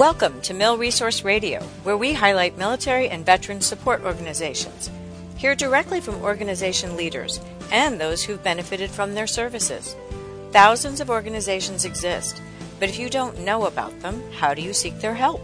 Welcome 0.00 0.40
to 0.44 0.54
Mil 0.54 0.78
Resource 0.78 1.24
Radio, 1.24 1.60
where 1.82 1.94
we 1.94 2.14
highlight 2.14 2.56
military 2.56 3.10
and 3.10 3.26
veteran 3.26 3.60
support 3.60 4.02
organizations. 4.02 4.90
Hear 5.36 5.54
directly 5.54 6.00
from 6.00 6.22
organization 6.22 6.96
leaders 6.96 7.38
and 7.70 8.00
those 8.00 8.24
who've 8.24 8.42
benefited 8.42 8.90
from 8.90 9.12
their 9.12 9.26
services. 9.26 9.94
Thousands 10.52 11.02
of 11.02 11.10
organizations 11.10 11.84
exist, 11.84 12.40
but 12.78 12.88
if 12.88 12.98
you 12.98 13.10
don't 13.10 13.40
know 13.40 13.66
about 13.66 14.00
them, 14.00 14.22
how 14.32 14.54
do 14.54 14.62
you 14.62 14.72
seek 14.72 14.98
their 15.00 15.12
help? 15.12 15.42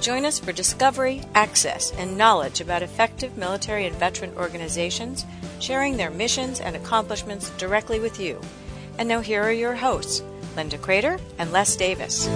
Join 0.00 0.24
us 0.24 0.38
for 0.38 0.52
discovery, 0.52 1.22
access, 1.34 1.90
and 1.98 2.16
knowledge 2.16 2.60
about 2.60 2.84
effective 2.84 3.36
military 3.36 3.84
and 3.86 3.96
veteran 3.96 4.32
organizations, 4.36 5.26
sharing 5.58 5.96
their 5.96 6.10
missions 6.10 6.60
and 6.60 6.76
accomplishments 6.76 7.50
directly 7.58 7.98
with 7.98 8.20
you. 8.20 8.40
And 8.96 9.08
now 9.08 9.18
here 9.18 9.42
are 9.42 9.50
your 9.50 9.74
hosts, 9.74 10.22
Linda 10.54 10.78
Kreter 10.78 11.20
and 11.36 11.50
Les 11.50 11.74
Davis. 11.74 12.28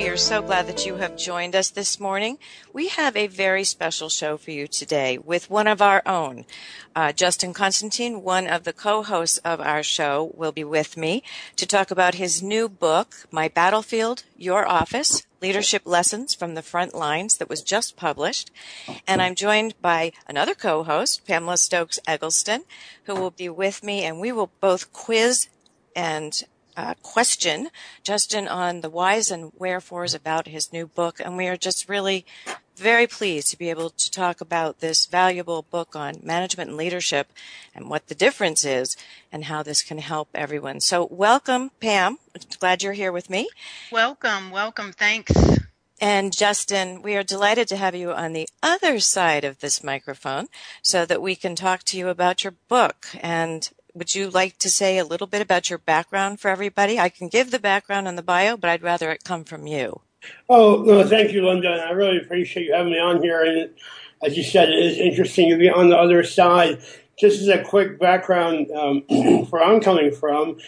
We 0.00 0.08
are 0.08 0.16
so 0.16 0.40
glad 0.40 0.66
that 0.66 0.86
you 0.86 0.96
have 0.96 1.14
joined 1.18 1.54
us 1.54 1.68
this 1.68 2.00
morning. 2.00 2.38
We 2.72 2.88
have 2.88 3.14
a 3.16 3.26
very 3.26 3.64
special 3.64 4.08
show 4.08 4.38
for 4.38 4.50
you 4.50 4.66
today 4.66 5.18
with 5.18 5.50
one 5.50 5.66
of 5.66 5.82
our 5.82 6.00
own. 6.06 6.46
Uh, 6.96 7.12
Justin 7.12 7.52
Constantine, 7.52 8.22
one 8.22 8.46
of 8.46 8.64
the 8.64 8.72
co-hosts 8.72 9.36
of 9.44 9.60
our 9.60 9.82
show, 9.82 10.32
will 10.34 10.52
be 10.52 10.64
with 10.64 10.96
me 10.96 11.22
to 11.56 11.66
talk 11.66 11.90
about 11.90 12.14
his 12.14 12.42
new 12.42 12.66
book, 12.66 13.26
My 13.30 13.48
Battlefield, 13.48 14.24
Your 14.38 14.66
Office, 14.66 15.22
Leadership 15.42 15.82
Lessons 15.84 16.34
from 16.34 16.54
the 16.54 16.62
Front 16.62 16.94
Lines 16.94 17.36
that 17.36 17.50
was 17.50 17.60
just 17.60 17.94
published. 17.94 18.50
And 19.06 19.20
I'm 19.20 19.34
joined 19.34 19.74
by 19.82 20.12
another 20.26 20.54
co-host, 20.54 21.26
Pamela 21.26 21.58
Stokes 21.58 21.98
Eggleston, 22.06 22.62
who 23.04 23.16
will 23.16 23.32
be 23.32 23.50
with 23.50 23.82
me 23.82 24.04
and 24.04 24.18
we 24.18 24.32
will 24.32 24.50
both 24.62 24.94
quiz 24.94 25.50
and 25.94 26.42
Uh, 26.80 26.94
question 27.02 27.68
Justin 28.02 28.48
on 28.48 28.80
the 28.80 28.88
whys 28.88 29.30
and 29.30 29.52
wherefores 29.58 30.14
about 30.14 30.48
his 30.48 30.72
new 30.72 30.86
book. 30.86 31.20
And 31.20 31.36
we 31.36 31.46
are 31.46 31.56
just 31.58 31.90
really 31.90 32.24
very 32.74 33.06
pleased 33.06 33.48
to 33.48 33.58
be 33.58 33.68
able 33.68 33.90
to 33.90 34.10
talk 34.10 34.40
about 34.40 34.80
this 34.80 35.04
valuable 35.04 35.60
book 35.60 35.94
on 35.94 36.20
management 36.22 36.70
and 36.70 36.78
leadership 36.78 37.34
and 37.74 37.90
what 37.90 38.06
the 38.06 38.14
difference 38.14 38.64
is 38.64 38.96
and 39.30 39.44
how 39.44 39.62
this 39.62 39.82
can 39.82 39.98
help 39.98 40.30
everyone. 40.34 40.80
So 40.80 41.06
welcome, 41.10 41.70
Pam. 41.80 42.16
Glad 42.58 42.82
you're 42.82 42.94
here 42.94 43.12
with 43.12 43.28
me. 43.28 43.50
Welcome, 43.92 44.50
welcome. 44.50 44.92
Thanks. 44.92 45.32
And 46.00 46.34
Justin, 46.34 47.02
we 47.02 47.14
are 47.14 47.22
delighted 47.22 47.68
to 47.68 47.76
have 47.76 47.94
you 47.94 48.10
on 48.10 48.32
the 48.32 48.48
other 48.62 49.00
side 49.00 49.44
of 49.44 49.58
this 49.58 49.84
microphone 49.84 50.46
so 50.80 51.04
that 51.04 51.20
we 51.20 51.36
can 51.36 51.54
talk 51.54 51.82
to 51.82 51.98
you 51.98 52.08
about 52.08 52.42
your 52.42 52.54
book 52.68 53.08
and 53.20 53.68
would 53.94 54.14
you 54.14 54.30
like 54.30 54.58
to 54.58 54.70
say 54.70 54.98
a 54.98 55.04
little 55.04 55.26
bit 55.26 55.42
about 55.42 55.70
your 55.70 55.78
background 55.78 56.40
for 56.40 56.48
everybody? 56.48 56.98
I 56.98 57.08
can 57.08 57.28
give 57.28 57.50
the 57.50 57.58
background 57.58 58.08
and 58.08 58.16
the 58.16 58.22
bio, 58.22 58.56
but 58.56 58.70
I'd 58.70 58.82
rather 58.82 59.10
it 59.10 59.24
come 59.24 59.44
from 59.44 59.66
you. 59.66 60.00
Oh, 60.48 60.82
no, 60.82 61.06
thank 61.06 61.32
you, 61.32 61.46
Linda. 61.46 61.86
I 61.88 61.90
really 61.90 62.18
appreciate 62.18 62.66
you 62.66 62.74
having 62.74 62.92
me 62.92 62.98
on 62.98 63.22
here. 63.22 63.42
And 63.42 63.70
as 64.22 64.36
you 64.36 64.42
said, 64.42 64.68
it 64.68 64.78
is 64.78 64.98
interesting 64.98 65.50
to 65.50 65.56
be 65.56 65.70
on 65.70 65.88
the 65.88 65.96
other 65.96 66.22
side. 66.22 66.82
Just 67.18 67.40
as 67.40 67.48
a 67.48 67.62
quick 67.62 67.98
background 67.98 68.70
um, 68.70 69.00
where 69.50 69.62
I'm 69.62 69.80
coming 69.80 70.12
from, 70.12 70.58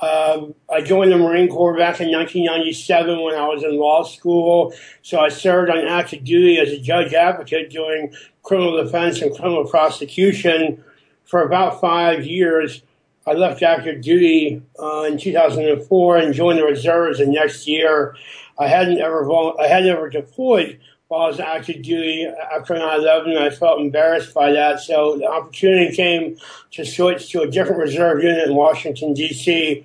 uh, 0.00 0.46
I 0.70 0.80
joined 0.80 1.10
the 1.10 1.18
Marine 1.18 1.48
Corps 1.48 1.76
back 1.76 2.00
in 2.00 2.10
1997 2.12 3.20
when 3.20 3.34
I 3.34 3.46
was 3.48 3.64
in 3.64 3.78
law 3.78 4.04
school. 4.04 4.72
So 5.02 5.18
I 5.18 5.28
served 5.28 5.70
on 5.70 5.86
active 5.86 6.24
duty 6.24 6.58
as 6.58 6.68
a 6.70 6.78
judge 6.78 7.14
advocate 7.14 7.70
doing 7.70 8.14
criminal 8.42 8.82
defense 8.82 9.20
and 9.20 9.34
criminal 9.34 9.64
prosecution 9.64 10.84
for 11.28 11.42
about 11.42 11.80
five 11.80 12.26
years. 12.26 12.82
I 13.26 13.34
left 13.34 13.62
active 13.62 14.00
duty 14.00 14.62
uh, 14.82 15.02
in 15.02 15.18
2004 15.18 16.16
and 16.16 16.34
joined 16.34 16.58
the 16.58 16.64
reserves. 16.64 17.20
And 17.20 17.32
next 17.32 17.68
year, 17.68 18.16
I 18.58 18.66
hadn't 18.66 18.98
ever 18.98 19.24
vol- 19.24 19.60
I 19.60 19.68
hadn't 19.68 19.90
ever 19.90 20.08
deployed 20.08 20.80
while 21.08 21.22
I 21.22 21.26
was 21.28 21.38
active 21.38 21.82
duty 21.82 22.26
after 22.26 22.74
9/11. 22.74 23.36
I 23.36 23.50
felt 23.50 23.80
embarrassed 23.80 24.32
by 24.32 24.52
that, 24.52 24.80
so 24.80 25.18
the 25.18 25.26
opportunity 25.26 25.94
came 25.94 26.38
to 26.72 26.84
switch 26.84 27.30
to 27.30 27.42
a 27.42 27.50
different 27.50 27.80
reserve 27.80 28.22
unit 28.22 28.48
in 28.48 28.54
Washington 28.54 29.12
D.C. 29.12 29.84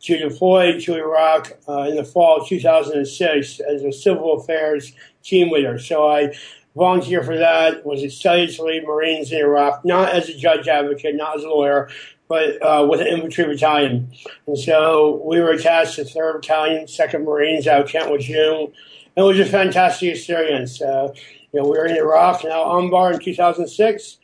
to 0.00 0.18
deploy 0.18 0.80
to 0.80 0.96
Iraq 0.96 1.58
uh, 1.68 1.82
in 1.82 1.96
the 1.96 2.04
fall 2.04 2.40
of 2.40 2.48
2006 2.48 3.60
as 3.60 3.82
a 3.82 3.92
civil 3.92 4.40
affairs 4.40 4.92
team 5.22 5.50
leader. 5.50 5.78
So 5.78 6.08
I 6.08 6.34
volunteer 6.78 7.22
for 7.22 7.36
that, 7.36 7.84
was 7.84 8.02
excited 8.02 8.54
to 8.54 8.62
lead 8.62 8.86
Marines 8.86 9.32
in 9.32 9.38
Iraq, 9.38 9.84
not 9.84 10.10
as 10.10 10.28
a 10.28 10.36
judge 10.36 10.68
advocate, 10.68 11.16
not 11.16 11.36
as 11.36 11.44
a 11.44 11.48
lawyer, 11.48 11.90
but 12.28 12.62
uh, 12.62 12.86
with 12.88 13.00
an 13.00 13.08
infantry 13.08 13.44
battalion. 13.44 14.10
And 14.46 14.58
so 14.58 15.20
we 15.24 15.40
were 15.40 15.50
attached 15.50 15.96
to 15.96 16.04
3rd 16.04 16.42
Battalion, 16.42 16.86
2nd 16.86 17.24
Marines 17.24 17.66
out 17.66 17.82
of 17.82 17.88
Camp 17.88 18.10
Lejeune. 18.10 18.72
It 19.16 19.22
was 19.22 19.40
a 19.40 19.44
fantastic 19.44 20.14
experience. 20.14 20.80
Uh, 20.80 21.12
you 21.52 21.60
know, 21.60 21.68
we 21.68 21.76
were 21.76 21.86
in 21.86 21.96
Iraq, 21.96 22.44
now 22.44 22.64
Anbar 22.64 23.14
in 23.14 23.20
2006. 23.20 24.18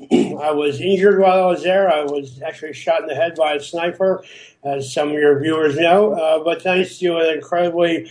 I 0.10 0.50
was 0.50 0.80
injured 0.80 1.20
while 1.20 1.44
I 1.44 1.46
was 1.46 1.62
there. 1.62 1.92
I 1.92 2.02
was 2.02 2.40
actually 2.42 2.72
shot 2.72 3.02
in 3.02 3.06
the 3.06 3.14
head 3.14 3.34
by 3.36 3.54
a 3.54 3.60
sniper, 3.60 4.24
as 4.64 4.92
some 4.92 5.08
of 5.08 5.14
your 5.14 5.38
viewers 5.38 5.76
know. 5.76 6.14
Uh, 6.14 6.42
but 6.42 6.62
thanks 6.62 6.98
to 6.98 7.18
an 7.18 7.34
incredibly 7.34 8.10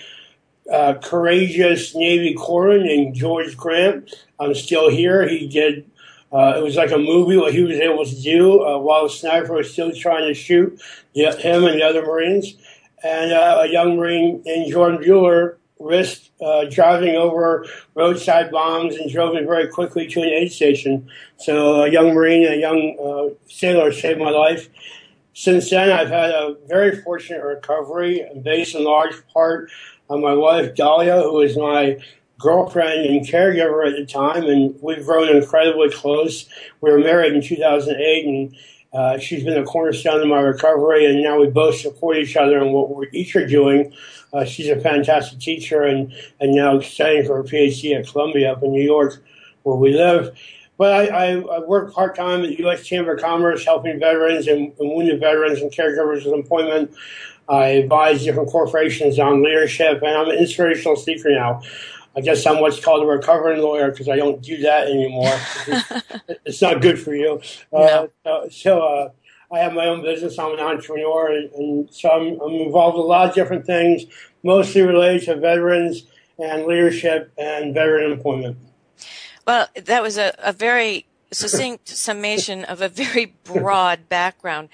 uh, 0.70 0.96
courageous 1.02 1.96
Navy 1.96 2.36
corpsman 2.36 2.86
named 2.86 3.16
George 3.16 3.58
Grant. 3.58 4.14
I'm 4.40 4.54
still 4.56 4.90
here. 4.90 5.28
He 5.28 5.48
did. 5.48 5.90
Uh, 6.32 6.54
it 6.58 6.64
was 6.64 6.76
like 6.76 6.92
a 6.92 6.98
movie 6.98 7.38
what 7.38 7.54
he 7.54 7.64
was 7.64 7.78
able 7.78 8.06
to 8.06 8.22
do 8.22 8.64
uh, 8.64 8.78
while 8.78 9.04
the 9.04 9.10
sniper 9.10 9.54
was 9.54 9.72
still 9.72 9.92
trying 9.94 10.28
to 10.28 10.34
shoot 10.34 10.82
him 11.14 11.64
and 11.66 11.76
the 11.76 11.84
other 11.84 12.06
Marines. 12.06 12.54
And 13.04 13.34
uh, 13.34 13.62
a 13.62 13.68
young 13.68 13.98
Marine 13.98 14.42
named 14.46 14.72
Jordan 14.72 15.02
Bueller 15.02 15.58
risked 15.80 16.30
uh, 16.42 16.66
driving 16.70 17.16
over 17.16 17.66
roadside 17.96 18.52
bombs 18.52 18.96
and 18.96 19.12
drove 19.12 19.34
me 19.34 19.44
very 19.44 19.68
quickly 19.68 20.08
to 20.08 20.22
an 20.22 20.30
aid 20.30 20.52
station. 20.52 21.10
So 21.38 21.84
a 21.84 21.90
young 21.90 22.14
Marine, 22.14 22.46
a 22.46 22.56
young 22.56 23.36
sailor 23.48 23.92
saved 23.92 24.20
my 24.20 24.30
life. 24.30 24.70
Since 25.34 25.70
then, 25.70 25.92
I've 25.92 26.10
had 26.10 26.30
a 26.30 26.56
very 26.68 27.02
fortunate 27.02 27.44
recovery, 27.44 28.26
based 28.44 28.76
in 28.76 28.84
large 28.84 29.16
part 29.34 29.72
uh, 30.12 30.18
my 30.18 30.34
wife 30.34 30.76
Dahlia, 30.76 31.22
who 31.22 31.34
was 31.34 31.58
my 31.58 31.98
girlfriend 32.38 33.06
and 33.06 33.26
caregiver 33.26 33.88
at 33.88 33.96
the 33.96 34.06
time, 34.06 34.44
and 34.46 34.76
we've 34.82 35.06
grown 35.06 35.30
incredibly 35.36 35.90
close. 35.90 36.50
We 36.82 36.92
were 36.92 37.00
married 37.00 37.34
in 37.34 37.42
2008, 37.42 38.26
and 38.26 38.56
uh, 38.94 39.20
she's 39.20 39.44
been 39.44 39.58
a 39.58 39.64
cornerstone 39.64 40.22
of 40.22 40.28
my 40.28 40.40
recovery, 40.40 41.06
and 41.06 41.24
now 41.24 41.40
we 41.40 41.48
both 41.48 41.76
support 41.76 42.18
each 42.18 42.36
other 42.36 42.58
in 42.58 42.74
what 42.74 42.94
we 42.94 43.08
each 43.14 43.36
are 43.36 43.48
doing. 43.48 43.94
Uh, 44.34 44.44
she's 44.44 44.70
a 44.70 44.80
fantastic 44.80 45.40
teacher, 45.40 45.84
and, 45.84 46.14
and 46.40 46.54
now 46.54 46.80
studying 46.80 47.26
for 47.26 47.40
a 47.40 47.44
PhD 47.44 47.98
at 47.98 48.08
Columbia 48.08 48.52
up 48.52 48.64
in 48.64 48.72
New 48.72 48.84
York, 48.84 49.24
where 49.64 49.78
we 49.78 49.94
live. 49.94 50.38
But 50.78 51.12
I, 51.12 51.34
I, 51.34 51.40
I 51.40 51.60
work 51.60 51.94
part 51.94 52.16
time 52.16 52.42
at 52.42 52.50
the 52.50 52.60
U.S. 52.62 52.84
Chamber 52.84 53.14
of 53.14 53.22
Commerce, 53.22 53.64
helping 53.64 54.00
veterans 54.00 54.48
and, 54.48 54.74
and 54.80 54.90
wounded 54.90 55.20
veterans 55.20 55.62
and 55.62 55.72
caregivers 55.72 56.26
with 56.26 56.34
employment. 56.34 56.92
I 57.50 57.68
advise 57.68 58.24
different 58.24 58.50
corporations 58.50 59.20
on 59.20 59.44
leadership, 59.44 60.02
and 60.02 60.16
I'm 60.16 60.30
an 60.30 60.38
inspirational 60.38 60.96
speaker 60.96 61.30
now. 61.30 61.62
I 62.16 62.22
guess 62.22 62.46
I'm 62.46 62.60
what's 62.60 62.84
called 62.84 63.04
a 63.04 63.06
recovering 63.06 63.62
lawyer 63.62 63.92
because 63.92 64.10
I 64.10 64.18
don't 64.18 64.42
do 64.42 64.58
that 64.64 64.88
anymore. 64.88 65.40
it's 66.46 66.62
not 66.62 66.82
good 66.82 67.00
for 67.00 67.16
you. 67.16 67.42
Uh, 67.72 68.08
so 68.50 68.82
uh, 68.82 69.10
I 69.52 69.60
have 69.60 69.74
my 69.74 69.86
own 69.86 70.02
business. 70.02 70.38
I'm 70.38 70.54
an 70.54 70.60
entrepreneur, 70.60 71.32
and, 71.32 71.52
and 71.54 71.94
so 71.94 72.10
I'm, 72.10 72.40
I'm, 72.42 72.54
involved 72.54 72.96
in 72.96 73.02
a 73.02 73.06
lot 73.06 73.30
of 73.30 73.36
different 73.36 73.66
things, 73.66 74.04
mostly 74.44 74.82
related 74.82 75.26
to 75.26 75.36
veterans 75.38 76.04
and 76.38 76.66
leadership 76.66 77.32
and 77.38 77.74
veteran 77.74 78.12
employment. 78.12 78.58
Well, 79.48 79.68
that 79.76 80.04
was 80.04 80.18
a, 80.18 80.34
a 80.40 80.52
very 80.52 81.06
succinct 81.32 81.88
summation 81.88 82.66
of 82.66 82.82
a 82.82 82.90
very 82.90 83.26
broad 83.44 84.10
background. 84.10 84.70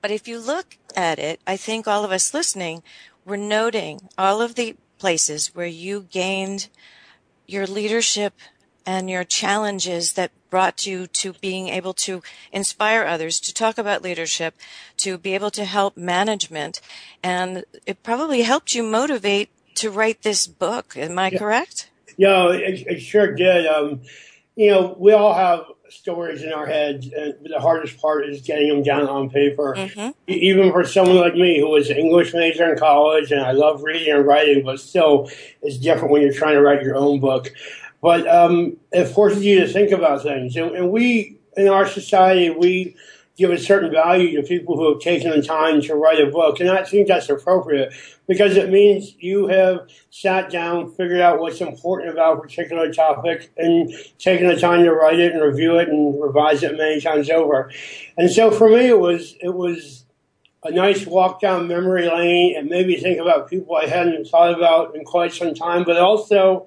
But 0.00 0.10
if 0.10 0.26
you 0.26 0.38
look 0.38 0.76
at 0.96 1.18
it, 1.18 1.40
I 1.46 1.56
think 1.56 1.86
all 1.86 2.04
of 2.04 2.12
us 2.12 2.34
listening 2.34 2.82
were 3.24 3.36
noting 3.36 4.08
all 4.18 4.40
of 4.40 4.54
the 4.54 4.76
places 4.98 5.54
where 5.54 5.66
you 5.66 6.06
gained 6.10 6.68
your 7.46 7.66
leadership 7.66 8.34
and 8.84 9.08
your 9.08 9.24
challenges 9.24 10.14
that 10.14 10.32
brought 10.50 10.86
you 10.86 11.06
to 11.06 11.32
being 11.34 11.68
able 11.68 11.94
to 11.94 12.22
inspire 12.52 13.04
others 13.04 13.40
to 13.40 13.54
talk 13.54 13.78
about 13.78 14.02
leadership, 14.02 14.54
to 14.96 15.16
be 15.18 15.34
able 15.34 15.50
to 15.50 15.64
help 15.64 15.96
management. 15.96 16.80
And 17.22 17.64
it 17.86 18.02
probably 18.02 18.42
helped 18.42 18.74
you 18.74 18.82
motivate 18.82 19.50
to 19.76 19.90
write 19.90 20.22
this 20.22 20.46
book. 20.46 20.96
Am 20.96 21.18
I 21.18 21.30
yeah. 21.30 21.38
correct? 21.38 21.90
Yeah, 22.16 22.52
it, 22.52 22.86
it 22.86 23.00
sure 23.00 23.34
did. 23.34 23.66
Um, 23.66 24.00
you 24.56 24.70
know, 24.70 24.96
we 24.98 25.12
all 25.12 25.32
have 25.32 25.64
stories 25.92 26.42
in 26.42 26.52
our 26.52 26.66
heads, 26.66 27.08
and 27.12 27.34
the 27.44 27.60
hardest 27.60 27.98
part 27.98 28.26
is 28.26 28.40
getting 28.40 28.68
them 28.68 28.82
down 28.82 29.06
on 29.08 29.30
paper. 29.30 29.74
Mm-hmm. 29.76 30.10
Even 30.26 30.72
for 30.72 30.84
someone 30.84 31.16
like 31.16 31.34
me 31.34 31.60
who 31.60 31.68
was 31.68 31.90
an 31.90 31.96
English 31.96 32.32
major 32.34 32.72
in 32.72 32.78
college, 32.78 33.30
and 33.30 33.40
I 33.40 33.52
love 33.52 33.82
reading 33.82 34.12
and 34.12 34.26
writing, 34.26 34.64
but 34.64 34.80
still, 34.80 35.30
it's 35.60 35.76
different 35.78 36.10
when 36.10 36.22
you're 36.22 36.32
trying 36.32 36.54
to 36.54 36.62
write 36.62 36.82
your 36.82 36.96
own 36.96 37.20
book. 37.20 37.52
But 38.00 38.26
um, 38.26 38.78
it 38.90 39.06
forces 39.06 39.44
you 39.44 39.60
to 39.60 39.68
think 39.68 39.92
about 39.92 40.22
things, 40.22 40.56
and, 40.56 40.74
and 40.74 40.90
we 40.90 41.38
in 41.56 41.68
our 41.68 41.86
society 41.86 42.50
we 42.50 42.96
give 43.36 43.50
a 43.50 43.58
certain 43.58 43.90
value 43.90 44.40
to 44.40 44.46
people 44.46 44.76
who 44.76 44.92
have 44.92 45.00
taken 45.00 45.30
the 45.30 45.42
time 45.42 45.80
to 45.82 45.94
write 45.94 46.20
a 46.20 46.30
book. 46.30 46.60
And 46.60 46.68
I 46.70 46.84
think 46.84 47.08
that's 47.08 47.28
appropriate 47.28 47.94
because 48.28 48.56
it 48.56 48.70
means 48.70 49.14
you 49.18 49.46
have 49.48 49.88
sat 50.10 50.50
down, 50.50 50.90
figured 50.92 51.20
out 51.20 51.40
what's 51.40 51.60
important 51.60 52.10
about 52.10 52.38
a 52.38 52.40
particular 52.40 52.92
topic, 52.92 53.50
and 53.56 53.92
taken 54.18 54.48
the 54.48 54.60
time 54.60 54.84
to 54.84 54.92
write 54.92 55.18
it 55.18 55.32
and 55.32 55.42
review 55.42 55.78
it 55.78 55.88
and 55.88 56.20
revise 56.22 56.62
it 56.62 56.76
many 56.76 57.00
times 57.00 57.30
over. 57.30 57.70
And 58.18 58.30
so 58.30 58.50
for 58.50 58.68
me, 58.68 58.88
it 58.88 58.98
was 58.98 59.34
it 59.40 59.54
was 59.54 60.04
a 60.64 60.70
nice 60.70 61.06
walk 61.06 61.40
down 61.40 61.66
memory 61.66 62.08
lane 62.08 62.56
and 62.56 62.68
maybe 62.68 62.96
think 62.96 63.18
about 63.18 63.50
people 63.50 63.74
I 63.74 63.86
hadn't 63.86 64.28
thought 64.28 64.54
about 64.54 64.94
in 64.94 65.04
quite 65.04 65.32
some 65.32 65.54
time, 65.54 65.84
but 65.84 65.98
also 65.98 66.66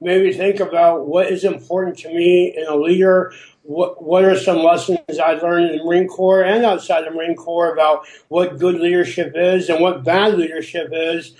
maybe 0.00 0.32
think 0.32 0.60
about 0.60 1.06
what 1.06 1.26
is 1.26 1.44
important 1.44 1.98
to 1.98 2.08
me 2.08 2.54
in 2.56 2.66
a 2.66 2.76
leader. 2.76 3.32
What, 3.62 4.02
what 4.02 4.24
are 4.24 4.36
some 4.36 4.58
lessons 4.58 4.98
I 5.22 5.34
learned 5.34 5.70
in 5.70 5.78
the 5.78 5.84
Marine 5.84 6.08
Corps 6.08 6.42
and 6.42 6.64
outside 6.64 7.04
the 7.04 7.10
Marine 7.10 7.36
Corps 7.36 7.72
about 7.72 8.06
what 8.28 8.58
good 8.58 8.76
leadership 8.80 9.32
is 9.36 9.68
and 9.68 9.80
what 9.80 10.04
bad 10.04 10.36
leadership 10.36 10.88
is? 10.92 11.34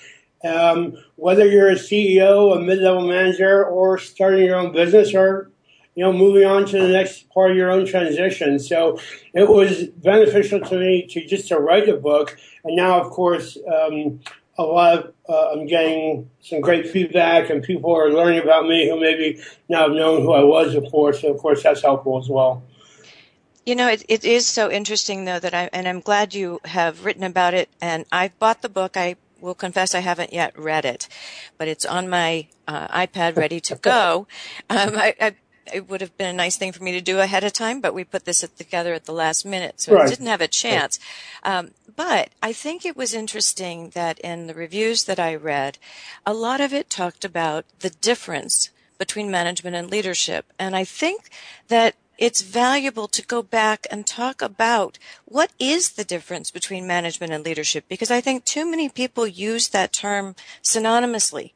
Um, 0.44 0.96
whether 1.16 1.46
you're 1.46 1.70
a 1.70 1.74
CEO, 1.74 2.56
a 2.56 2.60
mid-level 2.60 3.06
manager, 3.06 3.64
or 3.64 3.98
starting 3.98 4.44
your 4.44 4.56
own 4.56 4.72
business, 4.72 5.14
or 5.14 5.52
you 5.94 6.02
know, 6.04 6.12
moving 6.12 6.46
on 6.46 6.64
to 6.66 6.80
the 6.80 6.88
next 6.88 7.28
part 7.30 7.50
of 7.50 7.56
your 7.56 7.70
own 7.70 7.86
transition. 7.86 8.58
So 8.58 8.98
it 9.34 9.48
was 9.48 9.84
beneficial 9.84 10.60
to 10.60 10.78
me 10.78 11.06
to 11.08 11.26
just 11.26 11.48
to 11.48 11.58
write 11.58 11.88
a 11.88 11.96
book. 11.96 12.38
And 12.64 12.76
now, 12.76 13.00
of 13.00 13.10
course, 13.10 13.58
um, 13.66 14.20
a 14.58 14.62
lot 14.62 14.98
of, 14.98 15.14
uh, 15.28 15.52
I'm 15.52 15.66
getting 15.66 16.30
some 16.42 16.60
great 16.60 16.88
feedback 16.88 17.50
and 17.50 17.62
people 17.62 17.94
are 17.94 18.10
learning 18.10 18.42
about 18.42 18.66
me 18.66 18.88
who 18.88 19.00
maybe 19.00 19.40
now 19.68 19.88
have 19.88 19.92
known 19.92 20.22
who 20.22 20.32
I 20.32 20.42
was 20.42 20.74
before. 20.74 21.12
So 21.12 21.32
of 21.32 21.38
course 21.38 21.62
that's 21.62 21.82
helpful 21.82 22.18
as 22.18 22.28
well. 22.28 22.62
You 23.64 23.76
know, 23.76 23.88
it, 23.88 24.04
it 24.08 24.24
is 24.24 24.46
so 24.46 24.70
interesting 24.70 25.24
though 25.24 25.38
that 25.38 25.54
I, 25.54 25.70
and 25.72 25.86
I'm 25.86 26.00
glad 26.00 26.34
you 26.34 26.60
have 26.64 27.04
written 27.04 27.22
about 27.22 27.54
it 27.54 27.68
and 27.80 28.04
I've 28.10 28.38
bought 28.38 28.62
the 28.62 28.68
book. 28.68 28.96
I 28.96 29.16
will 29.40 29.54
confess 29.54 29.94
I 29.94 30.00
haven't 30.00 30.32
yet 30.32 30.56
read 30.58 30.84
it, 30.84 31.08
but 31.58 31.68
it's 31.68 31.84
on 31.84 32.08
my 32.08 32.46
uh, 32.66 32.88
iPad 32.88 33.36
ready 33.36 33.60
to 33.60 33.76
go. 33.76 34.26
Um, 34.70 34.96
I, 34.96 35.14
I, 35.20 35.34
it 35.72 35.88
would 35.88 36.00
have 36.00 36.16
been 36.16 36.28
a 36.28 36.32
nice 36.32 36.56
thing 36.56 36.72
for 36.72 36.82
me 36.82 36.92
to 36.92 37.00
do 37.00 37.20
ahead 37.20 37.44
of 37.44 37.52
time, 37.52 37.80
but 37.80 37.94
we 37.94 38.04
put 38.04 38.24
this 38.24 38.40
together 38.56 38.94
at 38.94 39.04
the 39.04 39.12
last 39.12 39.44
minute, 39.44 39.80
so 39.80 39.94
right. 39.94 40.06
I 40.06 40.08
didn't 40.08 40.26
have 40.26 40.40
a 40.40 40.48
chance. 40.48 40.98
Um, 41.42 41.72
but 41.94 42.30
I 42.42 42.52
think 42.52 42.84
it 42.84 42.96
was 42.96 43.14
interesting 43.14 43.90
that 43.90 44.18
in 44.20 44.46
the 44.46 44.54
reviews 44.54 45.04
that 45.04 45.18
I 45.18 45.34
read, 45.34 45.78
a 46.24 46.34
lot 46.34 46.60
of 46.60 46.72
it 46.72 46.88
talked 46.88 47.24
about 47.24 47.64
the 47.80 47.90
difference 47.90 48.70
between 48.98 49.30
management 49.30 49.76
and 49.76 49.90
leadership. 49.90 50.46
And 50.58 50.76
I 50.76 50.84
think 50.84 51.28
that 51.68 51.96
it's 52.18 52.42
valuable 52.42 53.08
to 53.08 53.22
go 53.22 53.42
back 53.42 53.86
and 53.90 54.06
talk 54.06 54.42
about 54.42 54.98
what 55.24 55.50
is 55.58 55.92
the 55.92 56.04
difference 56.04 56.52
between 56.52 56.86
management 56.86 57.32
and 57.32 57.44
leadership 57.44 57.84
because 57.88 58.12
I 58.12 58.20
think 58.20 58.44
too 58.44 58.64
many 58.70 58.88
people 58.88 59.26
use 59.26 59.68
that 59.70 59.92
term 59.92 60.36
synonymously. 60.62 61.52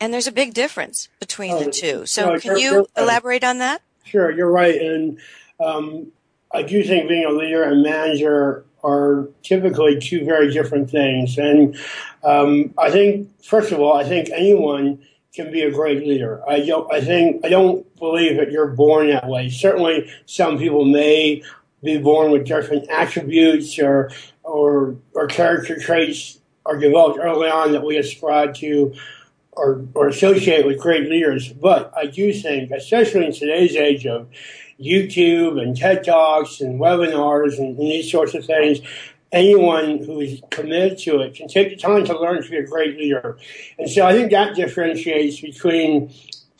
And 0.00 0.12
there's 0.12 0.26
a 0.26 0.32
big 0.32 0.54
difference 0.54 1.08
between 1.20 1.52
oh, 1.52 1.64
the 1.64 1.70
two. 1.70 2.06
So 2.06 2.34
no, 2.34 2.38
can 2.38 2.58
you 2.58 2.86
elaborate 2.96 3.44
on 3.44 3.58
that? 3.58 3.82
Sure, 4.04 4.30
you're 4.30 4.50
right. 4.50 4.80
And 4.80 5.18
um, 5.58 6.12
I 6.52 6.62
do 6.62 6.82
think 6.84 7.08
being 7.08 7.24
a 7.24 7.30
leader 7.30 7.62
and 7.62 7.82
manager 7.82 8.64
are 8.84 9.28
typically 9.42 9.98
two 9.98 10.24
very 10.24 10.52
different 10.52 10.90
things. 10.90 11.38
And 11.38 11.76
um, 12.22 12.74
I 12.78 12.90
think, 12.90 13.42
first 13.42 13.72
of 13.72 13.80
all, 13.80 13.94
I 13.94 14.04
think 14.04 14.28
anyone 14.30 15.00
can 15.34 15.50
be 15.50 15.62
a 15.62 15.70
great 15.70 16.06
leader. 16.06 16.42
I 16.48 16.64
don't, 16.64 16.90
I 16.92 17.00
think, 17.00 17.44
I 17.44 17.48
don't 17.48 17.84
believe 17.96 18.36
that 18.36 18.52
you're 18.52 18.68
born 18.68 19.08
that 19.08 19.26
way. 19.28 19.50
Certainly 19.50 20.10
some 20.24 20.58
people 20.58 20.84
may 20.84 21.42
be 21.82 21.98
born 21.98 22.30
with 22.30 22.46
different 22.46 22.88
attributes 22.88 23.78
or, 23.78 24.10
or, 24.42 24.96
or 25.14 25.26
character 25.26 25.78
traits 25.78 26.38
are 26.64 26.78
developed 26.78 27.18
early 27.20 27.48
on 27.48 27.72
that 27.72 27.84
we 27.84 27.96
ascribe 27.96 28.54
to 28.56 28.94
or, 29.56 30.08
associate 30.08 30.66
with 30.66 30.78
great 30.78 31.08
leaders. 31.08 31.52
But 31.52 31.92
I 31.96 32.06
do 32.06 32.32
think, 32.32 32.70
especially 32.70 33.26
in 33.26 33.32
today's 33.32 33.74
age 33.76 34.06
of 34.06 34.28
YouTube 34.80 35.60
and 35.60 35.76
TED 35.76 36.04
Talks 36.04 36.60
and 36.60 36.80
webinars 36.80 37.58
and, 37.58 37.78
and 37.78 37.90
these 37.90 38.10
sorts 38.10 38.34
of 38.34 38.44
things, 38.44 38.80
anyone 39.32 39.98
who 39.98 40.20
is 40.20 40.40
committed 40.50 40.98
to 40.98 41.20
it 41.20 41.34
can 41.34 41.48
take 41.48 41.70
the 41.70 41.76
time 41.76 42.04
to 42.04 42.18
learn 42.18 42.42
to 42.42 42.50
be 42.50 42.56
a 42.56 42.66
great 42.66 42.96
leader. 42.96 43.38
And 43.78 43.90
so 43.90 44.06
I 44.06 44.12
think 44.12 44.30
that 44.30 44.54
differentiates 44.54 45.40
between 45.40 46.12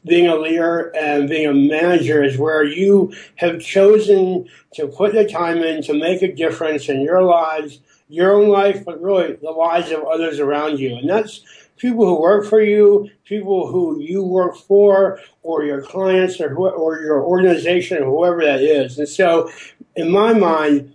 being 0.04 0.28
a 0.28 0.36
leader 0.36 0.94
and 0.96 1.28
being 1.28 1.46
a 1.46 1.54
manager 1.54 2.22
is 2.22 2.38
where 2.38 2.64
you 2.64 3.12
have 3.36 3.60
chosen 3.60 4.48
to 4.74 4.86
put 4.86 5.12
the 5.12 5.28
time 5.28 5.58
in 5.58 5.82
to 5.82 5.94
make 5.94 6.22
a 6.22 6.32
difference 6.32 6.88
in 6.88 7.00
your 7.00 7.22
lives, 7.22 7.80
your 8.08 8.32
own 8.32 8.48
life, 8.48 8.84
but 8.84 9.02
really 9.02 9.34
the 9.34 9.50
lives 9.50 9.90
of 9.90 10.04
others 10.04 10.38
around 10.38 10.78
you. 10.78 10.96
And 10.96 11.10
that's 11.10 11.42
people 11.76 12.06
who 12.06 12.20
work 12.20 12.46
for 12.46 12.60
you, 12.60 13.10
people 13.24 13.70
who 13.70 14.00
you 14.00 14.22
work 14.22 14.56
for, 14.56 15.20
or 15.42 15.64
your 15.64 15.82
clients, 15.82 16.40
or 16.40 16.56
or 16.56 17.00
your 17.00 17.22
organization, 17.22 18.02
or 18.02 18.10
whoever 18.10 18.44
that 18.44 18.60
is. 18.60 18.98
And 18.98 19.08
so, 19.08 19.50
in 19.94 20.10
my 20.10 20.32
mind, 20.32 20.94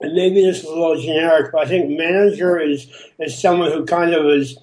and 0.00 0.14
maybe 0.14 0.44
this 0.44 0.58
is 0.58 0.64
a 0.64 0.68
little 0.68 1.00
generic, 1.00 1.52
but 1.52 1.64
I 1.64 1.68
think 1.68 1.90
manager 1.90 2.58
is 2.58 2.88
is 3.18 3.40
someone 3.40 3.70
who 3.70 3.84
kind 3.84 4.12
of 4.14 4.26
is 4.26 4.58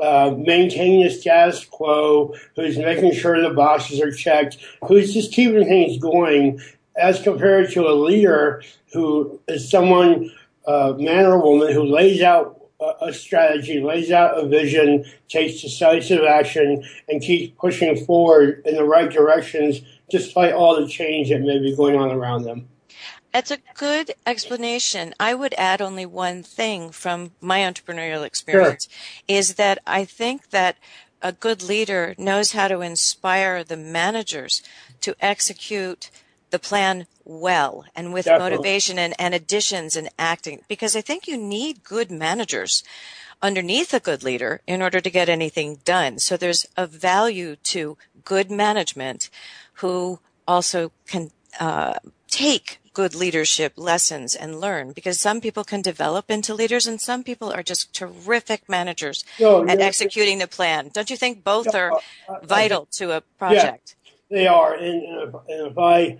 uh, 0.00 0.34
maintaining 0.36 1.02
the 1.02 1.10
status 1.10 1.64
quo, 1.64 2.34
who's 2.54 2.78
making 2.78 3.12
sure 3.12 3.40
the 3.40 3.54
boxes 3.54 4.00
are 4.00 4.12
checked, 4.12 4.58
who's 4.86 5.12
just 5.12 5.32
keeping 5.32 5.64
things 5.64 5.98
going, 5.98 6.60
as 6.96 7.20
compared 7.22 7.70
to 7.72 7.88
a 7.88 7.92
leader 7.94 8.62
who 8.92 9.40
is 9.48 9.70
someone, 9.70 10.30
uh, 10.66 10.94
man 10.98 11.24
or 11.24 11.42
woman, 11.42 11.72
who 11.72 11.84
lays 11.84 12.22
out 12.22 12.55
a 13.00 13.12
strategy, 13.12 13.80
lays 13.80 14.10
out 14.10 14.38
a 14.38 14.46
vision, 14.46 15.04
takes 15.28 15.62
decisive 15.62 16.24
action, 16.24 16.84
and 17.08 17.22
keeps 17.22 17.54
pushing 17.58 17.96
forward 18.04 18.62
in 18.66 18.74
the 18.74 18.84
right 18.84 19.10
directions 19.10 19.80
despite 20.10 20.52
all 20.52 20.80
the 20.80 20.86
change 20.86 21.30
that 21.30 21.40
may 21.40 21.58
be 21.58 21.74
going 21.74 21.96
on 21.96 22.10
around 22.10 22.44
them. 22.44 22.68
That's 23.32 23.50
a 23.50 23.58
good 23.74 24.12
explanation. 24.26 25.14
I 25.20 25.34
would 25.34 25.54
add 25.58 25.82
only 25.82 26.06
one 26.06 26.42
thing 26.42 26.90
from 26.90 27.32
my 27.40 27.60
entrepreneurial 27.60 28.24
experience 28.24 28.88
sure. 28.90 29.36
is 29.36 29.54
that 29.56 29.78
I 29.86 30.04
think 30.04 30.50
that 30.50 30.76
a 31.20 31.32
good 31.32 31.62
leader 31.62 32.14
knows 32.16 32.52
how 32.52 32.68
to 32.68 32.80
inspire 32.80 33.62
the 33.62 33.76
managers 33.76 34.62
to 35.00 35.14
execute 35.20 36.10
the 36.50 36.58
plan 36.58 37.06
well 37.26 37.84
and 37.94 38.14
with 38.14 38.24
Definitely. 38.24 38.50
motivation 38.50 38.98
and, 38.98 39.14
and 39.18 39.34
additions 39.34 39.96
and 39.96 40.08
acting 40.18 40.62
because 40.68 40.94
I 40.94 41.00
think 41.00 41.26
you 41.26 41.36
need 41.36 41.84
good 41.84 42.10
managers 42.10 42.84
underneath 43.42 43.92
a 43.92 44.00
good 44.00 44.22
leader 44.22 44.62
in 44.66 44.80
order 44.80 45.00
to 45.00 45.10
get 45.10 45.28
anything 45.28 45.80
done. 45.84 46.18
So 46.18 46.36
there's 46.36 46.66
a 46.76 46.86
value 46.86 47.56
to 47.56 47.98
good 48.24 48.50
management 48.50 49.28
who 49.74 50.20
also 50.48 50.92
can 51.06 51.32
uh, 51.60 51.94
take 52.28 52.78
good 52.94 53.14
leadership 53.14 53.74
lessons 53.76 54.34
and 54.34 54.58
learn 54.58 54.92
because 54.92 55.20
some 55.20 55.38
people 55.38 55.64
can 55.64 55.82
develop 55.82 56.30
into 56.30 56.54
leaders 56.54 56.86
and 56.86 56.98
some 56.98 57.22
people 57.22 57.52
are 57.52 57.62
just 57.62 57.92
terrific 57.92 58.66
managers 58.70 59.22
no, 59.38 59.68
at 59.68 59.80
executing 59.80 60.38
the 60.38 60.46
plan. 60.46 60.90
Don't 60.94 61.10
you 61.10 61.16
think 61.16 61.44
both 61.44 61.74
are 61.74 61.92
vital 62.42 62.88
to 62.92 63.10
a 63.12 63.20
project? 63.20 63.96
Yeah, 64.30 64.38
they 64.38 64.46
are. 64.46 64.74
And, 64.74 65.02
and 65.02 65.66
if 65.70 65.76
I 65.76 66.16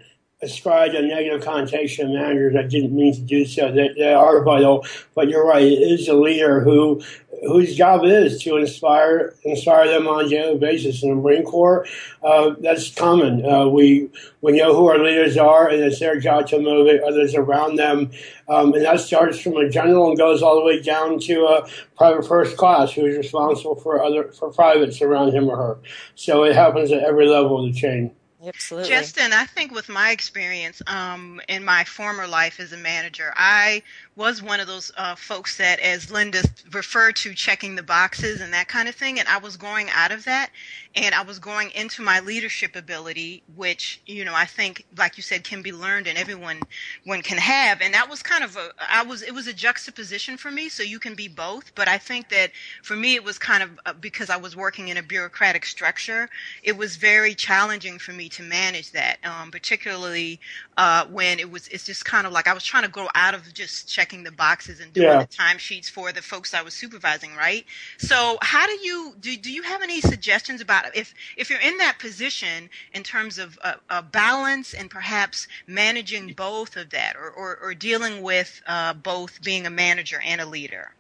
ascribed 0.47 0.95
a 0.95 1.03
negative 1.03 1.45
connotation 1.45 2.09
to 2.09 2.15
managers. 2.15 2.57
I 2.57 2.63
didn't 2.63 2.95
mean 2.95 3.15
to 3.15 3.21
do 3.21 3.45
so. 3.45 3.71
They, 3.71 3.91
they 3.97 4.15
are 4.15 4.43
vital, 4.43 4.87
but 5.15 5.29
you're 5.29 5.47
right. 5.47 5.63
It 5.63 5.83
is 5.83 6.09
a 6.09 6.15
leader 6.15 6.61
who 6.61 7.03
whose 7.43 7.77
job 7.77 8.03
is 8.05 8.43
to 8.43 8.57
inspire 8.57 9.35
inspire 9.45 9.89
them 9.89 10.07
on 10.07 10.25
a 10.25 10.29
daily 10.29 10.59
basis. 10.59 11.03
In 11.03 11.11
the 11.11 11.15
Marine 11.17 11.45
Corps, 11.45 11.87
uh, 12.23 12.55
that's 12.61 12.95
common. 12.95 13.45
Uh, 13.45 13.67
we 13.67 14.09
we 14.41 14.53
know 14.53 14.75
who 14.75 14.87
our 14.87 14.99
leaders 14.99 15.37
are, 15.37 15.69
and 15.69 15.83
it's 15.83 16.01
their 16.01 16.19
job 16.19 16.47
to 16.49 16.59
motivate 16.59 17.03
others 17.03 17.35
around 17.35 17.77
them. 17.77 18.11
Um, 18.49 18.73
and 18.75 18.85
that 18.85 19.01
starts 19.01 19.41
from 19.41 19.57
a 19.57 19.69
general 19.69 20.09
and 20.09 20.17
goes 20.17 20.43
all 20.43 20.57
the 20.57 20.65
way 20.65 20.81
down 20.81 21.19
to 21.21 21.45
a 21.47 21.69
private 21.97 22.27
first 22.27 22.57
class 22.57 22.93
who 22.93 23.05
is 23.05 23.17
responsible 23.17 23.77
for 23.77 24.03
other 24.03 24.33
for 24.33 24.53
privates 24.53 25.03
around 25.03 25.33
him 25.33 25.49
or 25.49 25.57
her. 25.57 25.79
So 26.15 26.45
it 26.45 26.55
happens 26.55 26.93
at 26.93 27.03
every 27.03 27.29
level 27.29 27.65
of 27.65 27.73
the 27.73 27.79
chain. 27.79 28.13
Absolutely. 28.47 28.91
Justin, 28.91 29.33
I 29.33 29.45
think 29.45 29.73
with 29.73 29.89
my 29.89 30.11
experience 30.11 30.81
um, 30.87 31.41
in 31.49 31.65
my 31.65 31.85
former 31.85 32.27
life 32.27 32.61
as 32.61 32.73
a 32.73 32.77
manager, 32.77 33.33
I 33.37 33.83
was 34.17 34.43
one 34.43 34.61
of 34.61 34.67
those 34.67 34.91
uh, 34.97 35.15
folks 35.15 35.59
that, 35.59 35.79
as 35.81 36.11
Linda 36.11 36.43
referred 36.73 37.17
to, 37.17 37.35
checking 37.35 37.75
the 37.75 37.83
boxes 37.83 38.41
and 38.41 38.53
that 38.55 38.67
kind 38.67 38.89
of 38.89 38.95
thing. 38.95 39.21
And 39.21 39.29
I 39.29 39.37
was 39.39 39.59
going 39.59 39.89
out 39.91 40.11
of 40.11 40.25
that 40.25 40.51
and 40.95 41.15
I 41.15 41.23
was 41.23 41.39
going 41.39 41.71
into 41.73 42.03
my 42.03 42.21
leadership 42.21 42.75
ability, 42.75 43.43
which, 43.55 44.01
you 44.07 44.25
know, 44.25 44.35
I 44.35 44.47
think, 44.47 44.87
like 44.97 45.19
you 45.19 45.23
said, 45.23 45.45
can 45.45 45.61
be 45.61 45.71
learned 45.71 46.07
and 46.07 46.17
everyone 46.17 46.61
one 47.05 47.21
can 47.21 47.37
have. 47.37 47.83
And 47.83 47.93
that 47.93 48.09
was 48.09 48.23
kind 48.23 48.43
of 48.43 48.57
a, 48.57 48.71
I 48.89 49.03
was, 49.03 49.23
it 49.23 49.35
was 49.35 49.47
a 49.47 49.53
juxtaposition 49.53 50.39
for 50.39 50.51
me. 50.51 50.71
So 50.71 50.83
you 50.83 50.99
can 50.99 51.15
be 51.15 51.29
both. 51.29 51.75
But 51.75 51.87
I 51.87 51.99
think 51.99 52.31
that 52.31 52.53
for 52.83 52.97
me, 52.97 53.15
it 53.17 53.23
was 53.25 53.39
kind 53.39 53.63
of 53.63 53.79
uh, 53.85 53.93
because 53.93 54.31
I 54.31 54.39
was 54.39 54.57
working 54.57 54.89
in 54.89 54.97
a 54.97 55.03
bureaucratic 55.03 55.67
structure, 55.67 56.31
it 56.63 56.79
was 56.79 56.97
very 56.97 57.35
challenging 57.35 57.99
for 57.99 58.13
me 58.13 58.31
to 58.31 58.43
manage 58.43 58.93
that, 58.93 59.19
um, 59.25 59.51
particularly 59.51 60.41
uh, 60.77 61.07
when 61.07 61.39
it 61.39 61.51
was. 61.51 61.69
It's 61.69 61.85
just 61.85 62.05
kind 62.05 62.27
of 62.27 62.33
like 62.33 62.47
I 62.47 62.53
was 62.53 62.65
trying 62.65 62.83
to 62.83 62.89
grow 62.89 63.09
out 63.15 63.35
of 63.35 63.53
just 63.55 63.89
checking 63.89 64.23
the 64.23 64.33
boxes 64.33 64.81
and 64.81 64.93
doing 64.93 65.09
yeah. 65.09 65.21
the 65.21 65.27
timesheets 65.27 65.91
for 65.91 66.13
the 66.13 66.23
folks 66.23 66.55
I 66.55 66.63
was 66.63 66.75
supervising, 66.75 67.35
right? 67.35 67.65
So, 67.99 68.39
how 68.43 68.67
do 68.67 68.73
you 68.83 69.15
do? 69.21 69.37
Do 69.37 69.53
you 69.53 69.63
have 69.63 69.83
any 69.83 70.01
suggestions 70.01 70.61
about 70.61 70.95
if 70.97 71.15
if 71.37 71.51
you're 71.51 71.61
in 71.61 71.77
that 71.79 71.99
position 71.99 72.69
in 72.93 73.03
terms 73.03 73.39
of 73.39 73.59
a, 73.63 73.77
a 73.91 74.03
balance 74.03 74.75
and 74.75 74.91
perhaps 74.91 75.49
managing 75.67 76.35
both 76.35 76.77
of 76.77 76.91
that, 76.91 77.17
or 77.17 77.31
or, 77.31 77.59
or 77.63 77.75
dealing 77.75 78.23
with 78.23 78.61
uh, 78.67 78.93
both 78.95 79.43
being 79.43 79.67
a 79.67 79.71
manager 79.71 80.21
and 80.25 80.41
a 80.41 80.47
leader? 80.47 80.93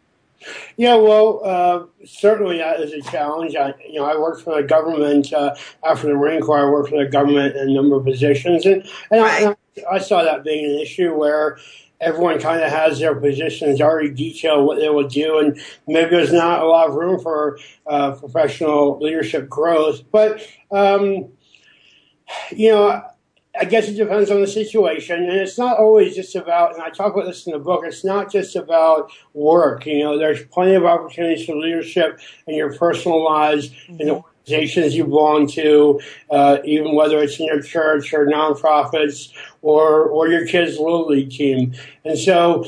Yeah, 0.76 0.96
well, 0.96 1.40
uh, 1.42 1.86
certainly 2.06 2.58
that 2.58 2.80
is 2.80 2.92
a 2.92 3.00
challenge. 3.10 3.56
I, 3.56 3.74
you 3.88 4.00
know, 4.00 4.04
I 4.04 4.16
worked 4.18 4.42
for 4.42 4.60
the 4.60 4.68
government 4.68 5.32
uh, 5.32 5.54
after 5.82 6.08
the 6.08 6.14
Marine 6.14 6.42
Corps. 6.42 6.66
I 6.66 6.70
worked 6.70 6.90
for 6.90 7.02
the 7.02 7.10
government 7.10 7.56
in 7.56 7.70
a 7.70 7.72
number 7.72 7.96
of 7.96 8.04
positions, 8.04 8.64
and, 8.66 8.86
and. 9.10 9.20
I, 9.22 9.56
I, 9.90 9.98
saw 9.98 10.22
that 10.24 10.44
being 10.44 10.64
an 10.64 10.78
issue 10.78 11.14
where 11.14 11.58
everyone 12.00 12.38
kind 12.40 12.62
of 12.62 12.70
has 12.70 12.98
their 12.98 13.14
positions 13.14 13.80
already 13.80 14.10
detailed 14.10 14.66
what 14.66 14.78
they 14.78 14.88
will 14.88 15.08
do, 15.08 15.38
and 15.38 15.60
maybe 15.86 16.10
there's 16.10 16.32
not 16.32 16.62
a 16.62 16.66
lot 16.66 16.88
of 16.88 16.94
room 16.94 17.20
for 17.20 17.58
uh, 17.86 18.12
professional 18.12 18.98
leadership 19.00 19.48
growth. 19.48 20.02
But 20.10 20.46
um, 20.70 21.28
you 22.50 22.70
know 22.70 23.02
I 23.58 23.64
guess 23.64 23.88
it 23.88 23.94
depends 23.94 24.30
on 24.30 24.40
the 24.40 24.46
situation, 24.46 25.22
and 25.22 25.32
it's 25.32 25.58
not 25.58 25.78
always 25.78 26.14
just 26.14 26.34
about. 26.34 26.74
And 26.74 26.82
I 26.82 26.90
talk 26.90 27.14
about 27.14 27.26
this 27.26 27.46
in 27.46 27.52
the 27.52 27.58
book. 27.58 27.84
It's 27.84 28.04
not 28.04 28.30
just 28.30 28.56
about 28.56 29.10
work. 29.34 29.86
You 29.86 30.00
know, 30.00 30.18
there's 30.18 30.44
plenty 30.46 30.74
of 30.74 30.84
opportunities 30.84 31.46
for 31.46 31.56
leadership 31.56 32.20
in 32.46 32.54
your 32.54 32.74
personal 32.74 33.24
lives, 33.24 33.70
mm-hmm. 33.70 34.00
in 34.00 34.08
the 34.08 34.22
organizations 34.46 34.94
you 34.94 35.04
belong 35.04 35.46
to, 35.48 36.00
uh, 36.30 36.58
even 36.64 36.94
whether 36.94 37.18
it's 37.18 37.38
in 37.38 37.46
your 37.46 37.60
church 37.60 38.12
or 38.12 38.26
nonprofits 38.26 39.32
or 39.62 40.04
or 40.04 40.28
your 40.28 40.46
kids' 40.46 40.78
little 40.78 41.06
league 41.06 41.30
team. 41.30 41.74
And 42.04 42.18
so, 42.18 42.64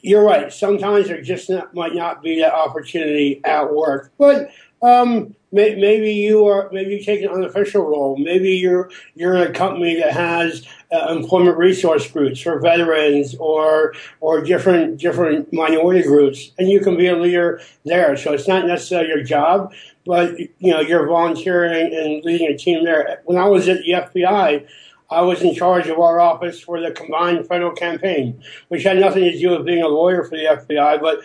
you're 0.00 0.24
right. 0.24 0.52
Sometimes 0.52 1.08
there 1.08 1.20
just 1.20 1.50
not, 1.50 1.74
might 1.74 1.94
not 1.94 2.22
be 2.22 2.40
that 2.40 2.54
opportunity 2.54 3.40
at 3.44 3.72
work, 3.72 4.12
but 4.18 4.50
um, 4.82 5.34
maybe 5.52 6.12
you 6.12 6.46
are 6.46 6.68
maybe 6.72 6.94
you 6.94 7.02
take 7.02 7.22
an 7.22 7.28
unofficial 7.28 7.82
role. 7.82 8.16
Maybe 8.16 8.50
you're 8.50 8.90
you're 9.14 9.36
in 9.36 9.42
a 9.42 9.52
company 9.52 9.98
that 10.00 10.12
has 10.12 10.66
uh, 10.92 11.14
employment 11.14 11.56
resource 11.56 12.10
groups 12.10 12.40
for 12.40 12.60
veterans 12.60 13.34
or 13.36 13.94
or 14.20 14.40
different 14.42 14.98
different 14.98 15.52
minority 15.52 16.02
groups, 16.02 16.52
and 16.58 16.68
you 16.68 16.80
can 16.80 16.96
be 16.96 17.06
a 17.06 17.16
leader 17.16 17.60
there. 17.84 18.16
So 18.16 18.32
it's 18.32 18.48
not 18.48 18.66
necessarily 18.66 19.08
your 19.08 19.22
job, 19.22 19.72
but 20.04 20.38
you 20.38 20.70
know 20.70 20.80
you're 20.80 21.06
volunteering 21.06 21.94
and 21.94 22.24
leading 22.24 22.48
a 22.48 22.56
team 22.56 22.84
there. 22.84 23.22
When 23.24 23.38
I 23.38 23.46
was 23.48 23.68
at 23.68 23.78
the 23.82 23.92
FBI. 23.92 24.66
I 25.10 25.22
was 25.22 25.40
in 25.40 25.54
charge 25.54 25.86
of 25.86 25.98
our 25.98 26.20
office 26.20 26.60
for 26.60 26.78
the 26.82 26.90
combined 26.90 27.48
federal 27.48 27.72
campaign, 27.72 28.42
which 28.68 28.82
had 28.82 28.98
nothing 28.98 29.24
to 29.24 29.38
do 29.38 29.56
with 29.56 29.64
being 29.64 29.82
a 29.82 29.88
lawyer 29.88 30.22
for 30.22 30.36
the 30.36 30.44
FBI, 30.44 31.00
but 31.00 31.20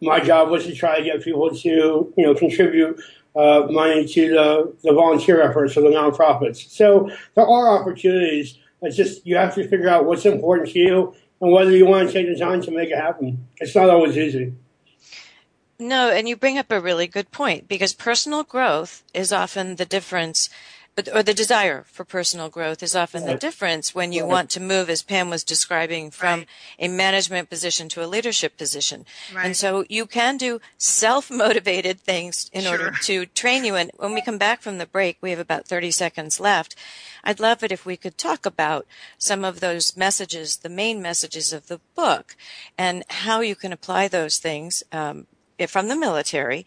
my 0.00 0.18
job 0.18 0.50
was 0.50 0.64
to 0.64 0.74
try 0.74 0.98
to 0.98 1.04
get 1.04 1.22
people 1.22 1.50
to, 1.50 2.12
you 2.16 2.24
know, 2.24 2.34
contribute 2.34 3.00
uh, 3.38 3.68
money 3.70 4.04
to 4.04 4.30
the, 4.30 4.74
the 4.82 4.92
volunteer 4.92 5.40
efforts 5.40 5.76
or 5.76 5.82
the 5.82 5.90
nonprofits. 5.90 6.68
So 6.68 7.08
there 7.36 7.46
are 7.46 7.78
opportunities. 7.78 8.58
It's 8.82 8.96
just 8.96 9.24
you 9.24 9.36
have 9.36 9.54
to 9.54 9.66
figure 9.68 9.88
out 9.88 10.06
what's 10.06 10.26
important 10.26 10.70
to 10.70 10.78
you 10.80 11.14
and 11.40 11.52
whether 11.52 11.70
you 11.70 11.86
want 11.86 12.08
to 12.08 12.12
take 12.12 12.26
the 12.26 12.36
time 12.36 12.60
to 12.62 12.72
make 12.72 12.90
it 12.90 12.98
happen. 12.98 13.46
It's 13.58 13.76
not 13.76 13.90
always 13.90 14.16
easy. 14.18 14.54
No, 15.78 16.10
and 16.10 16.28
you 16.28 16.36
bring 16.36 16.58
up 16.58 16.72
a 16.72 16.80
really 16.80 17.06
good 17.06 17.30
point 17.30 17.68
because 17.68 17.94
personal 17.94 18.42
growth 18.42 19.04
is 19.14 19.32
often 19.32 19.76
the 19.76 19.86
difference 19.86 20.50
but 20.98 21.14
or 21.14 21.22
the 21.22 21.32
desire 21.32 21.84
for 21.86 22.04
personal 22.04 22.48
growth 22.48 22.82
is 22.82 22.96
often 22.96 23.24
the 23.24 23.36
difference 23.36 23.94
when 23.94 24.10
you 24.10 24.26
want 24.26 24.50
to 24.50 24.58
move, 24.58 24.90
as 24.90 25.00
Pam 25.00 25.30
was 25.30 25.44
describing, 25.44 26.10
from 26.10 26.40
right. 26.40 26.48
a 26.80 26.88
management 26.88 27.48
position 27.48 27.88
to 27.90 28.04
a 28.04 28.08
leadership 28.08 28.56
position. 28.56 29.06
Right. 29.32 29.46
And 29.46 29.56
so 29.56 29.84
you 29.88 30.06
can 30.06 30.36
do 30.38 30.60
self-motivated 30.76 32.00
things 32.00 32.50
in 32.52 32.62
sure. 32.62 32.72
order 32.72 32.90
to 33.02 33.26
train 33.26 33.64
you. 33.64 33.76
And 33.76 33.92
when 33.96 34.12
we 34.12 34.20
come 34.20 34.38
back 34.38 34.60
from 34.60 34.78
the 34.78 34.86
break, 34.86 35.18
we 35.20 35.30
have 35.30 35.38
about 35.38 35.68
30 35.68 35.92
seconds 35.92 36.40
left. 36.40 36.74
I'd 37.22 37.38
love 37.38 37.62
it 37.62 37.70
if 37.70 37.86
we 37.86 37.96
could 37.96 38.18
talk 38.18 38.44
about 38.44 38.84
some 39.18 39.44
of 39.44 39.60
those 39.60 39.96
messages, 39.96 40.56
the 40.56 40.68
main 40.68 41.00
messages 41.00 41.52
of 41.52 41.68
the 41.68 41.80
book, 41.94 42.34
and 42.76 43.04
how 43.08 43.40
you 43.40 43.54
can 43.54 43.72
apply 43.72 44.08
those 44.08 44.38
things 44.38 44.82
um, 44.90 45.28
from 45.68 45.86
the 45.86 45.96
military 45.96 46.66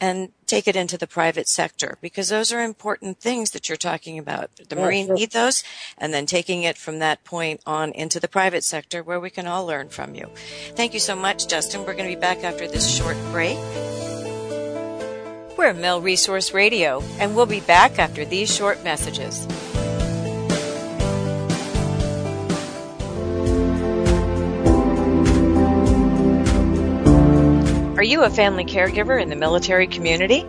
and 0.00 0.30
take 0.46 0.66
it 0.66 0.74
into 0.74 0.96
the 0.96 1.06
private 1.06 1.48
sector 1.48 1.98
because 2.00 2.28
those 2.28 2.52
are 2.52 2.62
important 2.62 3.20
things 3.20 3.50
that 3.50 3.68
you're 3.68 3.76
talking 3.76 4.18
about. 4.18 4.50
The 4.56 4.76
yeah, 4.76 4.82
Marine 4.82 5.06
sure. 5.08 5.16
ethos 5.16 5.62
and 5.98 6.14
then 6.14 6.26
taking 6.26 6.62
it 6.62 6.78
from 6.78 6.98
that 7.00 7.22
point 7.24 7.60
on 7.66 7.92
into 7.92 8.18
the 8.18 8.28
private 8.28 8.64
sector 8.64 9.02
where 9.02 9.20
we 9.20 9.30
can 9.30 9.46
all 9.46 9.66
learn 9.66 9.88
from 9.90 10.14
you. 10.14 10.28
Thank 10.74 10.94
you 10.94 11.00
so 11.00 11.14
much, 11.14 11.46
Justin. 11.48 11.80
We're 11.80 11.94
going 11.94 12.08
to 12.08 12.16
be 12.16 12.20
back 12.20 12.42
after 12.42 12.66
this 12.66 12.88
short 12.88 13.16
break. 13.30 13.58
We're 15.56 15.74
Mil 15.74 16.00
Resource 16.00 16.54
Radio, 16.54 17.02
and 17.18 17.36
we'll 17.36 17.44
be 17.44 17.60
back 17.60 17.98
after 17.98 18.24
these 18.24 18.54
short 18.54 18.82
messages. 18.82 19.46
Are 28.00 28.12
you 28.12 28.22
a 28.22 28.30
family 28.30 28.64
caregiver 28.64 29.20
in 29.20 29.28
the 29.28 29.36
military 29.36 29.86
community? 29.86 30.46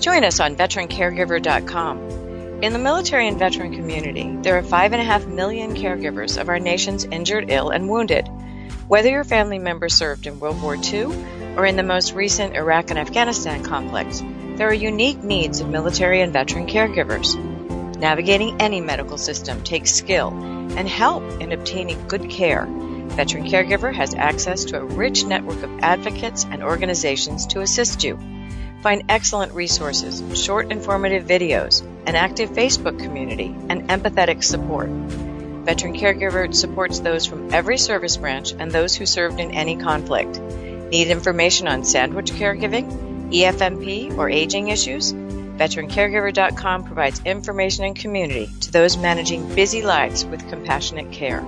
Join 0.00 0.24
us 0.24 0.40
on 0.40 0.56
veterancaregiver.com. 0.56 1.98
In 2.62 2.72
the 2.72 2.78
military 2.78 3.28
and 3.28 3.38
veteran 3.38 3.74
community, 3.74 4.34
there 4.40 4.56
are 4.56 4.62
5.5 4.62 5.28
million 5.28 5.74
caregivers 5.74 6.40
of 6.40 6.48
our 6.48 6.58
nation's 6.58 7.04
injured, 7.04 7.50
ill, 7.50 7.68
and 7.68 7.90
wounded. 7.90 8.26
Whether 8.88 9.10
your 9.10 9.22
family 9.22 9.58
member 9.58 9.90
served 9.90 10.26
in 10.26 10.40
World 10.40 10.62
War 10.62 10.76
II 10.76 11.12
or 11.58 11.66
in 11.66 11.76
the 11.76 11.82
most 11.82 12.14
recent 12.14 12.56
Iraq 12.56 12.88
and 12.88 12.98
Afghanistan 12.98 13.62
conflicts, 13.62 14.22
there 14.56 14.68
are 14.70 14.72
unique 14.72 15.22
needs 15.22 15.60
of 15.60 15.68
military 15.68 16.22
and 16.22 16.32
veteran 16.32 16.66
caregivers. 16.66 17.36
Navigating 17.98 18.58
any 18.62 18.80
medical 18.80 19.18
system 19.18 19.62
takes 19.62 19.92
skill 19.92 20.30
and 20.30 20.88
help 20.88 21.22
in 21.38 21.52
obtaining 21.52 22.08
good 22.08 22.30
care 22.30 22.66
Veteran 23.14 23.44
Caregiver 23.44 23.94
has 23.94 24.14
access 24.14 24.64
to 24.64 24.80
a 24.80 24.84
rich 24.84 25.24
network 25.24 25.62
of 25.62 25.78
advocates 25.80 26.44
and 26.50 26.64
organizations 26.64 27.46
to 27.46 27.60
assist 27.60 28.02
you. 28.02 28.18
Find 28.82 29.04
excellent 29.08 29.52
resources, 29.52 30.22
short 30.36 30.72
informative 30.72 31.24
videos, 31.24 31.82
an 32.06 32.16
active 32.16 32.50
Facebook 32.50 32.98
community, 32.98 33.54
and 33.68 33.88
empathetic 33.88 34.42
support. 34.42 34.88
Veteran 34.88 35.94
Caregiver 35.94 36.52
supports 36.52 36.98
those 36.98 37.24
from 37.24 37.54
every 37.54 37.78
service 37.78 38.16
branch 38.16 38.52
and 38.58 38.70
those 38.70 38.96
who 38.96 39.06
served 39.06 39.38
in 39.38 39.52
any 39.52 39.76
conflict. 39.76 40.38
Need 40.40 41.08
information 41.08 41.68
on 41.68 41.84
sandwich 41.84 42.32
caregiving, 42.32 43.32
EFMP, 43.32 44.18
or 44.18 44.28
aging 44.28 44.68
issues? 44.68 45.12
VeteranCaregiver.com 45.12 46.82
provides 46.82 47.22
information 47.24 47.84
and 47.84 47.96
community 47.96 48.50
to 48.60 48.72
those 48.72 48.96
managing 48.96 49.54
busy 49.54 49.82
lives 49.82 50.24
with 50.24 50.48
compassionate 50.48 51.12
care. 51.12 51.46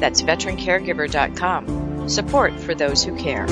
That's 0.00 0.22
veterancaregiver.com. 0.22 2.08
Support 2.08 2.54
for 2.60 2.74
those 2.74 3.04
who 3.04 3.16
care. 3.16 3.46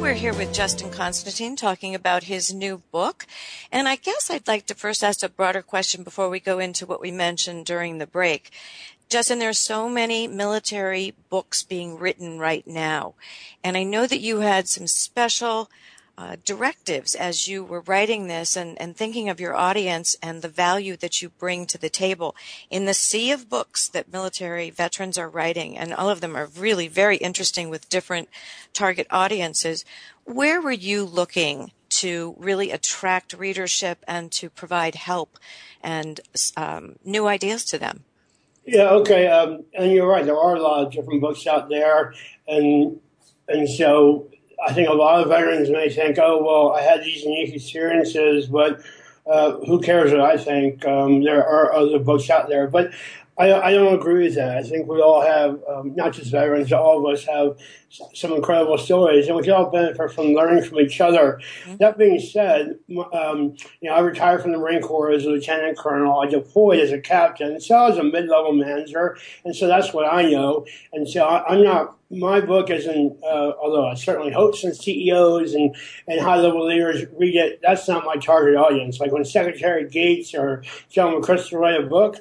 We're 0.00 0.14
here 0.14 0.34
with 0.34 0.52
Justin 0.52 0.90
Constantine 0.90 1.54
talking 1.54 1.94
about 1.94 2.24
his 2.24 2.52
new 2.52 2.82
book. 2.90 3.26
And 3.70 3.86
I 3.86 3.94
guess 3.94 4.28
I'd 4.28 4.48
like 4.48 4.66
to 4.66 4.74
first 4.74 5.04
ask 5.04 5.22
a 5.22 5.28
broader 5.28 5.62
question 5.62 6.02
before 6.02 6.28
we 6.28 6.40
go 6.40 6.58
into 6.58 6.84
what 6.84 7.00
we 7.00 7.12
mentioned 7.12 7.64
during 7.64 7.98
the 7.98 8.08
break. 8.08 8.50
Justin, 9.10 9.40
there 9.40 9.48
are 9.48 9.52
so 9.52 9.88
many 9.88 10.28
military 10.28 11.14
books 11.30 11.64
being 11.64 11.98
written 11.98 12.38
right 12.38 12.64
now. 12.64 13.14
And 13.64 13.76
I 13.76 13.82
know 13.82 14.06
that 14.06 14.20
you 14.20 14.38
had 14.38 14.68
some 14.68 14.86
special 14.86 15.68
uh, 16.16 16.36
directives 16.44 17.16
as 17.16 17.48
you 17.48 17.64
were 17.64 17.80
writing 17.80 18.28
this 18.28 18.56
and, 18.56 18.80
and 18.80 18.96
thinking 18.96 19.28
of 19.28 19.40
your 19.40 19.56
audience 19.56 20.16
and 20.22 20.42
the 20.42 20.48
value 20.48 20.96
that 20.96 21.20
you 21.20 21.28
bring 21.28 21.66
to 21.66 21.76
the 21.76 21.88
table 21.88 22.36
in 22.70 22.84
the 22.84 22.94
sea 22.94 23.32
of 23.32 23.48
books 23.48 23.88
that 23.88 24.12
military 24.12 24.70
veterans 24.70 25.18
are 25.18 25.28
writing, 25.28 25.76
and 25.76 25.92
all 25.92 26.08
of 26.08 26.20
them 26.20 26.36
are 26.36 26.46
really 26.46 26.86
very 26.86 27.16
interesting 27.16 27.68
with 27.68 27.88
different 27.88 28.28
target 28.72 29.08
audiences. 29.10 29.84
Where 30.22 30.60
were 30.60 30.70
you 30.70 31.04
looking 31.04 31.72
to 31.88 32.36
really 32.38 32.70
attract 32.70 33.32
readership 33.32 34.04
and 34.06 34.30
to 34.32 34.48
provide 34.50 34.94
help 34.94 35.36
and 35.82 36.20
um, 36.56 36.94
new 37.04 37.26
ideas 37.26 37.64
to 37.64 37.78
them? 37.78 38.04
Yeah, 38.72 38.90
okay, 38.90 39.26
um, 39.26 39.64
and 39.74 39.90
you're 39.90 40.06
right. 40.06 40.24
There 40.24 40.38
are 40.38 40.54
a 40.54 40.62
lot 40.62 40.86
of 40.86 40.92
different 40.92 41.20
books 41.20 41.44
out 41.44 41.68
there, 41.68 42.14
and 42.46 43.00
and 43.48 43.68
so 43.68 44.28
I 44.64 44.72
think 44.72 44.88
a 44.88 44.92
lot 44.92 45.20
of 45.20 45.28
veterans 45.28 45.70
may 45.70 45.88
think, 45.88 46.18
"Oh, 46.20 46.40
well, 46.40 46.72
I 46.72 46.82
had 46.82 47.02
these 47.02 47.24
unique 47.24 47.52
experiences, 47.52 48.46
but 48.46 48.80
uh, 49.26 49.56
who 49.66 49.80
cares 49.80 50.12
what 50.12 50.20
I 50.20 50.36
think? 50.36 50.86
Um, 50.86 51.24
there 51.24 51.44
are 51.44 51.72
other 51.74 51.98
books 51.98 52.30
out 52.30 52.48
there, 52.48 52.68
but 52.68 52.92
I, 53.40 53.68
I, 53.68 53.72
don't 53.72 53.94
agree 53.94 54.24
with 54.24 54.34
that. 54.34 54.58
I 54.58 54.62
think 54.62 54.86
we 54.86 55.00
all 55.00 55.22
have, 55.22 55.60
um, 55.66 55.94
not 55.94 56.12
just 56.12 56.30
veterans, 56.30 56.70
all 56.72 56.98
of 56.98 57.12
us 57.12 57.24
have 57.24 57.56
some 58.14 58.32
incredible 58.32 58.76
stories, 58.76 59.26
and 59.26 59.36
we 59.36 59.42
can 59.42 59.52
all 59.52 59.70
benefit 59.70 60.12
from 60.12 60.26
learning 60.34 60.62
from 60.62 60.78
each 60.78 61.00
other. 61.00 61.40
Mm-hmm. 61.64 61.76
That 61.78 61.96
being 61.96 62.20
said, 62.20 62.78
um, 63.12 63.56
you 63.80 63.88
know, 63.88 63.94
I 63.94 64.00
retired 64.00 64.42
from 64.42 64.52
the 64.52 64.58
Marine 64.58 64.82
Corps 64.82 65.10
as 65.10 65.24
a 65.24 65.30
lieutenant 65.30 65.78
colonel. 65.78 66.20
I 66.20 66.26
deployed 66.26 66.80
as 66.80 66.92
a 66.92 67.00
captain, 67.00 67.58
so 67.60 67.74
I 67.74 67.88
was 67.88 67.98
a 67.98 68.04
mid-level 68.04 68.52
manager, 68.52 69.16
and 69.44 69.56
so 69.56 69.66
that's 69.66 69.94
what 69.94 70.12
I 70.12 70.30
know. 70.30 70.66
And 70.92 71.08
so 71.08 71.24
I, 71.24 71.54
am 71.54 71.64
not. 71.64 71.96
My 72.12 72.40
book 72.40 72.70
isn't, 72.70 73.22
uh, 73.22 73.52
although 73.62 73.88
I 73.88 73.94
certainly 73.94 74.32
hope 74.32 74.56
some 74.56 74.74
CEOs 74.74 75.54
and, 75.54 75.74
and 76.08 76.20
high-level 76.20 76.66
leaders 76.66 77.04
read 77.16 77.36
it. 77.36 77.60
That's 77.62 77.86
not 77.88 78.04
my 78.04 78.16
target 78.16 78.56
audience. 78.56 78.98
Like 78.98 79.12
when 79.12 79.24
Secretary 79.24 79.88
Gates 79.88 80.34
or 80.34 80.64
John 80.90 81.14
McChrystal 81.14 81.60
write 81.60 81.80
a 81.80 81.86
book, 81.86 82.16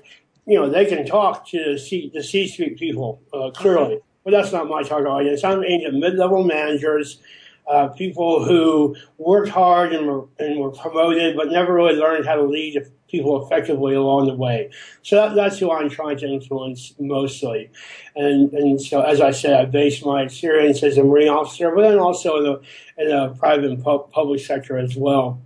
you 0.50 0.56
know, 0.60 0.68
they 0.68 0.86
can 0.86 1.06
talk 1.06 1.48
to 1.50 1.74
the 1.74 1.80
C, 1.80 2.10
the 2.12 2.24
C-suite 2.24 2.78
people 2.80 3.22
uh, 3.32 3.52
clearly, 3.52 4.00
but 4.24 4.32
that's 4.32 4.52
not 4.52 4.68
my 4.68 4.82
target 4.82 5.08
audience. 5.08 5.44
I'm 5.44 5.64
aimed 5.64 5.86
at 5.86 5.94
mid-level 5.94 6.44
managers, 6.44 7.20
uh, 7.68 7.90
people 7.90 8.44
who 8.44 8.96
worked 9.20 9.50
hard 9.50 9.94
and 9.94 10.08
were, 10.08 10.26
and 10.40 10.60
were 10.60 10.72
promoted, 10.72 11.38
but 11.38 11.52
never 11.52 11.72
really 11.74 11.94
learned 11.94 12.26
how 12.26 12.36
to 12.36 12.42
lead 12.42 12.82
people 13.08 13.46
effectively 13.46 13.94
along 13.94 14.26
the 14.26 14.34
way. 14.34 14.72
So 15.04 15.18
that, 15.18 15.36
that's 15.36 15.60
who 15.60 15.72
I'm 15.72 15.90
trying 15.90 16.18
to 16.18 16.28
influence 16.28 16.96
mostly. 17.00 17.70
And, 18.16 18.52
and 18.54 18.82
so, 18.82 19.02
as 19.02 19.22
I 19.22 19.30
said, 19.30 19.54
I 19.54 19.66
base 19.66 20.04
my 20.04 20.24
experience 20.24 20.82
as 20.82 20.98
a 20.98 21.04
Marine 21.04 21.30
officer, 21.30 21.70
but 21.76 21.84
then 21.84 22.00
also 22.00 22.38
in 22.38 22.44
the, 22.44 22.62
in 23.04 23.10
the 23.10 23.36
private 23.38 23.66
and 23.66 23.84
pu- 23.84 24.08
public 24.12 24.40
sector 24.40 24.80
as 24.80 24.96
well. 24.96 25.40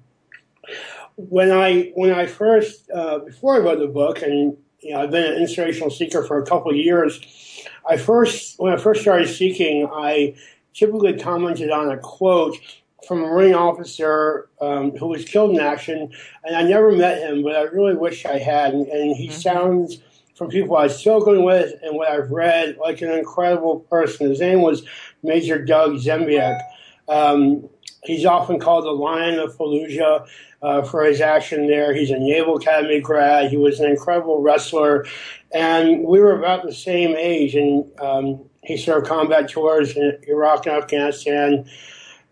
When 1.15 1.51
I 1.51 1.91
when 1.93 2.11
I 2.11 2.25
first 2.25 2.89
uh, 2.89 3.19
before 3.19 3.55
I 3.55 3.59
wrote 3.59 3.79
the 3.79 3.87
book, 3.87 4.23
and 4.23 4.57
you 4.83 4.93
know, 4.93 5.01
I've 5.01 5.11
been 5.11 5.33
an 5.33 5.41
inspirational 5.41 5.89
seeker 5.89 6.23
for 6.23 6.41
a 6.41 6.45
couple 6.45 6.71
of 6.71 6.77
years. 6.77 7.21
I 7.89 7.97
first, 7.97 8.59
when 8.59 8.73
I 8.73 8.77
first 8.77 9.01
started 9.01 9.27
seeking, 9.27 9.87
I 9.91 10.35
typically 10.73 11.17
commented 11.17 11.71
on 11.71 11.89
a 11.91 11.97
quote 11.97 12.57
from 13.07 13.23
a 13.23 13.27
Marine 13.27 13.53
officer 13.53 14.49
um, 14.61 14.91
who 14.91 15.07
was 15.07 15.25
killed 15.25 15.51
in 15.51 15.59
action, 15.59 16.11
and 16.43 16.55
I 16.55 16.63
never 16.63 16.91
met 16.91 17.19
him, 17.19 17.43
but 17.43 17.55
I 17.55 17.63
really 17.63 17.95
wish 17.95 18.25
I 18.25 18.37
had. 18.37 18.73
And, 18.73 18.87
and 18.87 19.15
he 19.15 19.27
mm-hmm. 19.27 19.39
sounds, 19.39 19.99
from 20.35 20.49
people 20.49 20.77
I've 20.77 20.93
spoken 20.93 21.43
with 21.43 21.73
and 21.83 21.95
what 21.95 22.09
I've 22.09 22.31
read, 22.31 22.77
like 22.77 23.01
an 23.01 23.11
incredible 23.11 23.81
person. 23.81 24.29
His 24.29 24.39
name 24.39 24.61
was 24.61 24.83
Major 25.21 25.63
Doug 25.63 25.97
Zembiec. 25.97 26.59
Um, 27.07 27.69
he's 28.05 28.25
often 28.25 28.59
called 28.59 28.85
the 28.85 28.91
Lion 28.91 29.39
of 29.39 29.55
Fallujah 29.55 30.27
uh, 30.61 30.81
for 30.83 31.03
his 31.03 31.21
action 31.21 31.67
there. 31.67 31.93
He's 31.93 32.11
a 32.11 32.19
Naval 32.19 32.57
Academy 32.57 32.99
grad. 32.99 33.49
He 33.49 33.57
was 33.57 33.79
an 33.79 33.89
incredible 33.89 34.41
wrestler, 34.41 35.05
and 35.51 36.03
we 36.03 36.19
were 36.19 36.37
about 36.37 36.63
the 36.63 36.73
same 36.73 37.15
age. 37.15 37.55
And 37.55 37.85
um, 37.99 38.45
he 38.63 38.77
served 38.77 39.07
combat 39.07 39.49
tours 39.49 39.95
in 39.95 40.17
Iraq 40.27 40.65
and 40.65 40.75
Afghanistan, 40.75 41.69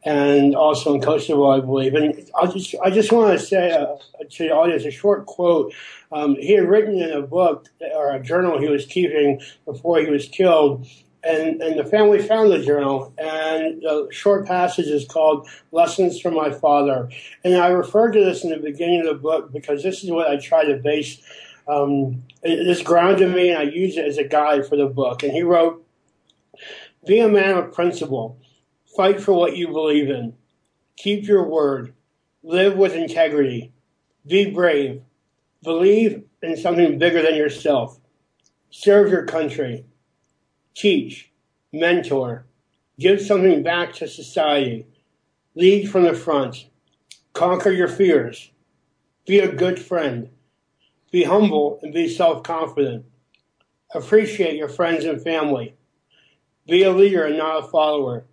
and 0.04 0.56
also 0.56 0.96
in 0.96 1.02
Kosovo, 1.02 1.50
I 1.50 1.60
believe. 1.60 1.94
And 1.94 2.30
I 2.40 2.48
just 2.48 2.76
I 2.84 2.90
just 2.90 3.12
want 3.12 3.38
to 3.38 3.46
say 3.46 3.72
uh, 3.72 3.96
to 4.30 4.44
the 4.44 4.52
audience 4.52 4.86
a 4.86 4.92
short 4.92 5.26
quote. 5.26 5.74
Um, 6.14 6.36
he 6.36 6.54
had 6.54 6.68
written 6.68 7.00
in 7.00 7.12
a 7.12 7.22
book 7.22 7.68
or 7.96 8.12
a 8.12 8.22
journal 8.22 8.60
he 8.60 8.68
was 8.68 8.86
keeping 8.86 9.42
before 9.66 10.00
he 10.00 10.10
was 10.10 10.28
killed 10.28 10.86
and, 11.24 11.62
and 11.62 11.80
the 11.80 11.86
family 11.86 12.20
found 12.20 12.52
the 12.52 12.60
journal, 12.60 13.14
and 13.18 13.82
the 13.82 14.08
short 14.12 14.48
passage 14.48 14.88
is 14.88 15.06
called 15.06 15.48
Lessons 15.72 16.20
from 16.20 16.34
My 16.34 16.52
Father. 16.52 17.10
And 17.44 17.56
I 17.56 17.68
referred 17.68 18.14
to 18.14 18.24
this 18.24 18.44
in 18.44 18.50
the 18.50 18.58
beginning 18.58 19.02
of 19.02 19.08
the 19.08 19.22
book 19.22 19.52
because 19.52 19.84
this 19.84 20.04
is 20.04 20.10
what 20.10 20.30
I 20.30 20.38
try 20.38 20.66
to 20.66 20.78
base. 20.78 21.22
Um, 21.68 22.24
this 22.42 22.82
grounded 22.82 23.34
me, 23.34 23.50
and 23.50 23.60
I 23.60 23.64
use 23.64 23.98
it 23.98 24.06
as 24.06 24.18
a 24.18 24.24
guide 24.24 24.66
for 24.66 24.76
the 24.76 24.88
book. 24.88 25.22
And 25.22 25.32
he 25.32 25.44
wrote, 25.44 25.86
Be 27.06 27.20
a 27.20 27.30
man 27.30 27.56
of 27.56 27.72
principle, 27.72 28.40
fight 28.96 29.22
for 29.22 29.34
what 29.34 29.56
you 29.56 29.68
believe 29.68 30.10
in, 30.10 30.34
keep 30.98 31.28
your 31.28 31.48
word, 31.48 31.94
live 32.42 32.76
with 32.76 32.96
integrity, 32.96 33.72
be 34.26 34.50
brave, 34.50 35.02
believe 35.62 36.24
in 36.42 36.58
something 36.58 36.98
bigger 36.98 37.22
than 37.22 37.36
yourself, 37.36 38.00
serve 38.72 39.12
your 39.12 39.26
country 39.26 39.86
teach, 40.74 41.32
mentor, 41.74 42.46
give 43.00 43.22
something 43.22 43.64
back 43.64 43.94
to 43.94 44.08
society, 44.08 44.86
lead 45.56 45.90
from 45.90 46.04
the 46.04 46.14
front, 46.14 46.68
conquer 47.34 47.72
your 47.72 47.88
fears, 47.88 48.52
be 49.26 49.40
a 49.40 49.52
good 49.52 49.80
friend, 49.80 50.30
be 51.12 51.24
humble 51.24 51.80
and 51.82 51.94
be 51.94 52.08
self 52.08 52.44
confident, 52.44 53.06
appreciate 53.94 54.56
your 54.56 54.70
friends 54.70 55.06
and 55.06 55.22
family, 55.22 55.76
be 56.68 56.84
a 56.84 56.92
leader 56.92 57.26
and 57.26 57.38
not 57.38 57.64
a 57.64 57.68
follower, 57.68 58.26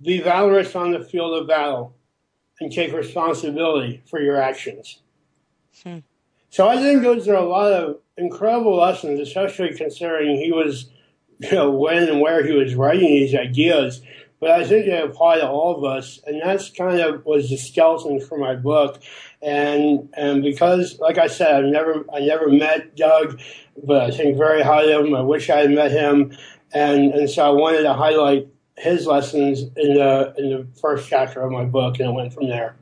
be 0.00 0.20
valorous 0.20 0.74
on 0.74 0.92
the 0.92 1.04
field 1.04 1.40
of 1.40 1.48
battle, 1.48 1.94
and 2.60 2.72
take 2.72 2.92
responsibility 2.92 4.02
for 4.08 4.20
your 4.20 4.36
actions. 4.36 5.00
Hmm. 5.82 5.98
So 6.50 6.68
I 6.68 6.76
think 6.76 7.02
those 7.02 7.26
are 7.28 7.34
a 7.34 7.44
lot 7.44 7.72
of 7.72 7.98
incredible 8.16 8.76
lessons, 8.76 9.18
especially 9.20 9.74
considering 9.74 10.36
he 10.36 10.52
was 10.52 10.90
you 11.42 11.52
know, 11.52 11.70
when 11.70 12.08
and 12.08 12.20
where 12.20 12.44
he 12.44 12.52
was 12.52 12.74
writing 12.74 13.08
these 13.08 13.34
ideas, 13.34 14.02
but 14.42 14.50
I 14.50 14.64
think 14.64 14.86
they 14.86 15.00
apply 15.00 15.38
to 15.38 15.48
all 15.48 15.76
of 15.76 15.84
us, 15.84 16.20
and 16.26 16.42
that's 16.42 16.68
kind 16.70 16.98
of 16.98 17.24
was 17.24 17.48
the 17.48 17.56
skeleton 17.56 18.20
for 18.20 18.36
my 18.36 18.56
book. 18.56 19.00
And 19.40 20.08
and 20.14 20.42
because, 20.42 20.98
like 20.98 21.16
I 21.16 21.28
said, 21.28 21.54
I've 21.54 21.70
never 21.70 22.04
I 22.12 22.20
never 22.20 22.48
met 22.48 22.96
Doug, 22.96 23.40
but 23.84 24.02
I 24.02 24.10
think 24.10 24.36
very 24.36 24.62
highly 24.62 24.92
of 24.92 25.06
him. 25.06 25.14
I 25.14 25.20
wish 25.20 25.48
I 25.48 25.58
had 25.58 25.70
met 25.70 25.92
him, 25.92 26.36
and 26.72 27.12
and 27.12 27.30
so 27.30 27.46
I 27.46 27.50
wanted 27.50 27.82
to 27.82 27.94
highlight 27.94 28.48
his 28.76 29.06
lessons 29.06 29.62
in 29.76 29.94
the 29.94 30.34
in 30.36 30.50
the 30.50 30.66
first 30.80 31.08
chapter 31.08 31.40
of 31.40 31.52
my 31.52 31.64
book, 31.64 32.00
and 32.00 32.08
it 32.08 32.12
went 32.12 32.32
from 32.32 32.48
there. 32.48 32.74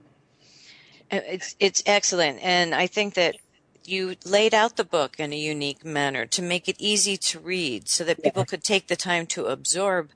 Uh, 1.12 1.20
it's 1.26 1.56
it's 1.60 1.82
excellent, 1.84 2.38
and 2.42 2.74
I 2.74 2.86
think 2.86 3.14
that 3.14 3.36
you 3.84 4.16
laid 4.24 4.54
out 4.54 4.76
the 4.76 4.84
book 4.84 5.18
in 5.18 5.32
a 5.32 5.36
unique 5.36 5.84
manner 5.84 6.26
to 6.26 6.42
make 6.42 6.68
it 6.68 6.76
easy 6.78 7.16
to 7.16 7.40
read 7.40 7.88
so 7.88 8.04
that 8.04 8.22
people 8.22 8.44
could 8.44 8.62
take 8.62 8.86
the 8.86 8.96
time 8.96 9.26
to 9.26 9.46
absorb 9.46 10.10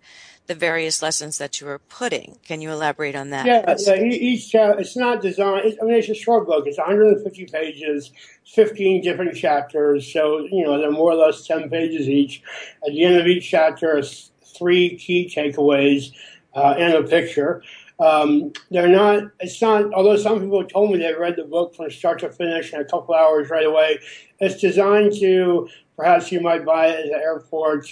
the 0.46 0.55
various 0.55 1.00
lessons 1.00 1.38
that 1.38 1.61
you 1.61 1.66
were 1.66 1.79
putting. 1.79 2.38
Can 2.44 2.61
you 2.61 2.70
elaborate 2.70 3.16
on 3.16 3.31
that? 3.31 3.46
Yeah, 3.46 3.74
yeah 3.79 4.03
each 4.03 4.50
chapter, 4.50 4.81
it's 4.81 4.96
not 4.96 5.22
designed, 5.22 5.79
I 5.81 5.85
mean, 5.85 5.94
it's 5.94 6.09
a 6.11 6.14
short 6.14 6.46
book. 6.46 6.66
It's 6.66 6.77
150 6.77 7.46
pages, 7.46 8.12
15 8.46 9.03
different 9.03 9.35
chapters. 9.35 10.12
So, 10.12 10.40
you 10.40 10.64
know, 10.64 10.79
they're 10.79 10.90
more 10.90 11.12
or 11.12 11.16
less 11.16 11.46
10 11.46 11.70
pages 11.70 12.09
each. 12.09 12.42
At 12.87 12.92
the 12.92 13.05
end 13.05 13.16
of 13.16 13.27
each 13.27 13.48
chapter 13.48 14.03
three 14.03 14.96
key 14.96 15.33
takeaways 15.35 16.12
uh, 16.55 16.74
and 16.79 16.94
a 16.94 17.03
picture. 17.03 17.62
Um, 18.00 18.52
they're 18.70 18.88
not, 18.88 19.24
it's 19.40 19.61
not, 19.62 19.92
although 19.92 20.16
some 20.16 20.40
people 20.40 20.64
told 20.64 20.90
me 20.90 20.98
they 20.98 21.14
read 21.14 21.37
the 21.37 21.44
book 21.44 21.76
from 21.76 21.90
start 21.90 22.18
to 22.20 22.30
finish 22.30 22.72
in 22.72 22.80
a 22.80 22.85
couple 22.85 23.14
hours 23.14 23.50
right 23.50 23.66
away, 23.66 23.98
it's 24.40 24.61
designed 24.61 25.12
to, 25.20 25.68
perhaps 25.96 26.33
you 26.33 26.40
might 26.40 26.64
buy 26.64 26.88
it 26.88 27.07
at 27.07 27.12
the 27.12 27.18
airport. 27.18 27.87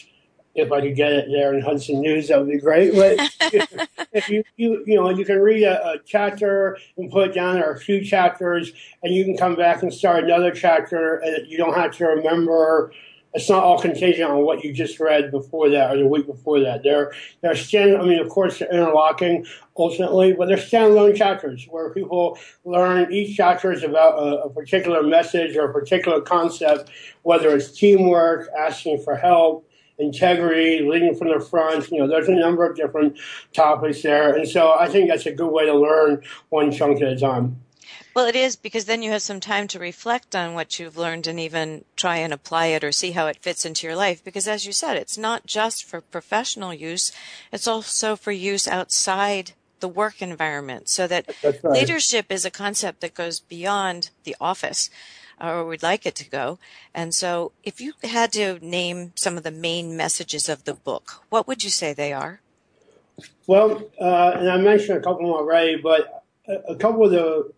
If 0.55 0.71
I 0.71 0.83
could 0.83 0.97
get 0.97 1.13
it 1.13 1.29
there 1.31 1.55
in 1.55 1.63
Hudson 1.63 2.03
News, 2.03 2.29
that 2.29 2.39
would 2.39 2.51
be 2.51 2.59
great. 2.59 2.93
But 2.95 3.19
if 4.13 4.29
you, 4.29 4.45
you, 4.57 4.85
you 4.87 4.97
know, 4.97 5.09
you 5.09 5.25
can 5.25 5.39
read 5.39 5.63
a, 5.63 5.93
a 5.93 5.99
chapter 6.05 6.77
and 6.99 7.11
put 7.11 7.31
it 7.31 7.35
down, 7.35 7.59
or 7.59 7.71
a 7.71 7.79
few 7.79 8.05
chapters, 8.05 8.73
and 9.03 9.15
you 9.15 9.25
can 9.25 9.37
come 9.37 9.55
back 9.55 9.83
and 9.83 9.95
start 9.95 10.25
another 10.25 10.51
chapter, 10.51 11.17
and 11.19 11.47
you 11.47 11.57
don't 11.57 11.75
have 11.75 11.97
to 11.97 12.05
remember 12.05 12.93
it's 13.35 13.49
not 13.49 13.63
all 13.63 13.81
contingent 13.81 14.31
on 14.31 14.45
what 14.45 14.63
you 14.63 14.73
just 14.73 15.01
read 15.01 15.31
before 15.31 15.71
that 15.71 15.95
or 15.95 15.99
the 15.99 16.07
week 16.07 16.27
before 16.27 16.61
that. 16.61 16.83
They're 16.83 17.13
they're 17.41 17.57
stand. 17.57 17.97
I 17.97 18.03
mean, 18.03 18.19
of 18.19 18.29
course, 18.29 18.59
they're 18.59 18.71
interlocking 18.71 19.47
ultimately, 19.77 20.35
but 20.35 20.49
they're 20.49 20.59
standalone 20.59 21.17
chapters 21.17 21.67
where 21.71 21.91
people 21.91 22.39
learn 22.65 23.13
each 23.13 23.37
chapter 23.37 23.73
is 23.73 23.83
about 23.83 24.19
a, 24.19 24.43
a 24.43 24.51
particular 24.51 25.03
message 25.03 25.57
or 25.57 25.71
a 25.71 25.73
particular 25.73 26.21
concept, 26.21 26.91
whether 27.23 27.55
it's 27.57 27.71
teamwork, 27.71 28.49
asking 28.59 29.03
for 29.03 29.17
help, 29.17 29.67
integrity, 29.99 30.81
leading 30.83 31.15
from 31.15 31.29
the 31.29 31.41
front. 31.41 31.91
You 31.91 32.01
know, 32.01 32.09
there's 32.09 32.29
a 32.29 32.35
number 32.35 32.67
of 32.67 32.77
different 32.77 33.19
topics 33.55 34.03
there, 34.03 34.35
and 34.35 34.47
so 34.47 34.73
I 34.73 34.89
think 34.89 35.09
that's 35.09 35.27
a 35.27 35.33
good 35.33 35.51
way 35.51 35.65
to 35.67 35.75
learn 35.75 36.23
one 36.51 36.71
chunk 36.71 37.01
at 37.01 37.09
a 37.09 37.17
time. 37.19 37.63
Well, 38.15 38.27
it 38.27 38.37
is 38.37 38.57
because 38.57 38.85
then 38.85 39.03
you 39.03 39.11
have 39.13 39.23
some 39.23 39.41
time 39.41 39.67
to 39.69 39.79
reflect 39.79 40.37
on 40.37 40.55
what 40.55 40.79
you've 40.79 40.99
learned 40.99 41.27
and 41.27 41.41
even 41.41 41.85
try 41.97 42.19
and 42.19 42.33
apply 42.33 42.67
it 42.67 42.85
or 42.85 42.93
see 42.93 43.13
how 43.13 43.27
it 43.27 43.39
fits 43.41 43.65
into 43.65 43.87
your 43.87 43.97
life. 43.97 44.23
Because 44.23 44.47
as 44.47 44.67
you 44.67 44.73
said, 44.73 44.97
it's 44.97 45.17
not 45.17 45.47
just 45.47 45.85
for 45.85 46.01
professional 46.01 46.75
use, 46.75 47.11
it's 47.53 47.67
also 47.67 48.15
for 48.15 48.33
use 48.33 48.69
outside 48.69 49.53
the 49.81 49.89
work 49.89 50.21
environment 50.21 50.89
so 50.89 51.07
that 51.07 51.35
right. 51.43 51.65
leadership 51.65 52.27
is 52.31 52.45
a 52.45 52.51
concept 52.51 53.01
that 53.01 53.15
goes 53.15 53.41
beyond 53.41 54.11
the 54.25 54.37
office 54.41 54.91
or 55.41 55.67
we'd 55.67 55.83
like 55.83 56.07
it 56.07 56.15
to 56.15 56.29
go. 56.29 56.59
And 56.95 57.15
so 57.15 57.53
if 57.65 57.81
you 57.81 57.95
had 58.03 58.33
to 58.35 58.59
name 58.61 59.13
some 59.17 59.37
of 59.37 59.43
the 59.43 59.51
main 59.51 59.97
messages 59.97 60.49
of 60.49 60.65
the 60.65 60.75
book, 60.75 61.25
what 61.31 61.49
would 61.49 61.65
you 61.65 61.71
say 61.71 61.93
they 61.93 62.13
are? 62.13 62.41
Well, 63.47 63.91
uh, 64.01 64.33
and 64.37 64.51
I 64.51 64.57
mentioned 64.59 64.99
a 64.99 65.03
couple 65.03 65.35
already, 65.35 65.77
but 65.77 66.25
a, 66.47 66.73
a 66.73 66.77
couple 66.77 67.05
of 67.05 67.11
the 67.11 67.53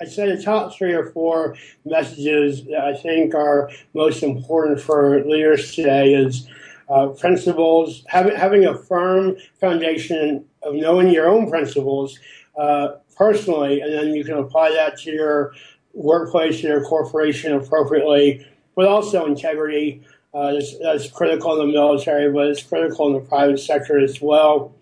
I'd 0.00 0.10
say 0.10 0.34
the 0.34 0.42
top 0.42 0.74
three 0.74 0.94
or 0.94 1.10
four 1.10 1.56
messages 1.84 2.64
that 2.64 2.80
I 2.80 2.94
think 2.94 3.34
are 3.34 3.70
most 3.92 4.22
important 4.22 4.80
for 4.80 5.22
leaders 5.24 5.74
today 5.74 6.14
is 6.14 6.48
uh, 6.88 7.08
principles, 7.08 8.02
having, 8.08 8.34
having 8.34 8.64
a 8.64 8.76
firm 8.76 9.36
foundation 9.60 10.44
of 10.62 10.74
knowing 10.74 11.10
your 11.10 11.28
own 11.28 11.50
principles 11.50 12.18
uh, 12.58 12.92
personally, 13.14 13.80
and 13.80 13.92
then 13.92 14.14
you 14.14 14.24
can 14.24 14.38
apply 14.38 14.70
that 14.70 14.98
to 15.00 15.10
your 15.10 15.52
workplace, 15.92 16.62
to 16.62 16.68
your 16.68 16.84
corporation 16.84 17.52
appropriately, 17.52 18.46
but 18.74 18.86
also 18.86 19.26
integrity. 19.26 20.02
Uh, 20.32 20.52
that's, 20.52 20.78
that's 20.78 21.10
critical 21.10 21.60
in 21.60 21.66
the 21.66 21.72
military, 21.72 22.32
but 22.32 22.46
it's 22.46 22.62
critical 22.62 23.08
in 23.08 23.12
the 23.12 23.28
private 23.28 23.58
sector 23.58 23.98
as 23.98 24.20
well 24.20 24.72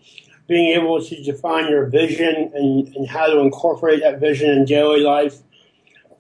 being 0.49 0.75
able 0.75 1.01
to 1.01 1.23
define 1.23 1.71
your 1.71 1.87
vision 1.87 2.51
and, 2.55 2.89
and 2.97 3.07
how 3.07 3.27
to 3.27 3.39
incorporate 3.39 4.01
that 4.01 4.19
vision 4.19 4.51
in 4.51 4.65
daily 4.65 5.01
life. 5.01 5.37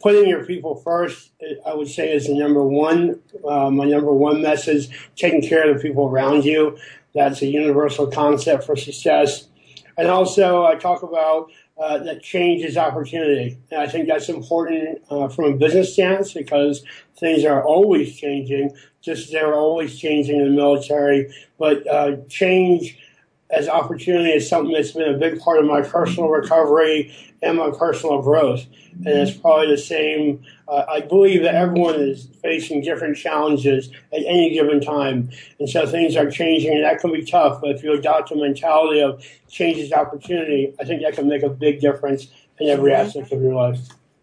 Putting 0.00 0.28
your 0.28 0.44
people 0.44 0.76
first, 0.76 1.32
I 1.66 1.74
would 1.74 1.88
say, 1.88 2.14
is 2.14 2.26
the 2.26 2.34
number 2.34 2.62
one, 2.62 3.20
uh, 3.44 3.70
my 3.70 3.84
number 3.84 4.12
one 4.12 4.40
message. 4.42 4.88
Taking 5.16 5.42
care 5.42 5.68
of 5.68 5.76
the 5.76 5.82
people 5.82 6.06
around 6.06 6.44
you. 6.44 6.78
That's 7.14 7.42
a 7.42 7.46
universal 7.46 8.06
concept 8.06 8.64
for 8.64 8.76
success. 8.76 9.48
And 9.96 10.06
also, 10.08 10.64
I 10.64 10.76
talk 10.76 11.02
about 11.02 11.50
uh, 11.78 11.98
that 11.98 12.22
change 12.22 12.64
is 12.64 12.76
opportunity. 12.76 13.58
And 13.70 13.80
I 13.80 13.88
think 13.88 14.08
that's 14.08 14.28
important 14.28 15.00
uh, 15.10 15.28
from 15.28 15.46
a 15.46 15.56
business 15.56 15.94
stance 15.94 16.34
because 16.34 16.84
things 17.18 17.44
are 17.44 17.64
always 17.64 18.14
changing, 18.14 18.76
just 19.00 19.32
they're 19.32 19.54
always 19.54 19.98
changing 19.98 20.38
in 20.38 20.44
the 20.44 20.54
military. 20.54 21.34
But 21.58 21.86
uh, 21.88 22.16
change 22.28 22.98
as 23.50 23.68
opportunity 23.68 24.30
is 24.30 24.48
something 24.48 24.72
that's 24.72 24.92
been 24.92 25.14
a 25.14 25.18
big 25.18 25.40
part 25.40 25.58
of 25.58 25.64
my 25.64 25.80
personal 25.82 26.28
recovery 26.28 27.14
and 27.40 27.56
my 27.56 27.70
personal 27.70 28.20
growth. 28.20 28.66
And 28.92 29.06
it's 29.06 29.36
probably 29.36 29.68
the 29.68 29.78
same. 29.78 30.44
Uh, 30.66 30.84
I 30.88 31.00
believe 31.00 31.42
that 31.42 31.54
everyone 31.54 31.94
is 31.94 32.28
facing 32.42 32.82
different 32.82 33.16
challenges 33.16 33.90
at 34.12 34.20
any 34.26 34.52
given 34.52 34.80
time. 34.80 35.30
And 35.58 35.68
so 35.68 35.86
things 35.86 36.16
are 36.16 36.30
changing, 36.30 36.74
and 36.74 36.84
that 36.84 37.00
can 37.00 37.12
be 37.12 37.24
tough. 37.24 37.60
But 37.60 37.70
if 37.70 37.82
you 37.82 37.92
adopt 37.92 38.32
a 38.32 38.36
mentality 38.36 39.00
of 39.00 39.24
change 39.48 39.78
is 39.78 39.92
opportunity, 39.92 40.74
I 40.80 40.84
think 40.84 41.02
that 41.02 41.14
can 41.14 41.28
make 41.28 41.42
a 41.42 41.48
big 41.48 41.80
difference 41.80 42.26
in 42.58 42.68
every 42.68 42.92
aspect 42.92 43.32
of 43.32 43.40
your 43.40 43.54
life. 43.54 43.78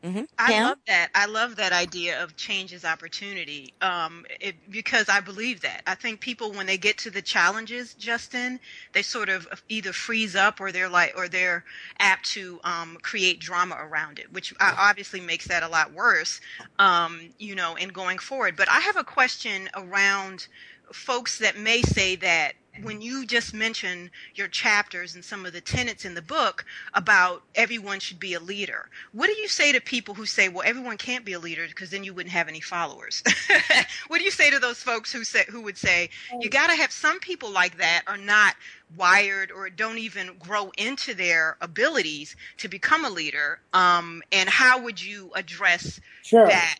Mm-hmm. 0.05 0.23
I 0.37 0.61
love 0.61 0.77
that. 0.85 1.09
I 1.15 1.25
love 1.25 1.55
that 1.55 1.73
idea 1.73 2.23
of 2.23 2.35
change 2.35 2.73
as 2.73 2.85
opportunity 2.85 3.73
um, 3.81 4.23
it, 4.39 4.55
because 4.69 5.09
I 5.09 5.19
believe 5.19 5.61
that. 5.61 5.81
I 5.87 5.95
think 5.95 6.19
people, 6.19 6.51
when 6.51 6.67
they 6.67 6.77
get 6.77 6.99
to 6.99 7.09
the 7.09 7.23
challenges, 7.23 7.95
Justin, 7.95 8.59
they 8.93 9.01
sort 9.01 9.29
of 9.29 9.47
either 9.67 9.93
freeze 9.93 10.35
up 10.35 10.61
or 10.61 10.71
they're 10.71 10.89
like, 10.89 11.13
or 11.17 11.27
they're 11.27 11.63
apt 11.99 12.25
to 12.33 12.59
um, 12.63 12.97
create 13.01 13.39
drama 13.39 13.77
around 13.79 14.19
it, 14.19 14.31
which 14.31 14.53
obviously 14.59 15.21
makes 15.21 15.47
that 15.47 15.63
a 15.63 15.67
lot 15.67 15.91
worse, 15.91 16.39
um, 16.77 17.19
you 17.39 17.55
know, 17.55 17.75
in 17.75 17.89
going 17.89 18.19
forward. 18.19 18.55
But 18.55 18.69
I 18.69 18.81
have 18.81 18.97
a 18.97 19.03
question 19.03 19.69
around 19.75 20.47
folks 20.93 21.39
that 21.39 21.57
may 21.57 21.81
say 21.81 22.15
that 22.17 22.53
when 22.81 23.01
you 23.01 23.25
just 23.25 23.53
mention 23.53 24.11
your 24.35 24.47
chapters 24.47 25.15
and 25.15 25.23
some 25.23 25.45
of 25.45 25.53
the 25.53 25.61
tenets 25.61 26.05
in 26.05 26.13
the 26.13 26.21
book 26.21 26.65
about 26.93 27.43
everyone 27.55 27.99
should 27.99 28.19
be 28.19 28.33
a 28.33 28.39
leader, 28.39 28.89
what 29.13 29.27
do 29.27 29.33
you 29.33 29.47
say 29.47 29.71
to 29.71 29.81
people 29.81 30.13
who 30.13 30.25
say, 30.25 30.49
well, 30.49 30.63
everyone 30.65 30.97
can't 30.97 31.25
be 31.25 31.33
a 31.33 31.39
leader 31.39 31.65
because 31.67 31.89
then 31.89 32.03
you 32.03 32.13
wouldn't 32.13 32.33
have 32.33 32.47
any 32.47 32.59
followers? 32.59 33.23
what 34.07 34.17
do 34.17 34.23
you 34.23 34.31
say 34.31 34.49
to 34.49 34.59
those 34.59 34.81
folks 34.81 35.11
who 35.11 35.23
say, 35.23 35.45
who 35.49 35.61
would 35.61 35.77
say, 35.77 36.09
you 36.39 36.49
got 36.49 36.67
to 36.67 36.75
have 36.75 36.91
some 36.91 37.19
people 37.19 37.49
like 37.49 37.77
that 37.77 38.03
are 38.07 38.17
not 38.17 38.55
wired 38.97 39.51
or 39.51 39.69
don't 39.69 39.97
even 39.97 40.37
grow 40.37 40.71
into 40.77 41.13
their 41.13 41.57
abilities 41.61 42.35
to 42.57 42.67
become 42.67 43.05
a 43.05 43.09
leader? 43.09 43.59
Um, 43.73 44.21
and 44.31 44.49
how 44.49 44.81
would 44.81 45.01
you 45.01 45.31
address 45.35 45.99
sure. 46.23 46.47
that? 46.47 46.79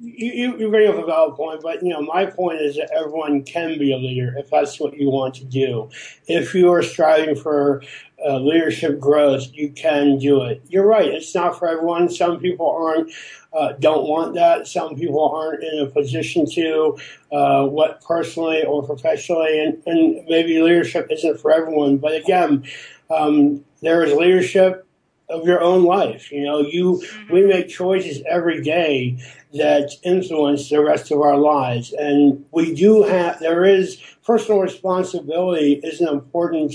You, 0.00 0.56
you 0.58 0.70
bring 0.70 0.88
up 0.88 0.96
a 0.96 1.06
valid 1.06 1.34
point, 1.34 1.62
but 1.62 1.82
you 1.82 1.90
know 1.90 2.02
my 2.02 2.26
point 2.26 2.60
is 2.60 2.76
that 2.76 2.90
everyone 2.92 3.42
can 3.42 3.78
be 3.78 3.92
a 3.92 3.96
leader 3.96 4.34
if 4.38 4.50
that's 4.50 4.78
what 4.78 4.96
you 4.96 5.10
want 5.10 5.34
to 5.34 5.44
do. 5.44 5.88
If 6.26 6.54
you 6.54 6.72
are 6.72 6.82
striving 6.82 7.34
for 7.34 7.82
uh, 8.24 8.38
leadership 8.38 9.00
growth, 9.00 9.48
you 9.52 9.70
can 9.70 10.18
do 10.18 10.42
it. 10.42 10.62
You're 10.68 10.86
right; 10.86 11.08
it's 11.08 11.34
not 11.34 11.58
for 11.58 11.68
everyone. 11.68 12.08
Some 12.08 12.38
people 12.38 12.70
aren't, 12.70 13.12
uh, 13.52 13.72
don't 13.80 14.08
want 14.08 14.34
that. 14.34 14.66
Some 14.66 14.94
people 14.94 15.28
aren't 15.28 15.62
in 15.64 15.80
a 15.80 15.86
position 15.86 16.48
to, 16.52 16.98
uh, 17.32 17.66
what 17.66 18.02
personally 18.02 18.64
or 18.64 18.82
professionally, 18.84 19.60
and, 19.60 19.82
and 19.86 20.24
maybe 20.28 20.60
leadership 20.60 21.08
isn't 21.10 21.40
for 21.40 21.50
everyone. 21.50 21.98
But 21.98 22.14
again, 22.14 22.64
um, 23.10 23.64
there 23.80 24.04
is 24.04 24.12
leadership 24.12 24.86
of 25.32 25.46
your 25.46 25.60
own 25.60 25.84
life. 25.84 26.30
You 26.30 26.44
know, 26.44 26.60
you 26.60 27.02
we 27.30 27.40
mm-hmm. 27.40 27.48
make 27.48 27.68
choices 27.68 28.22
every 28.28 28.62
day 28.62 29.18
that 29.54 29.90
influence 30.02 30.68
the 30.68 30.82
rest 30.82 31.10
of 31.10 31.20
our 31.20 31.36
lives, 31.36 31.92
and 31.92 32.44
we 32.52 32.74
do 32.74 33.02
have. 33.02 33.40
There 33.40 33.64
is 33.64 34.00
personal 34.24 34.60
responsibility 34.60 35.80
is 35.82 36.00
an 36.00 36.08
important. 36.08 36.74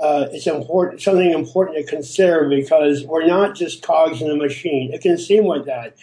Uh, 0.00 0.26
it's 0.32 0.48
important, 0.48 1.00
something 1.00 1.30
important 1.30 1.76
to 1.76 1.84
consider 1.84 2.48
because 2.48 3.04
we're 3.04 3.26
not 3.26 3.54
just 3.54 3.82
cogs 3.82 4.20
in 4.20 4.28
a 4.28 4.34
machine. 4.34 4.92
It 4.92 5.00
can 5.00 5.16
seem 5.16 5.44
like 5.44 5.66
that. 5.66 5.94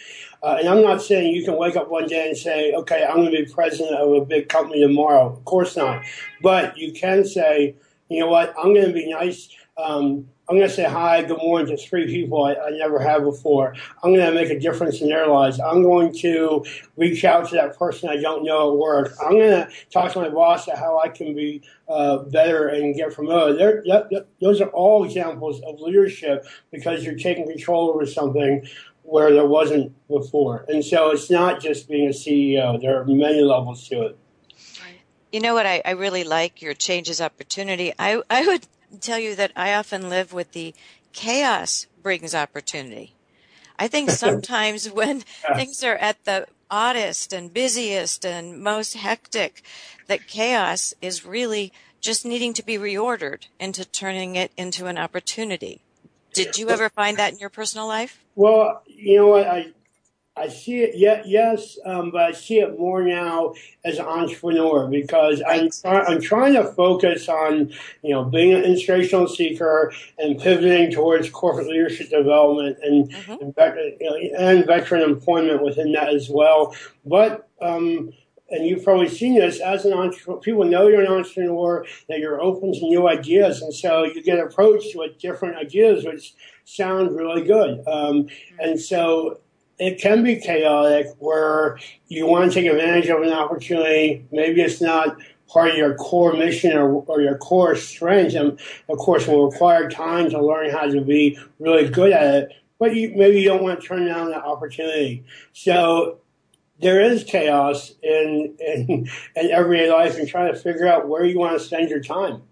Uh, 0.42 0.56
and 0.58 0.68
I'm 0.68 0.82
not 0.82 1.02
saying 1.02 1.34
you 1.34 1.44
can 1.44 1.56
wake 1.56 1.76
up 1.76 1.90
one 1.90 2.06
day 2.06 2.28
and 2.28 2.36
say, 2.36 2.72
okay, 2.72 3.04
I'm 3.04 3.16
going 3.16 3.30
to 3.30 3.44
be 3.44 3.52
president 3.52 3.94
of 3.96 4.10
a 4.14 4.24
big 4.24 4.48
company 4.48 4.80
tomorrow. 4.80 5.26
Of 5.26 5.44
course 5.44 5.76
not. 5.76 6.02
But 6.40 6.78
you 6.78 6.92
can 6.92 7.26
say, 7.26 7.74
you 8.10 8.20
know 8.20 8.26
what, 8.26 8.52
I'm 8.58 8.74
going 8.74 8.88
to 8.88 8.92
be 8.92 9.08
nice. 9.08 9.48
Um, 9.78 10.28
I'm 10.48 10.56
going 10.56 10.68
to 10.68 10.74
say 10.74 10.84
hi, 10.84 11.22
good 11.22 11.38
morning 11.38 11.74
to 11.74 11.80
three 11.80 12.06
people 12.06 12.44
I, 12.44 12.54
I, 12.54 12.70
never 12.70 12.98
have 12.98 13.22
before. 13.22 13.72
I'm 14.02 14.12
going 14.12 14.26
to 14.26 14.34
make 14.34 14.50
a 14.50 14.58
difference 14.58 15.00
in 15.00 15.08
their 15.08 15.28
lives. 15.28 15.60
I'm 15.60 15.84
going 15.84 16.12
to 16.18 16.66
reach 16.96 17.24
out 17.24 17.48
to 17.48 17.54
that 17.54 17.78
person 17.78 18.08
I 18.08 18.16
don't 18.16 18.44
know 18.44 18.72
at 18.72 18.78
work. 18.78 19.12
I'm 19.24 19.38
going 19.38 19.64
to 19.64 19.68
talk 19.92 20.12
to 20.12 20.20
my 20.20 20.28
boss 20.28 20.66
about 20.66 20.80
how 20.80 20.98
I 20.98 21.08
can 21.08 21.36
be 21.36 21.62
uh, 21.88 22.18
better 22.24 22.66
and 22.66 22.96
get 22.96 23.14
promoted. 23.14 23.86
Those 24.40 24.60
are 24.60 24.70
all 24.70 25.04
examples 25.04 25.60
of 25.62 25.80
leadership 25.80 26.44
because 26.72 27.04
you're 27.04 27.14
taking 27.14 27.46
control 27.46 27.90
over 27.90 28.04
something 28.04 28.66
where 29.02 29.32
there 29.32 29.46
wasn't 29.46 29.92
before. 30.08 30.64
And 30.68 30.84
so 30.84 31.10
it's 31.10 31.30
not 31.30 31.60
just 31.60 31.88
being 31.88 32.08
a 32.08 32.12
CEO. 32.12 32.80
There 32.80 33.00
are 33.00 33.04
many 33.04 33.40
levels 33.40 33.86
to 33.88 34.02
it. 34.06 34.18
You 35.32 35.40
know 35.40 35.54
what 35.54 35.66
I, 35.66 35.80
I 35.84 35.92
really 35.92 36.24
like 36.24 36.60
your 36.60 36.74
changes 36.74 37.20
opportunity. 37.20 37.92
I 37.98 38.22
I 38.28 38.46
would 38.46 38.66
tell 39.00 39.18
you 39.18 39.36
that 39.36 39.52
I 39.54 39.74
often 39.74 40.08
live 40.08 40.32
with 40.32 40.52
the 40.52 40.74
chaos 41.12 41.86
brings 42.02 42.34
opportunity. 42.34 43.12
I 43.78 43.88
think 43.88 44.10
sometimes 44.24 44.90
when 44.90 45.22
things 45.54 45.84
are 45.84 45.96
at 45.96 46.24
the 46.24 46.46
oddest 46.70 47.32
and 47.32 47.52
busiest 47.52 48.24
and 48.24 48.60
most 48.60 48.94
hectic, 48.94 49.62
that 50.06 50.26
chaos 50.26 50.94
is 51.00 51.24
really 51.24 51.72
just 52.00 52.24
needing 52.24 52.52
to 52.54 52.64
be 52.64 52.78
reordered 52.78 53.46
into 53.58 53.84
turning 53.84 54.36
it 54.36 54.52
into 54.56 54.86
an 54.86 54.98
opportunity. 54.98 55.80
Did 56.32 56.58
you 56.58 56.70
ever 56.70 56.88
find 56.88 57.16
that 57.18 57.32
in 57.32 57.38
your 57.38 57.50
personal 57.50 57.86
life? 57.86 58.24
Well, 58.36 58.82
you 58.86 59.18
know 59.18 59.26
what? 59.28 59.46
I 59.46 59.72
I 60.40 60.48
see 60.48 60.78
it, 60.78 60.96
yeah, 60.96 61.22
yes, 61.26 61.78
um, 61.84 62.10
but 62.10 62.22
I 62.22 62.32
see 62.32 62.60
it 62.60 62.78
more 62.78 63.02
now 63.02 63.52
as 63.84 63.98
an 63.98 64.06
entrepreneur 64.06 64.88
because 64.88 65.42
I'm, 65.46 65.68
I'm 65.84 66.20
trying 66.22 66.54
to 66.54 66.64
focus 66.64 67.28
on, 67.28 67.72
you 68.02 68.14
know, 68.14 68.24
being 68.24 68.54
an 68.54 68.64
inspirational 68.64 69.28
seeker 69.28 69.92
and 70.18 70.40
pivoting 70.40 70.92
towards 70.92 71.28
corporate 71.28 71.66
leadership 71.66 72.08
development 72.08 72.78
and, 72.82 73.12
mm-hmm. 73.12 73.60
and, 73.60 73.96
you 74.00 74.10
know, 74.10 74.38
and, 74.38 74.66
veteran 74.66 75.02
employment 75.02 75.62
within 75.62 75.92
that 75.92 76.08
as 76.08 76.30
well. 76.30 76.74
But, 77.04 77.46
um, 77.60 78.12
and 78.48 78.66
you've 78.66 78.82
probably 78.82 79.08
seen 79.08 79.34
this 79.34 79.60
as 79.60 79.84
an 79.84 79.92
entrepreneur. 79.92 80.40
People 80.40 80.64
know 80.64 80.88
you're 80.88 81.02
an 81.02 81.06
entrepreneur, 81.06 81.84
that 82.08 82.18
you're 82.18 82.40
open 82.40 82.72
to 82.72 82.80
new 82.80 83.08
ideas, 83.08 83.60
and 83.60 83.74
so 83.74 84.04
you 84.04 84.22
get 84.22 84.38
approached 84.38 84.96
with 84.96 85.18
different 85.18 85.56
ideas, 85.56 86.04
which 86.04 86.34
sound 86.64 87.14
really 87.14 87.42
good. 87.42 87.80
Um, 87.86 88.24
mm-hmm. 88.24 88.60
and 88.60 88.80
so 88.80 89.38
it 89.80 89.98
can 89.98 90.22
be 90.22 90.36
chaotic 90.36 91.06
where 91.18 91.78
you 92.08 92.26
want 92.26 92.52
to 92.52 92.54
take 92.54 92.70
advantage 92.70 93.08
of 93.08 93.22
an 93.22 93.32
opportunity. 93.32 94.24
Maybe 94.30 94.60
it's 94.60 94.80
not 94.80 95.16
part 95.48 95.70
of 95.70 95.76
your 95.76 95.94
core 95.94 96.34
mission 96.34 96.76
or, 96.76 97.02
or 97.06 97.22
your 97.22 97.38
core 97.38 97.74
strength, 97.74 98.34
and 98.34 98.60
of 98.88 98.98
course 98.98 99.26
will 99.26 99.50
require 99.50 99.90
time 99.90 100.30
to 100.30 100.44
learn 100.44 100.70
how 100.70 100.86
to 100.86 101.00
be 101.00 101.38
really 101.58 101.88
good 101.88 102.12
at 102.12 102.34
it. 102.34 102.52
But 102.78 102.94
you, 102.94 103.12
maybe 103.16 103.40
you 103.40 103.48
don't 103.48 103.62
want 103.62 103.80
to 103.80 103.86
turn 103.86 104.06
down 104.06 104.30
that 104.30 104.44
opportunity. 104.44 105.24
So 105.54 106.18
there 106.80 107.00
is 107.00 107.24
chaos 107.24 107.92
in, 108.02 108.54
in, 108.58 109.10
in 109.36 109.50
everyday 109.50 109.90
life 109.90 110.18
and 110.18 110.28
trying 110.28 110.52
to 110.52 110.58
figure 110.58 110.86
out 110.86 111.08
where 111.08 111.24
you 111.24 111.38
want 111.38 111.58
to 111.58 111.64
spend 111.64 111.88
your 111.88 112.02
time. 112.02 112.42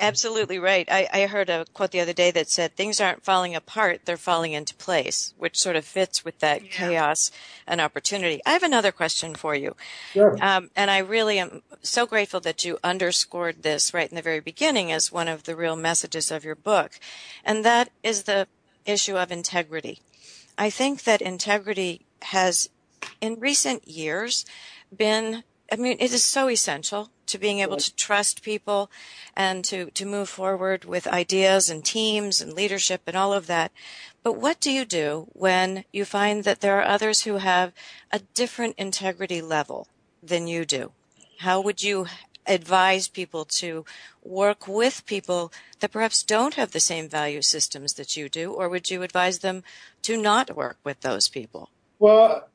Absolutely 0.00 0.58
right. 0.58 0.88
I, 0.90 1.08
I 1.12 1.26
heard 1.26 1.50
a 1.50 1.64
quote 1.72 1.90
the 1.90 2.00
other 2.00 2.12
day 2.12 2.30
that 2.30 2.48
said 2.48 2.74
things 2.74 3.00
aren't 3.00 3.24
falling 3.24 3.54
apart, 3.54 4.02
they're 4.04 4.16
falling 4.16 4.52
into 4.52 4.74
place, 4.74 5.34
which 5.36 5.58
sort 5.58 5.76
of 5.76 5.84
fits 5.84 6.24
with 6.24 6.38
that 6.40 6.62
yeah. 6.62 6.70
chaos 6.70 7.30
and 7.66 7.80
opportunity. 7.80 8.40
I 8.46 8.52
have 8.52 8.62
another 8.62 8.92
question 8.92 9.34
for 9.34 9.54
you. 9.54 9.76
Sure. 10.12 10.36
Um, 10.40 10.70
and 10.76 10.90
I 10.90 10.98
really 10.98 11.38
am 11.38 11.62
so 11.82 12.06
grateful 12.06 12.40
that 12.40 12.64
you 12.64 12.78
underscored 12.82 13.62
this 13.62 13.92
right 13.94 14.08
in 14.08 14.16
the 14.16 14.22
very 14.22 14.40
beginning 14.40 14.92
as 14.92 15.12
one 15.12 15.28
of 15.28 15.44
the 15.44 15.56
real 15.56 15.76
messages 15.76 16.30
of 16.30 16.44
your 16.44 16.54
book. 16.54 16.98
And 17.44 17.64
that 17.64 17.90
is 18.02 18.24
the 18.24 18.48
issue 18.84 19.16
of 19.16 19.32
integrity. 19.32 20.00
I 20.58 20.70
think 20.70 21.04
that 21.04 21.20
integrity 21.20 22.06
has, 22.22 22.70
in 23.20 23.38
recent 23.38 23.86
years, 23.86 24.44
been, 24.94 25.44
I 25.70 25.76
mean, 25.76 25.96
it 26.00 26.12
is 26.12 26.24
so 26.24 26.48
essential 26.48 27.10
to 27.26 27.38
being 27.38 27.60
able 27.60 27.76
to 27.76 27.94
trust 27.94 28.42
people 28.42 28.90
and 29.36 29.64
to, 29.64 29.90
to 29.90 30.04
move 30.04 30.28
forward 30.28 30.84
with 30.84 31.06
ideas 31.06 31.68
and 31.68 31.84
teams 31.84 32.40
and 32.40 32.52
leadership 32.52 33.02
and 33.06 33.16
all 33.16 33.32
of 33.32 33.46
that. 33.46 33.72
But 34.22 34.34
what 34.34 34.60
do 34.60 34.70
you 34.70 34.84
do 34.84 35.28
when 35.32 35.84
you 35.92 36.04
find 36.04 36.44
that 36.44 36.60
there 36.60 36.78
are 36.80 36.84
others 36.84 37.22
who 37.22 37.36
have 37.36 37.72
a 38.10 38.20
different 38.34 38.74
integrity 38.76 39.40
level 39.40 39.88
than 40.22 40.46
you 40.46 40.64
do? 40.64 40.92
How 41.38 41.60
would 41.60 41.82
you 41.82 42.06
advise 42.46 43.08
people 43.08 43.44
to 43.44 43.84
work 44.22 44.66
with 44.66 45.04
people 45.06 45.52
that 45.80 45.92
perhaps 45.92 46.22
don't 46.22 46.54
have 46.54 46.72
the 46.72 46.80
same 46.80 47.08
value 47.08 47.42
systems 47.42 47.94
that 47.94 48.16
you 48.16 48.28
do, 48.28 48.52
or 48.52 48.68
would 48.68 48.90
you 48.90 49.02
advise 49.02 49.40
them 49.40 49.62
to 50.02 50.16
not 50.16 50.56
work 50.56 50.78
with 50.84 51.00
those 51.00 51.28
people? 51.28 51.70
Well, 51.98 52.48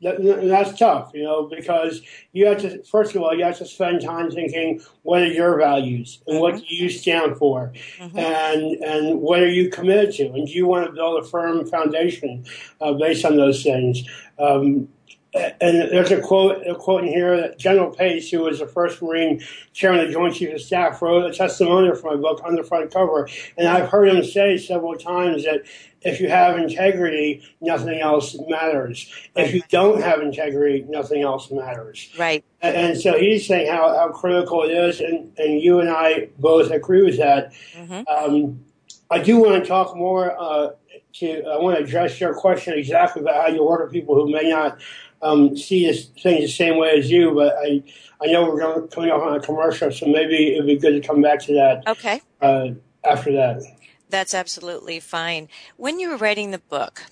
that's 0.00 0.78
tough, 0.78 1.12
you 1.14 1.22
know, 1.22 1.48
because 1.48 2.02
you 2.32 2.46
have 2.46 2.60
to, 2.60 2.82
first 2.84 3.14
of 3.14 3.22
all, 3.22 3.34
you 3.34 3.44
have 3.44 3.56
to 3.58 3.66
spend 3.66 4.02
time 4.02 4.30
thinking, 4.30 4.82
what 5.02 5.22
are 5.22 5.26
your 5.26 5.58
values 5.58 6.20
and 6.26 6.38
what 6.38 6.54
mm-hmm. 6.54 6.64
do 6.68 6.74
you 6.74 6.90
stand 6.90 7.36
for? 7.38 7.72
Mm-hmm. 7.98 8.18
And, 8.18 8.84
and 8.84 9.20
what 9.20 9.40
are 9.40 9.48
you 9.48 9.70
committed 9.70 10.14
to? 10.16 10.26
And 10.32 10.46
do 10.46 10.52
you 10.52 10.66
want 10.66 10.86
to 10.86 10.92
build 10.92 11.22
a 11.22 11.26
firm 11.26 11.66
foundation 11.66 12.44
uh, 12.80 12.92
based 12.92 13.24
on 13.24 13.36
those 13.36 13.62
things? 13.62 14.04
Um, 14.38 14.88
and 15.34 15.90
there's 15.90 16.10
a 16.10 16.20
quote, 16.20 16.66
a 16.66 16.74
quote 16.74 17.04
in 17.04 17.08
here 17.08 17.36
that 17.38 17.58
General 17.58 17.90
Pace, 17.90 18.30
who 18.30 18.40
was 18.40 18.58
the 18.58 18.66
first 18.66 19.02
Marine 19.02 19.42
chairman 19.72 20.00
of 20.00 20.06
the 20.06 20.12
Joint 20.12 20.34
Chiefs 20.34 20.54
of 20.54 20.60
Staff, 20.62 21.02
wrote 21.02 21.30
a 21.30 21.34
testimonial 21.34 21.94
for 21.94 22.14
my 22.14 22.16
book 22.16 22.40
on 22.44 22.54
the 22.54 22.62
front 22.62 22.92
cover. 22.92 23.28
And 23.58 23.68
I've 23.68 23.88
heard 23.88 24.08
him 24.08 24.24
say 24.24 24.56
several 24.56 24.94
times 24.94 25.44
that 25.44 25.62
if 26.06 26.20
you 26.20 26.28
have 26.28 26.56
integrity, 26.56 27.42
nothing 27.60 28.00
else 28.00 28.36
matters. 28.48 29.12
If 29.34 29.54
you 29.54 29.62
don't 29.68 30.00
have 30.00 30.20
integrity, 30.20 30.84
nothing 30.88 31.22
else 31.22 31.50
matters. 31.50 32.10
Right. 32.18 32.44
And, 32.62 32.98
so 32.98 33.18
he's 33.18 33.46
saying 33.46 33.70
how, 33.70 33.94
how 33.94 34.08
critical 34.08 34.62
it 34.62 34.72
is, 34.72 35.00
and, 35.00 35.36
and 35.38 35.60
you 35.60 35.80
and 35.80 35.90
I 35.90 36.28
both 36.38 36.70
agree 36.70 37.02
with 37.02 37.18
that. 37.18 37.52
Mm-hmm. 37.74 38.02
Um, 38.08 38.64
I 39.10 39.18
do 39.18 39.38
want 39.38 39.62
to 39.62 39.68
talk 39.68 39.96
more. 39.96 40.34
Uh, 40.38 40.70
to 41.14 41.44
I 41.44 41.58
want 41.58 41.78
to 41.78 41.84
address 41.84 42.20
your 42.20 42.34
question 42.34 42.78
exactly 42.78 43.22
about 43.22 43.36
how 43.36 43.46
you 43.48 43.64
with 43.64 43.90
people 43.90 44.14
who 44.14 44.30
may 44.30 44.50
not 44.50 44.80
um, 45.22 45.56
see 45.56 45.86
this, 45.86 46.06
things 46.06 46.42
the 46.42 46.48
same 46.48 46.76
way 46.76 46.98
as 46.98 47.10
you, 47.10 47.32
but 47.32 47.54
I 47.58 47.82
I 48.22 48.26
know 48.26 48.44
we're 48.44 48.60
going, 48.60 48.88
coming 48.88 49.10
up 49.10 49.22
on 49.22 49.36
a 49.36 49.40
commercial, 49.40 49.90
so 49.90 50.06
maybe 50.06 50.54
it'd 50.54 50.66
be 50.66 50.76
good 50.76 51.00
to 51.00 51.06
come 51.06 51.22
back 51.22 51.40
to 51.44 51.54
that. 51.54 51.86
Okay. 51.86 52.20
Uh, 52.40 52.70
after 53.04 53.32
that. 53.32 53.62
That's 54.08 54.34
absolutely 54.34 55.00
fine. 55.00 55.48
When 55.76 55.98
you 55.98 56.10
were 56.10 56.16
writing 56.16 56.50
the 56.50 56.58
book, 56.58 57.02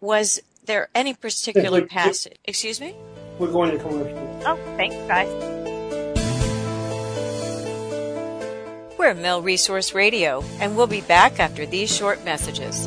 was 0.00 0.40
there 0.64 0.88
any 0.94 1.14
particular 1.14 1.86
passage? 1.86 2.38
Excuse 2.44 2.80
me. 2.80 2.94
We're 3.38 3.50
going 3.50 3.70
to 3.70 3.78
commercial. 3.78 4.40
Oh, 4.46 4.58
thanks, 4.76 4.96
guys. 5.08 5.28
We're 8.98 9.14
Mil 9.14 9.42
Resource 9.42 9.94
Radio, 9.94 10.42
and 10.60 10.76
we'll 10.76 10.86
be 10.86 11.02
back 11.02 11.40
after 11.40 11.66
these 11.66 11.94
short 11.94 12.24
messages. 12.24 12.86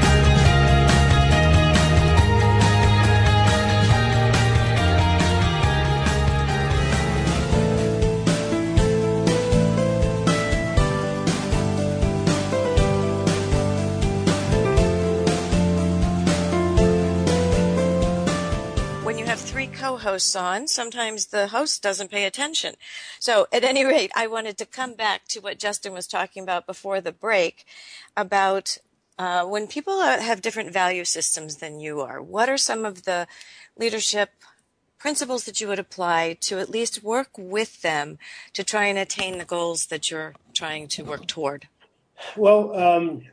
Co-hosts 19.81 20.35
on, 20.35 20.67
sometimes 20.67 21.27
the 21.27 21.47
host 21.47 21.81
doesn't 21.81 22.11
pay 22.11 22.25
attention. 22.25 22.75
So 23.19 23.47
at 23.51 23.63
any 23.63 23.83
rate, 23.83 24.11
I 24.15 24.27
wanted 24.27 24.57
to 24.59 24.65
come 24.65 24.93
back 24.93 25.27
to 25.29 25.39
what 25.39 25.59
Justin 25.59 25.93
was 25.93 26.07
talking 26.07 26.43
about 26.43 26.65
before 26.65 27.01
the 27.01 27.11
break 27.11 27.65
about 28.15 28.77
uh, 29.17 29.43
when 29.45 29.67
people 29.67 30.01
have 30.01 30.41
different 30.41 30.71
value 30.71 31.03
systems 31.03 31.57
than 31.57 31.79
you 31.79 32.01
are. 32.01 32.21
What 32.21 32.49
are 32.49 32.57
some 32.57 32.85
of 32.85 33.03
the 33.03 33.27
leadership 33.77 34.29
principles 34.97 35.45
that 35.45 35.59
you 35.59 35.67
would 35.67 35.79
apply 35.79 36.37
to 36.41 36.59
at 36.59 36.69
least 36.69 37.03
work 37.03 37.29
with 37.37 37.81
them 37.81 38.19
to 38.53 38.63
try 38.63 38.85
and 38.85 38.97
attain 38.97 39.39
the 39.39 39.45
goals 39.45 39.87
that 39.87 40.11
you're 40.11 40.35
trying 40.53 40.87
to 40.89 41.03
work 41.03 41.27
toward? 41.27 41.67
Well, 42.37 42.75
um, 42.75 43.23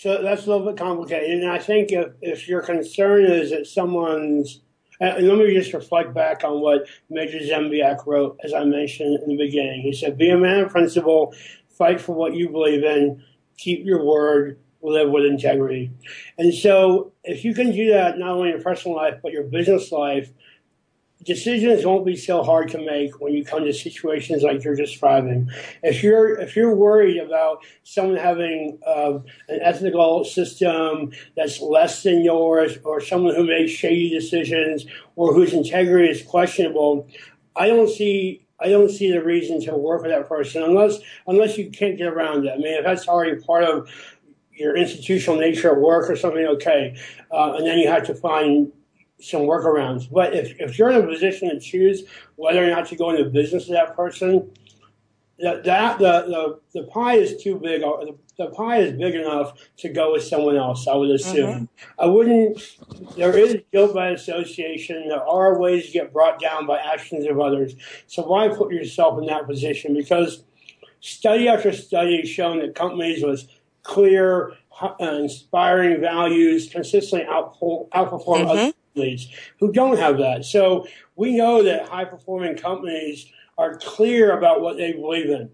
so 0.00 0.22
that's 0.22 0.46
a 0.46 0.50
little 0.50 0.64
bit 0.64 0.76
complicated. 0.76 1.42
And 1.42 1.50
I 1.50 1.58
think 1.58 1.90
if, 1.90 2.12
if 2.22 2.46
your 2.46 2.62
concern 2.62 3.24
is 3.24 3.50
that 3.50 3.66
someone's 3.66 4.60
and 5.00 5.28
let 5.28 5.38
me 5.38 5.52
just 5.54 5.72
reflect 5.72 6.14
back 6.14 6.42
on 6.44 6.60
what 6.60 6.86
Major 7.08 7.38
Zembiec 7.38 8.04
wrote, 8.06 8.38
as 8.42 8.52
I 8.52 8.64
mentioned 8.64 9.20
in 9.22 9.28
the 9.28 9.36
beginning. 9.36 9.82
He 9.82 9.92
said, 9.92 10.18
Be 10.18 10.30
a 10.30 10.36
man 10.36 10.60
of 10.60 10.70
principle, 10.70 11.34
fight 11.68 12.00
for 12.00 12.14
what 12.14 12.34
you 12.34 12.48
believe 12.48 12.82
in, 12.82 13.22
keep 13.56 13.84
your 13.84 14.04
word, 14.04 14.58
live 14.82 15.10
with 15.10 15.24
integrity. 15.24 15.92
And 16.36 16.52
so, 16.52 17.12
if 17.22 17.44
you 17.44 17.54
can 17.54 17.70
do 17.72 17.90
that 17.90 18.18
not 18.18 18.30
only 18.30 18.48
in 18.48 18.54
your 18.54 18.62
personal 18.62 18.96
life, 18.96 19.20
but 19.22 19.32
your 19.32 19.44
business 19.44 19.92
life, 19.92 20.30
decisions 21.28 21.84
won't 21.84 22.06
be 22.06 22.16
so 22.16 22.42
hard 22.42 22.70
to 22.70 22.78
make 22.78 23.20
when 23.20 23.34
you 23.34 23.44
come 23.44 23.62
to 23.64 23.72
situations 23.72 24.42
like 24.42 24.64
you're 24.64 24.74
describing. 24.74 25.50
If 25.82 26.02
you're 26.02 26.40
if 26.40 26.56
you're 26.56 26.74
worried 26.74 27.18
about 27.18 27.62
someone 27.84 28.16
having 28.16 28.78
uh, 28.84 29.18
an 29.48 29.60
ethical 29.62 30.24
system 30.24 31.12
that's 31.36 31.60
less 31.60 32.02
than 32.02 32.24
yours, 32.24 32.78
or 32.82 33.02
someone 33.02 33.34
who 33.34 33.46
makes 33.46 33.70
shady 33.70 34.08
decisions, 34.08 34.86
or 35.16 35.34
whose 35.34 35.52
integrity 35.52 36.08
is 36.08 36.22
questionable, 36.22 37.06
I 37.54 37.68
don't 37.68 37.90
see. 37.90 38.44
I 38.60 38.70
don't 38.70 38.90
see 38.90 39.12
the 39.12 39.22
reason 39.22 39.60
to 39.66 39.76
work 39.76 40.02
with 40.02 40.10
that 40.10 40.28
person 40.28 40.64
unless 40.64 40.98
unless 41.28 41.58
you 41.58 41.70
can't 41.70 41.96
get 41.98 42.08
around 42.08 42.46
it. 42.46 42.52
I 42.54 42.56
mean, 42.56 42.78
if 42.78 42.84
that's 42.84 43.06
already 43.06 43.36
part 43.40 43.64
of 43.64 43.88
your 44.50 44.76
institutional 44.76 45.38
nature 45.38 45.70
at 45.70 45.78
work 45.78 46.10
or 46.10 46.16
something, 46.16 46.44
okay, 46.44 46.96
uh, 47.30 47.52
and 47.56 47.66
then 47.66 47.78
you 47.78 47.86
have 47.86 48.04
to 48.06 48.14
find 48.14 48.72
some 49.20 49.42
workarounds. 49.42 50.10
But 50.10 50.34
if, 50.34 50.58
if 50.60 50.78
you're 50.78 50.90
in 50.90 51.02
a 51.02 51.06
position 51.06 51.50
to 51.50 51.60
choose 51.60 52.04
whether 52.36 52.64
or 52.64 52.70
not 52.70 52.86
to 52.88 52.96
go 52.96 53.10
into 53.10 53.24
business 53.30 53.68
with 53.68 53.76
that 53.76 53.96
person, 53.96 54.50
that, 55.38 55.64
that 55.64 55.98
the, 55.98 56.60
the, 56.72 56.80
the 56.80 56.86
pie 56.88 57.14
is 57.14 57.42
too 57.42 57.56
big. 57.56 57.82
The, 57.82 58.16
the 58.38 58.46
pie 58.46 58.78
is 58.78 58.92
big 58.92 59.14
enough 59.14 59.58
to 59.78 59.88
go 59.88 60.12
with 60.12 60.22
someone 60.22 60.56
else. 60.56 60.86
I 60.86 60.94
would 60.94 61.10
assume. 61.10 61.68
Mm-hmm. 61.68 62.00
I 62.00 62.06
wouldn't. 62.06 62.60
There 63.16 63.36
is 63.36 63.60
guilt 63.72 63.94
by 63.94 64.10
association. 64.10 65.08
There 65.08 65.22
are 65.22 65.58
ways 65.58 65.86
to 65.86 65.92
get 65.92 66.12
brought 66.12 66.40
down 66.40 66.66
by 66.66 66.78
actions 66.78 67.26
of 67.26 67.40
others. 67.40 67.74
So 68.06 68.22
why 68.22 68.48
put 68.48 68.72
yourself 68.72 69.18
in 69.18 69.26
that 69.26 69.46
position? 69.46 69.94
Because 69.94 70.44
study 71.00 71.48
after 71.48 71.72
study 71.72 72.20
has 72.20 72.28
shown 72.28 72.58
that 72.60 72.74
companies 72.74 73.24
with 73.24 73.48
clear, 73.82 74.52
uh, 74.80 74.94
inspiring 75.00 76.00
values 76.00 76.68
consistently 76.68 77.26
outperform 77.28 77.90
mm-hmm. 77.92 78.48
other 78.48 78.72
companies 78.98 79.28
who 79.60 79.72
don't 79.72 79.98
have 79.98 80.18
that. 80.18 80.44
So 80.44 80.86
we 81.16 81.36
know 81.36 81.62
that 81.62 81.88
high 81.88 82.04
performing 82.04 82.56
companies 82.56 83.26
are 83.56 83.76
clear 83.76 84.36
about 84.36 84.60
what 84.60 84.76
they 84.76 84.92
believe 84.92 85.30
in. 85.30 85.50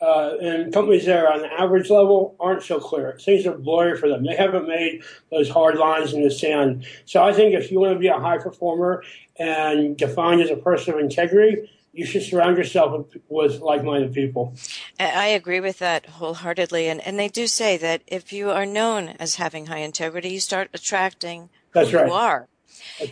uh, 0.00 0.36
and 0.40 0.72
companies 0.72 1.06
that 1.06 1.18
are 1.18 1.32
on 1.32 1.40
the 1.40 1.52
average 1.52 1.90
level 1.90 2.36
aren't 2.38 2.62
so 2.62 2.78
clear. 2.78 3.18
Things 3.20 3.46
are 3.46 3.58
blurry 3.58 3.98
for 3.98 4.08
them. 4.08 4.24
They 4.24 4.36
haven't 4.36 4.68
made 4.68 5.02
those 5.30 5.50
hard 5.50 5.76
lines 5.76 6.12
in 6.12 6.22
the 6.22 6.30
sand. 6.30 6.86
So 7.04 7.22
I 7.22 7.32
think 7.32 7.54
if 7.54 7.72
you 7.72 7.80
want 7.80 7.94
to 7.94 7.98
be 7.98 8.06
a 8.06 8.18
high 8.18 8.38
performer 8.38 9.02
and 9.38 9.96
defined 9.96 10.40
as 10.40 10.50
a 10.50 10.56
person 10.56 10.94
of 10.94 11.00
integrity, 11.00 11.68
you 11.92 12.06
should 12.06 12.22
surround 12.22 12.56
yourself 12.56 13.06
with, 13.28 13.60
like-minded 13.60 14.12
people. 14.12 14.54
I 15.00 15.26
agree 15.28 15.58
with 15.58 15.78
that 15.80 16.06
wholeheartedly, 16.06 16.86
and 16.88 17.00
and 17.00 17.18
they 17.18 17.28
do 17.28 17.48
say 17.48 17.76
that 17.78 18.02
if 18.06 18.32
you 18.32 18.50
are 18.50 18.66
known 18.66 19.16
as 19.18 19.34
having 19.36 19.66
high 19.66 19.78
integrity, 19.78 20.28
you 20.28 20.38
start 20.38 20.70
attracting 20.72 21.48
That's 21.72 21.90
who 21.90 21.96
right. 21.96 22.06
you 22.06 22.12
are. 22.12 22.46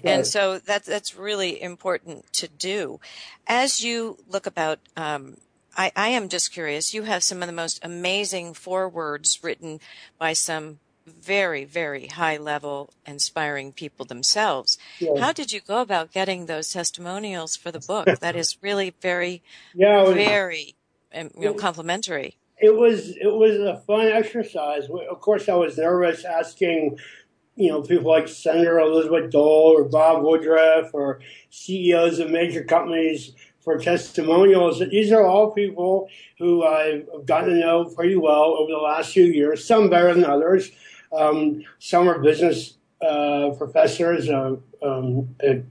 And 0.04 0.26
so 0.26 0.58
that's 0.58 0.86
that's 0.86 1.14
really 1.16 1.60
important 1.62 2.32
to 2.34 2.48
do. 2.48 3.00
As 3.46 3.82
you 3.82 4.18
look 4.28 4.46
about, 4.46 4.78
um, 4.96 5.36
I, 5.76 5.92
I 5.94 6.08
am 6.08 6.28
just 6.28 6.52
curious. 6.52 6.94
You 6.94 7.02
have 7.02 7.22
some 7.22 7.42
of 7.42 7.46
the 7.48 7.52
most 7.52 7.78
amazing 7.82 8.54
forewords 8.54 9.40
written 9.42 9.80
by 10.18 10.32
some 10.32 10.78
very 11.06 11.64
very 11.64 12.06
high 12.08 12.36
level, 12.36 12.90
inspiring 13.06 13.72
people 13.72 14.04
themselves. 14.04 14.76
Yeah. 14.98 15.20
How 15.20 15.32
did 15.32 15.52
you 15.52 15.60
go 15.60 15.80
about 15.80 16.12
getting 16.12 16.46
those 16.46 16.70
testimonials 16.72 17.54
for 17.56 17.70
the 17.70 17.78
book? 17.78 18.06
that 18.20 18.34
is 18.34 18.56
really 18.60 18.92
very 19.00 19.42
Yeah, 19.74 20.02
was- 20.02 20.14
very 20.14 20.74
um, 21.14 21.30
you 21.38 21.44
know 21.46 21.54
complimentary. 21.54 22.36
it 22.58 22.74
was 22.74 23.10
it 23.20 23.32
was 23.32 23.56
a 23.56 23.76
fun 23.86 24.06
exercise. 24.08 24.88
Of 25.10 25.20
course, 25.20 25.48
I 25.48 25.54
was 25.54 25.78
nervous 25.78 26.24
asking, 26.24 26.98
you 27.56 27.70
know, 27.70 27.82
people 27.82 28.10
like 28.10 28.28
Senator 28.28 28.78
Elizabeth 28.78 29.30
Dole 29.30 29.74
or 29.76 29.84
Bob 29.84 30.22
Woodruff 30.22 30.92
or 30.92 31.20
CEOs 31.50 32.18
of 32.18 32.30
major 32.30 32.62
companies 32.62 33.32
for 33.60 33.78
testimonials. 33.78 34.78
These 34.78 35.10
are 35.10 35.24
all 35.24 35.50
people 35.50 36.08
who 36.38 36.64
I've 36.64 37.26
gotten 37.26 37.50
to 37.50 37.56
know 37.56 37.86
pretty 37.86 38.16
well 38.16 38.56
over 38.58 38.70
the 38.70 38.78
last 38.78 39.12
few 39.12 39.24
years. 39.24 39.64
Some 39.64 39.90
better 39.90 40.14
than 40.14 40.24
others. 40.24 40.70
Um, 41.12 41.64
some 41.78 42.08
are 42.08 42.18
business 42.18 42.74
uh, 43.00 43.50
professors, 43.56 44.28
uh, 44.28 44.56
um, 44.82 45.34
at, 45.40 45.62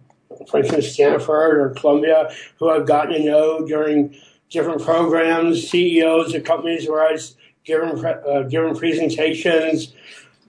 for 0.47 0.59
instance, 0.59 0.89
Stanford 0.89 1.57
or 1.59 1.69
Columbia, 1.69 2.31
who 2.57 2.69
I've 2.69 2.85
gotten 2.85 3.13
to 3.13 3.23
know 3.23 3.65
during 3.65 4.15
different 4.49 4.81
programs, 4.81 5.69
CEOs 5.69 6.33
of 6.33 6.43
companies 6.43 6.89
where 6.89 7.07
I've 7.07 7.23
given, 7.63 8.05
uh, 8.05 8.43
given 8.43 8.75
presentations, 8.75 9.93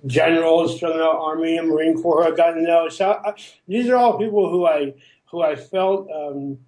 generals 0.07 0.79
from 0.79 0.97
the 0.97 1.05
Army 1.09 1.57
and 1.57 1.69
Marine 1.69 2.01
Corps 2.01 2.23
who 2.23 2.31
I've 2.31 2.37
gotten 2.37 2.63
to 2.63 2.69
know. 2.69 2.89
So 2.89 3.21
I, 3.25 3.35
these 3.67 3.89
are 3.89 3.97
all 3.97 4.19
people 4.19 4.51
who 4.51 4.67
I 4.67 4.95
who 5.31 5.43
I 5.43 5.57
felt 5.57 6.09
um, 6.11 6.59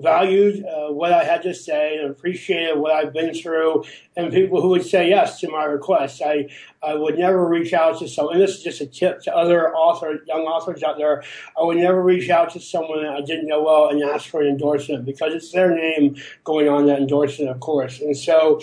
valued 0.00 0.64
uh, 0.64 0.92
what 0.92 1.12
I 1.12 1.24
had 1.24 1.42
to 1.42 1.54
say 1.54 1.98
and 1.98 2.10
appreciated 2.10 2.78
what 2.78 2.92
I've 2.92 3.12
been 3.12 3.34
through, 3.34 3.84
and 4.16 4.32
people 4.32 4.62
who 4.62 4.68
would 4.70 4.84
say 4.84 5.08
yes 5.08 5.40
to 5.40 5.50
my 5.50 5.64
requests. 5.64 6.22
I 6.22 6.48
I 6.82 6.94
would 6.94 7.18
never 7.18 7.46
reach 7.46 7.72
out 7.72 7.98
to 7.98 8.08
someone. 8.08 8.38
This 8.38 8.56
is 8.58 8.62
just 8.62 8.80
a 8.80 8.86
tip 8.86 9.22
to 9.22 9.36
other 9.36 9.74
authors, 9.74 10.20
young 10.26 10.42
authors 10.42 10.82
out 10.82 10.96
there. 10.98 11.22
I 11.58 11.64
would 11.64 11.76
never 11.76 12.02
reach 12.02 12.30
out 12.30 12.50
to 12.52 12.60
someone 12.60 13.04
I 13.04 13.20
didn't 13.20 13.48
know 13.48 13.62
well 13.62 13.88
and 13.88 14.02
ask 14.02 14.28
for 14.28 14.40
an 14.40 14.48
endorsement 14.48 15.04
because 15.04 15.34
it's 15.34 15.52
their 15.52 15.74
name 15.74 16.16
going 16.44 16.68
on 16.68 16.86
that 16.86 16.98
endorsement, 16.98 17.50
of 17.50 17.60
course. 17.60 18.00
And 18.00 18.16
so. 18.16 18.60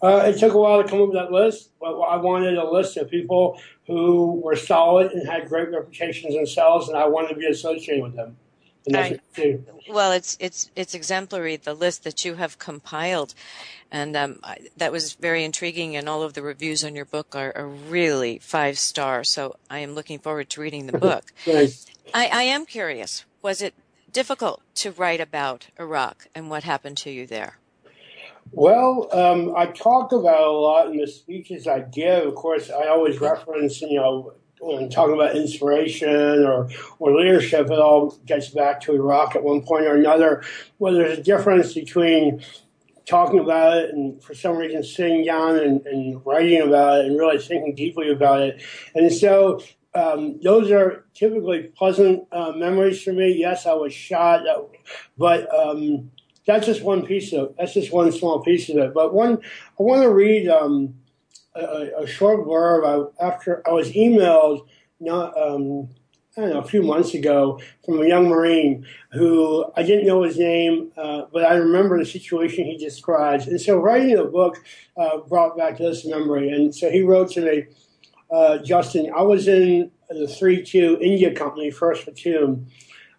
Uh, 0.00 0.22
it 0.26 0.38
took 0.38 0.54
a 0.54 0.58
while 0.58 0.82
to 0.82 0.88
come 0.88 1.02
up 1.02 1.08
with 1.08 1.16
that 1.16 1.32
list, 1.32 1.70
but 1.80 1.98
I 2.00 2.16
wanted 2.16 2.56
a 2.56 2.70
list 2.70 2.96
of 2.96 3.10
people 3.10 3.60
who 3.86 4.40
were 4.44 4.54
solid 4.54 5.12
and 5.12 5.28
had 5.28 5.48
great 5.48 5.70
reputations 5.72 6.34
themselves, 6.34 6.88
and 6.88 6.96
I 6.96 7.06
wanted 7.06 7.30
to 7.30 7.34
be 7.34 7.46
associated 7.46 8.02
with 8.02 8.14
them. 8.14 8.36
I. 8.94 9.18
Well, 9.90 10.12
it's 10.12 10.36
it's 10.40 10.70
it's 10.76 10.94
exemplary 10.94 11.56
the 11.56 11.74
list 11.74 12.04
that 12.04 12.24
you 12.24 12.34
have 12.34 12.58
compiled, 12.58 13.34
and 13.90 14.16
um, 14.16 14.40
I, 14.42 14.58
that 14.76 14.92
was 14.92 15.14
very 15.14 15.44
intriguing. 15.44 15.96
And 15.96 16.08
all 16.08 16.22
of 16.22 16.34
the 16.34 16.42
reviews 16.42 16.84
on 16.84 16.94
your 16.94 17.04
book 17.04 17.34
are, 17.34 17.52
are 17.54 17.68
really 17.68 18.38
five 18.38 18.78
star. 18.78 19.24
So 19.24 19.56
I 19.68 19.80
am 19.80 19.94
looking 19.94 20.18
forward 20.18 20.48
to 20.50 20.60
reading 20.60 20.86
the 20.86 20.98
book. 20.98 21.32
Thanks. 21.44 21.86
I, 22.14 22.28
I 22.28 22.42
am 22.44 22.64
curious. 22.64 23.24
Was 23.42 23.60
it 23.60 23.74
difficult 24.10 24.62
to 24.76 24.90
write 24.90 25.20
about 25.20 25.68
Iraq 25.78 26.28
and 26.34 26.48
what 26.48 26.64
happened 26.64 26.96
to 26.98 27.10
you 27.10 27.26
there? 27.26 27.58
Well, 28.52 29.08
um, 29.12 29.54
I 29.56 29.66
talk 29.66 30.12
about 30.12 30.40
a 30.40 30.50
lot 30.50 30.90
in 30.90 30.96
the 30.96 31.06
speeches 31.06 31.66
I 31.66 31.80
give. 31.80 32.26
Of 32.26 32.34
course, 32.34 32.70
I 32.70 32.88
always 32.88 33.20
reference, 33.20 33.80
you 33.80 33.96
know, 33.96 34.34
when 34.60 34.90
talking 34.90 35.14
about 35.14 35.36
inspiration 35.36 36.44
or, 36.44 36.68
or 36.98 37.14
leadership, 37.16 37.66
it 37.66 37.78
all 37.78 38.18
gets 38.26 38.48
back 38.48 38.80
to 38.82 38.94
Iraq 38.94 39.36
at 39.36 39.44
one 39.44 39.62
point 39.62 39.86
or 39.86 39.94
another. 39.94 40.42
Well, 40.78 40.94
there's 40.94 41.18
a 41.18 41.22
difference 41.22 41.74
between 41.74 42.42
talking 43.06 43.38
about 43.38 43.76
it 43.76 43.94
and 43.94 44.22
for 44.22 44.34
some 44.34 44.56
reason 44.56 44.82
sitting 44.82 45.24
down 45.24 45.58
and, 45.58 45.86
and 45.86 46.24
writing 46.26 46.60
about 46.60 47.00
it 47.00 47.06
and 47.06 47.18
really 47.18 47.38
thinking 47.38 47.74
deeply 47.74 48.10
about 48.10 48.42
it. 48.42 48.62
And 48.94 49.12
so 49.12 49.60
um, 49.94 50.38
those 50.42 50.70
are 50.70 51.04
typically 51.14 51.64
pleasant 51.76 52.26
uh, 52.32 52.52
memories 52.52 53.02
for 53.02 53.12
me. 53.12 53.32
Yes, 53.32 53.66
I 53.66 53.72
was 53.74 53.92
shot, 53.94 54.42
but 55.16 55.54
um, 55.54 56.10
that's 56.48 56.64
just 56.64 56.82
one 56.82 57.04
piece 57.04 57.34
of 57.34 57.54
that's 57.58 57.74
just 57.74 57.92
one 57.92 58.10
small 58.10 58.40
piece 58.40 58.70
of 58.70 58.78
it. 58.78 58.94
But 58.94 59.12
one, 59.12 59.38
I 59.78 59.82
want 59.82 60.02
to 60.02 60.10
read 60.10 60.48
um, 60.48 60.94
a, 61.54 61.90
a 62.00 62.06
short 62.06 62.46
blurb. 62.46 63.12
I, 63.20 63.24
after 63.24 63.62
I 63.68 63.72
was 63.72 63.92
emailed, 63.92 64.66
not 64.98 65.36
um, 65.40 65.90
I 66.38 66.40
don't 66.40 66.50
know, 66.50 66.60
a 66.60 66.64
few 66.64 66.82
months 66.82 67.12
ago 67.12 67.60
from 67.84 68.00
a 68.00 68.08
young 68.08 68.28
Marine 68.30 68.86
who 69.12 69.66
I 69.76 69.82
didn't 69.82 70.06
know 70.06 70.22
his 70.22 70.38
name, 70.38 70.90
uh, 70.96 71.22
but 71.30 71.44
I 71.44 71.54
remember 71.54 71.98
the 71.98 72.06
situation 72.06 72.64
he 72.64 72.78
describes. 72.78 73.46
And 73.46 73.60
so 73.60 73.76
writing 73.78 74.16
the 74.16 74.24
book 74.24 74.64
uh, 74.96 75.18
brought 75.18 75.54
back 75.54 75.76
this 75.76 76.06
memory. 76.06 76.48
And 76.48 76.74
so 76.74 76.90
he 76.90 77.02
wrote 77.02 77.30
to 77.32 77.42
me, 77.42 77.64
uh, 78.30 78.58
Justin, 78.58 79.12
I 79.14 79.20
was 79.20 79.48
in 79.48 79.90
the 80.08 80.26
3 80.26 80.62
2 80.62 80.98
India 81.02 81.34
Company, 81.34 81.70
1st 81.70 82.04
Platoon. 82.04 82.70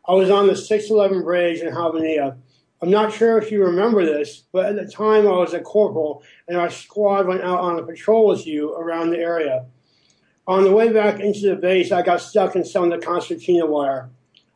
I 0.08 0.14
was 0.14 0.32
on 0.32 0.48
the 0.48 0.56
611 0.56 1.24
Bridge 1.24 1.60
in 1.60 1.72
Habbaniyah. 1.72 2.36
I'm 2.82 2.90
not 2.90 3.12
sure 3.12 3.38
if 3.38 3.52
you 3.52 3.66
remember 3.66 4.06
this, 4.06 4.44
but 4.54 4.68
at 4.68 4.76
the 4.76 4.90
time 4.90 5.28
I 5.28 5.32
was 5.32 5.54
a 5.54 5.60
corporal 5.60 6.24
and 6.48 6.58
our 6.58 6.70
squad 6.70 7.28
went 7.28 7.42
out 7.42 7.60
on 7.60 7.78
a 7.78 7.84
patrol 7.84 8.28
with 8.28 8.48
you 8.48 8.74
around 8.74 9.10
the 9.10 9.20
area. 9.20 9.66
On 10.48 10.64
the 10.64 10.72
way 10.72 10.92
back 10.92 11.20
into 11.20 11.42
the 11.42 11.56
base, 11.58 11.92
I 11.92 12.02
got 12.02 12.22
stuck 12.22 12.56
in 12.56 12.64
some 12.64 12.92
of 12.92 13.00
the 13.00 13.06
concertina 13.06 13.66
wire. 13.66 14.10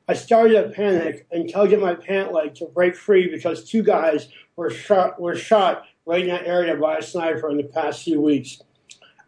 I 0.07 0.13
started 0.13 0.53
to 0.61 0.69
panic 0.69 1.27
and 1.31 1.51
tugged 1.51 1.73
at 1.73 1.81
my 1.81 1.95
pant 1.95 2.31
leg 2.31 2.55
to 2.55 2.65
break 2.65 2.95
free 2.95 3.29
because 3.29 3.69
two 3.69 3.83
guys 3.83 4.29
were 4.55 4.69
shot, 4.69 5.19
were 5.19 5.35
shot 5.35 5.83
right 6.05 6.21
in 6.21 6.27
that 6.27 6.47
area 6.47 6.75
by 6.77 6.97
a 6.97 7.01
sniper 7.01 7.49
in 7.49 7.57
the 7.57 7.63
past 7.63 8.03
few 8.03 8.21
weeks. 8.21 8.61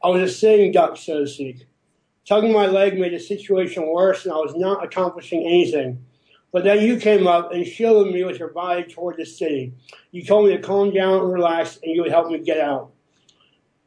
I 0.03 0.07
was 0.07 0.21
a 0.21 0.33
sitting 0.33 0.71
duck, 0.71 0.97
so 0.97 1.19
to 1.19 1.27
speak. 1.27 1.65
Tugging 2.27 2.53
my 2.53 2.65
leg 2.65 2.97
made 2.97 3.13
the 3.13 3.19
situation 3.19 3.87
worse, 3.87 4.25
and 4.25 4.33
I 4.33 4.37
was 4.37 4.55
not 4.55 4.83
accomplishing 4.83 5.45
anything. 5.45 6.03
But 6.55 6.63
then 6.63 6.81
you 6.87 6.95
came 6.95 7.27
up 7.27 7.51
and 7.51 7.67
shielded 7.67 8.13
me 8.13 8.23
with 8.23 8.39
your 8.39 8.47
body 8.47 8.83
toward 8.83 9.17
the 9.17 9.25
city. 9.25 9.73
You 10.11 10.23
told 10.23 10.47
me 10.47 10.55
to 10.55 10.61
calm 10.63 10.93
down 10.93 11.19
and 11.19 11.33
relax, 11.33 11.77
and 11.83 11.93
you 11.93 12.01
would 12.01 12.11
help 12.11 12.31
me 12.31 12.39
get 12.39 12.61
out. 12.61 12.91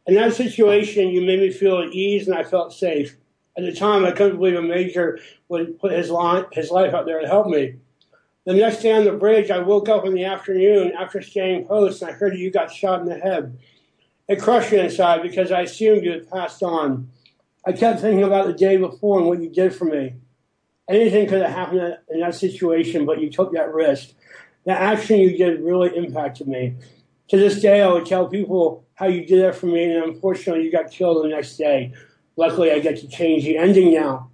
In 0.07 0.15
that 0.17 0.35
situation, 0.35 1.09
you 1.09 1.23
made 1.23 1.41
me 1.41 1.51
feel 1.51 1.79
at 1.79 1.95
ease, 1.95 2.29
and 2.29 2.37
I 2.37 2.45
felt 2.45 2.75
safe. 2.75 3.17
At 3.57 3.65
the 3.65 3.73
time, 3.73 4.05
I 4.05 4.11
couldn't 4.11 4.37
believe 4.37 4.57
a 4.57 4.61
major 4.61 5.19
would 5.49 5.81
put 5.81 5.93
his, 5.93 6.11
li- 6.11 6.45
his 6.53 6.71
life 6.71 6.93
out 6.93 7.07
there 7.07 7.23
to 7.23 7.27
help 7.27 7.47
me. 7.47 7.77
The 8.45 8.53
next 8.53 8.83
day 8.83 8.93
on 8.93 9.07
the 9.07 9.13
bridge, 9.13 9.51
I 9.51 9.61
woke 9.61 9.89
up 9.89 10.05
in 10.05 10.13
the 10.13 10.27
afternoon 10.27 10.93
after 10.93 11.23
staying 11.23 11.65
post, 11.65 12.03
and 12.03 12.11
I 12.11 12.13
heard 12.13 12.37
you 12.37 12.51
got 12.51 12.71
shot 12.71 13.01
in 13.01 13.07
the 13.07 13.19
head. 13.19 13.59
It 14.29 14.43
crushed 14.43 14.73
me 14.73 14.81
inside 14.81 15.23
because 15.23 15.53
I 15.53 15.63
assumed 15.63 16.05
you 16.05 16.11
had 16.11 16.31
passed 16.31 16.63
on. 16.63 17.09
I 17.65 17.73
kept 17.73 18.03
thinking 18.03 18.25
about 18.25 18.47
the 18.47 18.53
day 18.53 18.77
before 18.77 19.21
and 19.21 19.27
what 19.27 19.41
you 19.41 19.49
did 19.49 19.75
for 19.75 19.87
me. 19.87 20.17
Anything 20.89 21.29
could 21.29 21.43
have 21.43 21.51
happened 21.51 21.99
in 22.09 22.21
that 22.21 22.35
situation, 22.35 23.05
but 23.05 23.21
you 23.21 23.31
took 23.31 23.53
that 23.53 23.73
risk. 23.73 24.11
The 24.65 24.73
action 24.73 25.21
you 25.21 25.37
did 25.37 25.61
really 25.61 25.95
impacted 25.97 26.49
me. 26.49 26.77
To 27.29 27.37
this 27.37 27.61
day, 27.61 27.83
I 27.83 27.89
would 27.89 28.07
tell 28.07 28.27
people 28.27 28.87
how 28.95 29.07
you 29.07 29.27
did 29.27 29.43
that 29.43 29.55
for 29.55 29.67
me, 29.67 29.85
and 29.85 30.05
unfortunately, 30.05 30.65
you 30.65 30.73
got 30.73 30.91
killed 30.91 31.25
the 31.25 31.29
next 31.29 31.57
day. 31.57 31.93
Luckily, 32.37 32.73
I 32.73 32.79
get 32.79 32.99
to 33.01 33.09
change 33.09 33.45
the 33.45 33.59
ending 33.59 33.93
now. 33.93 34.31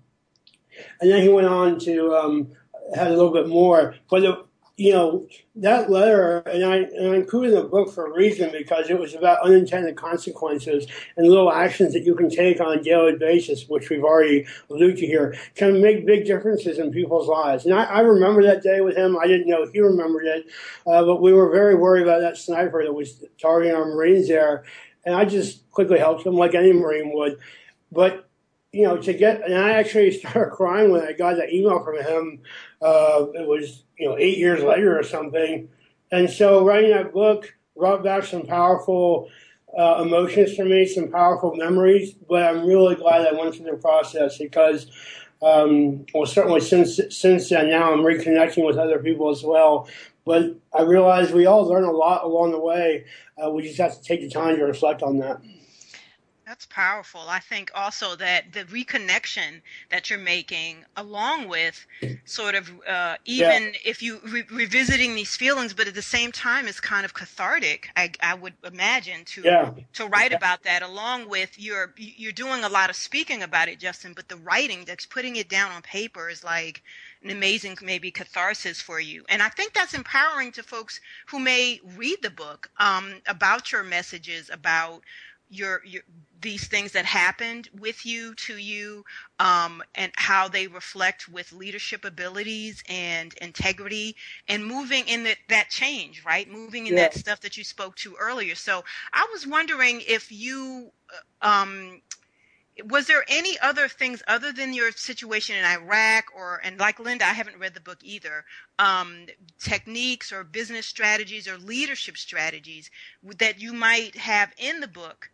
And 1.01 1.11
then 1.11 1.23
he 1.23 1.29
went 1.29 1.49
on 1.49 1.79
to 1.81 2.15
um, 2.15 2.53
had 2.95 3.09
a 3.09 3.17
little 3.17 3.33
bit 3.33 3.49
more, 3.49 3.97
but 4.11 4.21
the, 4.21 4.44
you 4.77 4.93
know 4.93 5.29
that 5.57 5.89
letter, 5.89 6.39
and 6.39 6.65
I, 6.65 6.77
and 6.79 7.13
I 7.13 7.15
included 7.15 7.55
the 7.55 7.63
book 7.63 7.93
for 7.93 8.07
a 8.07 8.13
reason 8.13 8.51
because 8.51 8.91
it 8.91 8.99
was 8.99 9.15
about 9.15 9.45
unintended 9.45 9.95
consequences 9.97 10.87
and 11.17 11.29
little 11.29 11.53
actions 11.53 11.93
that 11.93 12.03
you 12.03 12.17
can 12.17 12.29
take 12.29 12.61
on 12.61 12.77
a 12.77 12.83
daily 12.83 13.17
basis, 13.17 13.69
which 13.69 13.89
we've 13.89 14.03
already 14.03 14.47
alluded 14.69 14.97
to 14.97 15.07
here, 15.07 15.37
can 15.55 15.81
make 15.81 16.07
big 16.07 16.25
differences 16.25 16.79
in 16.79 16.91
people's 16.91 17.29
lives. 17.29 17.65
And 17.65 17.75
I, 17.75 17.85
I 17.85 18.01
remember 18.01 18.43
that 18.43 18.65
day 18.65 18.81
with 18.81 18.97
him. 18.97 19.17
I 19.17 19.29
didn't 19.29 19.49
know 19.49 19.65
he 19.67 19.81
remembered 19.81 20.27
it, 20.27 20.47
uh, 20.89 21.05
but 21.05 21.23
we 21.23 21.33
were 21.33 21.51
very 21.51 21.77
worried 21.77 22.03
about 22.03 22.21
that 22.23 22.37
sniper 22.37 22.83
that 22.83 22.93
was 22.93 23.23
targeting 23.41 23.77
our 23.77 23.85
Marines 23.85 24.27
there, 24.27 24.65
and 25.05 25.15
I 25.15 25.25
just 25.25 25.71
quickly 25.71 26.01
helped 26.01 26.27
him 26.27 26.35
like 26.35 26.57
any 26.57 26.73
Marine 26.73 27.13
would. 27.15 27.39
But 27.93 28.29
you 28.75 28.83
know, 28.83 28.97
to 28.97 29.15
get, 29.15 29.45
and 29.45 29.57
I 29.57 29.71
actually 29.75 30.11
started 30.19 30.51
crying 30.51 30.91
when 30.91 31.03
I 31.03 31.13
got 31.13 31.37
that 31.37 31.53
email 31.53 31.83
from 31.85 32.03
him. 32.03 32.41
Uh, 32.85 33.27
it 33.35 33.49
was, 33.49 33.85
you 33.99 34.07
know, 34.07 34.17
eight 34.19 34.37
years 34.37 34.63
later 34.63 34.99
or 34.99 35.03
something. 35.03 35.69
And 36.13 36.29
so 36.29 36.65
writing 36.65 36.91
that 36.91 37.13
book 37.15 37.55
brought 37.77 38.05
back 38.05 38.25
some 38.25 38.47
powerful 38.47 39.31
uh, 39.77 40.03
emotions 40.03 40.55
for 40.55 40.65
me, 40.65 40.87
some 40.87 41.11
powerful 41.11 41.57
memories. 41.57 42.13
But 42.13 42.43
I'm 42.43 42.67
really 42.67 42.95
glad 42.95 43.27
I 43.27 43.33
went 43.33 43.55
through 43.55 43.71
the 43.71 43.77
process 43.79 44.37
because, 44.39 44.87
um, 45.43 46.05
well, 46.15 46.27
certainly 46.27 46.61
since 46.61 47.01
since 47.11 47.49
then, 47.49 47.71
now 47.71 47.93
I'm 47.93 48.01
reconnecting 48.01 48.67
with 48.67 48.77
other 48.77 48.99
people 48.99 49.31
as 49.31 49.43
well. 49.43 49.89
But 50.27 50.57
I 50.73 50.83
realize 50.83 51.33
we 51.33 51.47
all 51.47 51.67
learn 51.67 51.85
a 51.85 51.91
lot 51.91 52.25
along 52.25 52.53
the 52.53 52.61
way. 52.61 53.07
Uh, 53.43 53.51
we 53.51 53.63
just 53.63 53.79
have 53.79 53.95
to 53.95 54.03
take 54.03 54.21
the 54.21 54.31
time 54.31 54.57
to 54.57 54.65
reflect 54.65 55.03
on 55.03 55.19
that. 55.19 55.41
That's 56.47 56.67
powerful. 56.67 57.23
I 57.29 57.39
think 57.39 57.71
also 57.75 58.17
that 58.17 58.53
the 58.53 58.65
reconnection 58.65 59.63
that 59.91 60.11
you're 60.11 60.19
making, 60.19 60.85
along 60.95 61.49
with 61.49 61.87
sort 62.27 62.55
of 62.55 62.71
uh, 62.87 63.17
even 63.25 63.63
yeah. 63.63 63.79
if 63.85 64.03
you 64.03 64.21
re- 64.25 64.45
revisiting 64.51 65.15
these 65.15 65.35
feelings, 65.37 65.73
but 65.73 65.89
at 65.89 65.95
the 65.95 66.03
same 66.03 66.33
time, 66.33 66.69
it's 66.69 66.81
kind 66.81 67.07
of 67.07 67.15
cathartic. 67.15 67.89
I, 67.97 68.11
I 68.23 68.35
would 68.35 68.53
imagine 68.63 69.25
to 69.27 69.43
yeah. 69.43 69.71
to 69.95 70.07
write 70.07 70.33
yeah. 70.33 70.37
about 70.37 70.65
that, 70.65 70.83
along 70.83 71.31
with 71.31 71.59
you're 71.59 71.95
you're 71.97 72.33
doing 72.33 72.63
a 72.63 72.69
lot 72.69 72.91
of 72.91 72.97
speaking 72.97 73.43
about 73.43 73.69
it, 73.69 73.81
Justin. 73.81 74.13
But 74.13 74.29
the 74.29 74.37
writing, 74.37 74.85
that's 74.85 75.07
putting 75.07 75.37
it 75.37 75.49
down 75.49 75.73
on 75.73 75.81
paper, 75.81 76.29
is 76.29 76.45
like 76.45 76.83
an 77.23 77.31
amazing 77.31 77.79
maybe 77.83 78.11
catharsis 78.11 78.83
for 78.83 79.01
you. 79.01 79.25
And 79.31 79.43
I 79.43 79.49
think 79.49 79.73
that's 79.73 79.95
empowering 79.95 80.53
to 80.53 80.63
folks 80.63 81.01
who 81.29 81.39
may 81.39 81.81
read 81.97 82.19
the 82.21 82.29
book 82.29 82.71
um, 82.79 83.15
about 83.27 83.73
your 83.73 83.83
messages 83.83 84.51
about 84.53 85.03
your, 85.51 85.83
your 85.85 86.03
these 86.45 86.69
things 86.69 86.93
that 86.93 87.07
happened 87.07 87.71
with 87.77 88.05
you 88.05 88.35
to 88.35 88.59
you 88.59 89.03
um, 89.41 89.83
and 89.95 90.13
how 90.17 90.47
they 90.47 90.67
reflect 90.67 91.27
with 91.27 91.53
leadership 91.53 92.05
abilities 92.05 92.85
and 92.87 93.33
integrity 93.41 94.15
and 94.47 94.65
moving 94.65 95.09
in 95.09 95.25
that, 95.25 95.39
that 95.49 95.71
change 95.71 96.23
right 96.25 96.49
moving 96.51 96.87
in 96.87 96.93
yeah. 96.93 97.01
that 97.01 97.15
stuff 97.15 97.41
that 97.41 97.57
you 97.57 97.65
spoke 97.65 97.97
to 97.97 98.15
earlier 98.21 98.55
so 98.55 98.85
i 99.15 99.27
was 99.33 99.47
wondering 99.47 100.03
if 100.07 100.31
you 100.31 100.91
uh, 101.43 101.49
um, 101.49 102.03
was 102.91 103.07
there 103.07 103.25
any 103.29 103.59
other 103.61 103.89
things 103.89 104.23
other 104.29 104.53
than 104.53 104.75
your 104.75 104.93
situation 104.93 105.57
in 105.57 105.65
iraq 105.65 106.27
or 106.37 106.61
and 106.63 106.79
like 106.79 107.01
linda 107.01 107.25
i 107.25 107.33
haven't 107.33 107.59
read 107.59 107.73
the 107.73 107.81
book 107.81 107.99
either 108.03 108.45
um, 108.79 109.27
techniques 109.59 110.31
or 110.31 110.45
business 110.45 110.85
strategies 110.85 111.49
or 111.49 111.57
leadership 111.57 112.19
strategies 112.19 112.91
that 113.39 113.63
you 113.63 113.73
might 113.73 114.15
have 114.17 114.53
in 114.59 114.81
the 114.81 114.89
book 114.89 115.31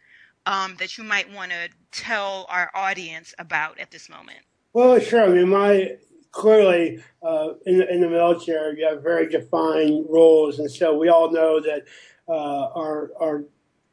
um, 0.47 0.77
that 0.79 0.99
you 0.99 1.05
might 1.05 1.33
want 1.33 1.51
to 1.51 1.69
tell 1.93 2.47
our 2.49 2.71
audience 2.75 3.35
about 3.39 3.79
at 3.79 3.91
this 3.91 4.09
moment? 4.09 4.39
Well, 4.73 4.99
sure. 5.01 5.25
I 5.25 5.29
mean, 5.29 5.49
my 5.49 5.97
clearly 6.33 7.03
uh, 7.23 7.55
in, 7.67 7.79
the, 7.79 7.93
in 7.93 8.01
the 8.01 8.09
military, 8.09 8.79
you 8.79 8.89
have 8.89 9.03
very 9.03 9.29
defined 9.29 10.07
roles, 10.09 10.59
and 10.59 10.71
so 10.71 10.97
we 10.97 11.09
all 11.09 11.31
know 11.31 11.61
that 11.61 11.85
uh, 12.29 12.69
our 12.75 13.11
our 13.21 13.45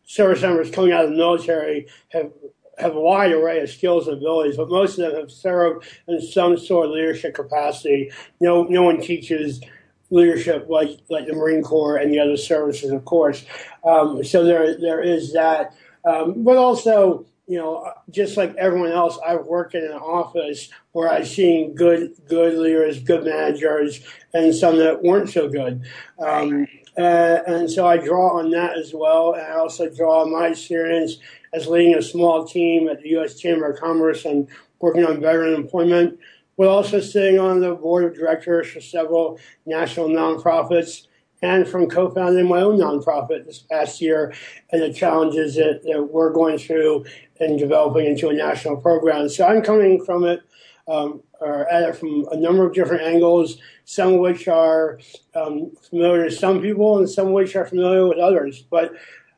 service 0.06 0.42
members 0.42 0.72
coming 0.72 0.92
out 0.92 1.04
of 1.04 1.12
the 1.12 1.18
military 1.18 1.88
have 2.10 2.32
have 2.78 2.96
a 2.96 3.00
wide 3.00 3.32
array 3.32 3.60
of 3.60 3.70
skills 3.70 4.08
and 4.08 4.18
abilities, 4.18 4.58
but 4.58 4.70
most 4.70 5.00
of 5.00 5.12
them 5.12 5.22
have 5.22 5.32
served 5.32 5.88
in 6.08 6.22
some 6.22 6.58
sort 6.58 6.86
of 6.86 6.92
leadership 6.92 7.34
capacity. 7.34 8.12
No, 8.40 8.64
no 8.64 8.84
one 8.84 9.02
teaches 9.02 9.62
leadership 10.10 10.68
like 10.70 10.92
like 11.10 11.26
the 11.26 11.34
Marine 11.34 11.64
Corps 11.64 11.98
and 11.98 12.14
the 12.14 12.20
other 12.20 12.38
services, 12.38 12.92
of 12.92 13.04
course. 13.06 13.46
Um, 13.84 14.24
so 14.24 14.44
there 14.44 14.80
there 14.80 15.02
is 15.02 15.34
that. 15.34 15.76
Um, 16.08 16.44
but 16.44 16.58
also, 16.58 17.26
you 17.48 17.58
know, 17.58 17.92
just 18.12 18.38
like 18.38 18.56
everyone 18.56 18.92
else, 18.92 19.18
I've 19.26 19.46
worked 19.46 19.76
in 19.76 19.84
an 19.84 19.92
office 19.92 20.70
where 20.94 21.10
I've 21.10 21.28
seen 21.28 21.76
good, 21.76 22.14
good 22.28 22.58
leaders, 22.58 23.00
good 23.00 23.26
managers, 23.26 24.02
and 24.34 24.54
some 24.56 24.78
that 24.78 25.04
weren't 25.04 25.30
so 25.30 25.50
good. 25.50 25.86
Um, 26.20 26.68
uh, 26.98 27.40
and 27.46 27.70
so 27.70 27.86
I 27.86 27.98
draw 27.98 28.40
on 28.40 28.52
that 28.52 28.78
as 28.78 28.94
well. 28.94 29.34
And 29.34 29.44
I 29.44 29.58
also 29.58 29.90
draw 29.90 30.22
on 30.22 30.32
my 30.32 30.48
experience 30.48 31.18
as 31.54 31.68
leading 31.68 31.96
a 31.96 32.02
small 32.02 32.46
team 32.46 32.88
at 32.90 33.02
the 33.02 33.10
U.S. 33.10 33.40
Chamber 33.40 33.72
of 33.72 33.80
Commerce 33.80 34.26
and 34.26 34.48
working 34.80 35.06
on 35.06 35.22
veteran 35.22 35.54
employment. 35.54 36.20
But 36.58 36.70
also 36.70 37.00
sitting 37.00 37.38
on 37.38 37.60
the 37.60 37.76
board 37.76 38.04
of 38.06 38.16
directors 38.16 38.72
for 38.72 38.82
several 38.82 39.40
national 39.66 40.10
nonprofits 40.10 41.07
and 41.42 41.68
from 41.68 41.88
co-founding 41.88 42.48
my 42.48 42.62
own 42.62 42.78
nonprofit 42.78 43.46
this 43.46 43.60
past 43.60 44.02
year 44.02 44.34
and 44.72 44.82
the 44.82 44.92
challenges 44.92 45.56
that, 45.56 45.82
that 45.84 46.04
we're 46.04 46.32
going 46.32 46.58
through 46.58 47.06
in 47.40 47.58
developing 47.58 48.06
into 48.06 48.30
a 48.30 48.34
national 48.34 48.78
program. 48.78 49.30
So 49.30 49.46
I'm 49.46 49.62
coming 49.62 50.04
from 50.04 50.24
it, 50.24 50.42
um, 50.88 51.22
or 51.40 51.70
at 51.72 51.88
it 51.90 51.96
from 51.96 52.28
a 52.32 52.38
number 52.38 52.66
of 52.66 52.74
different 52.74 53.04
angles, 53.04 53.58
some 53.86 54.14
of 54.14 54.20
which 54.20 54.48
are 54.48 55.00
um, 55.36 55.72
familiar 55.90 56.30
to 56.30 56.32
some 56.32 56.62
people 56.62 56.98
and 56.98 57.10
some 57.10 57.28
of 57.28 57.34
which 57.34 57.56
are 57.56 57.66
familiar 57.66 58.08
with 58.08 58.18
others. 58.18 58.64
But 58.64 58.94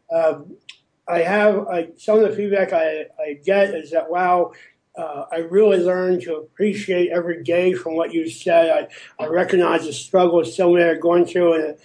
uh, 0.10 0.40
I 1.08 1.20
have 1.20 1.68
I, 1.68 1.90
some 1.98 2.20
of 2.20 2.30
the 2.30 2.36
feedback 2.36 2.72
I, 2.72 3.08
I 3.20 3.34
get 3.44 3.74
is 3.76 3.92
that, 3.92 4.10
wow, 4.10 4.54
uh, 4.54 4.56
I 5.32 5.38
really 5.38 5.78
learned 5.78 6.22
to 6.24 6.36
appreciate 6.36 7.12
every 7.12 7.44
day 7.44 7.74
from 7.74 7.96
what 7.96 8.14
you 8.14 8.30
said. 8.30 8.90
I, 9.20 9.24
I 9.24 9.28
recognize 9.28 9.86
the 9.86 9.94
struggles 9.94 10.56
so 10.56 10.74
many 10.74 10.86
are 10.86 10.98
going 10.98 11.26
through, 11.26 11.54
and, 11.54 11.78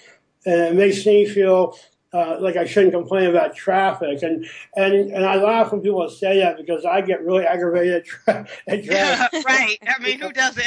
and 0.47 0.61
it 0.61 0.75
makes 0.75 1.05
me 1.07 1.27
feel 1.27 1.77
uh, 2.13 2.39
like 2.41 2.57
I 2.57 2.65
shouldn't 2.65 2.93
complain 2.93 3.29
about 3.29 3.57
traffic. 3.57 4.23
And, 4.23 4.47
and 4.77 4.95
and 4.95 5.25
I 5.25 5.35
laugh 5.37 5.73
when 5.73 5.81
people 5.81 6.09
say 6.09 6.39
that 6.39 6.57
because 6.57 6.85
I 6.85 7.01
get 7.01 7.25
really 7.25 7.45
aggravated 7.45 7.97
at, 7.97 8.05
tra- 8.05 8.47
at 8.69 8.85
traffic. 8.87 9.45
right. 9.45 9.79
I 9.87 10.03
mean, 10.03 10.21
who 10.21 10.33
doesn't? 10.33 10.65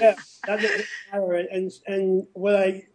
yeah, 0.00 0.14
that 0.46 0.60
doesn't 0.60 0.86
matter. 1.12 1.32
And 1.34 1.72
and 1.86 2.26
what 2.32 2.56
I 2.56 2.86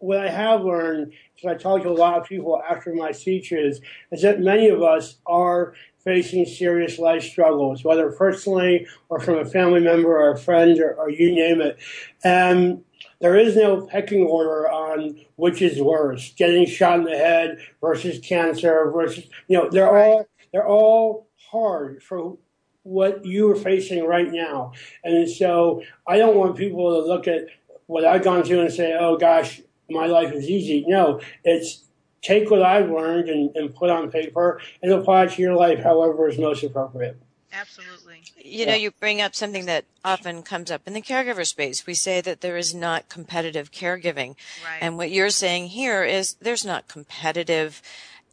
what 0.00 0.18
I 0.18 0.28
have 0.28 0.62
learned, 0.62 1.12
because 1.34 1.54
I 1.54 1.62
talk 1.62 1.82
to 1.82 1.90
a 1.90 1.92
lot 1.92 2.18
of 2.18 2.26
people 2.26 2.60
after 2.68 2.92
my 2.94 3.12
speeches, 3.12 3.80
is 4.10 4.22
that 4.22 4.40
many 4.40 4.68
of 4.68 4.82
us 4.82 5.16
are 5.26 5.74
facing 5.98 6.46
serious 6.46 6.98
life 6.98 7.22
struggles, 7.22 7.84
whether 7.84 8.10
personally 8.10 8.86
or 9.10 9.20
from 9.20 9.38
a 9.38 9.44
family 9.44 9.80
member 9.80 10.08
or 10.08 10.32
a 10.32 10.38
friend 10.38 10.80
or, 10.80 10.94
or 10.94 11.10
you 11.10 11.34
name 11.34 11.60
it. 11.60 11.78
And 12.24 12.82
there 13.20 13.36
is 13.36 13.54
no 13.54 13.86
pecking 13.86 14.22
order 14.22 14.70
on 14.70 15.20
which 15.36 15.60
is 15.60 15.80
worse, 15.80 16.32
getting 16.34 16.66
shot 16.66 17.00
in 17.00 17.04
the 17.04 17.16
head 17.16 17.58
versus 17.82 18.18
cancer 18.20 18.90
versus, 18.90 19.24
you 19.46 19.58
know, 19.58 19.68
they're 19.68 19.94
all, 19.94 20.26
they're 20.52 20.66
all 20.66 21.28
hard 21.50 22.02
for 22.02 22.38
what 22.82 23.26
you 23.26 23.50
are 23.50 23.56
facing 23.56 24.06
right 24.06 24.32
now. 24.32 24.72
And 25.04 25.28
so 25.28 25.82
I 26.06 26.16
don't 26.16 26.36
want 26.36 26.56
people 26.56 26.94
to 26.94 27.06
look 27.06 27.28
at 27.28 27.44
what 27.86 28.06
I've 28.06 28.24
gone 28.24 28.42
through 28.42 28.60
and 28.60 28.72
say, 28.72 28.96
oh 28.98 29.18
gosh, 29.18 29.60
my 29.90 30.06
life 30.06 30.32
is 30.32 30.48
easy. 30.48 30.84
No, 30.86 31.20
it's 31.44 31.84
take 32.22 32.50
what 32.50 32.62
I've 32.62 32.90
learned 32.90 33.28
and, 33.28 33.54
and 33.56 33.74
put 33.74 33.90
on 33.90 34.10
paper 34.10 34.60
and 34.82 34.92
apply 34.92 35.24
it 35.24 35.32
to 35.32 35.42
your 35.42 35.54
life 35.54 35.82
however 35.82 36.28
is 36.28 36.38
most 36.38 36.62
appropriate. 36.62 37.16
Absolutely. 37.52 38.22
You 38.36 38.66
know, 38.66 38.74
you 38.74 38.92
bring 38.92 39.20
up 39.20 39.34
something 39.34 39.66
that 39.66 39.84
often 40.04 40.42
comes 40.42 40.70
up 40.70 40.82
in 40.86 40.92
the 40.92 41.02
caregiver 41.02 41.44
space. 41.44 41.84
We 41.84 41.94
say 41.94 42.20
that 42.20 42.42
there 42.42 42.56
is 42.56 42.74
not 42.74 43.08
competitive 43.08 43.72
caregiving. 43.72 44.36
Right. 44.64 44.78
And 44.80 44.96
what 44.96 45.10
you're 45.10 45.30
saying 45.30 45.68
here 45.68 46.04
is 46.04 46.34
there's 46.34 46.64
not 46.64 46.86
competitive 46.86 47.82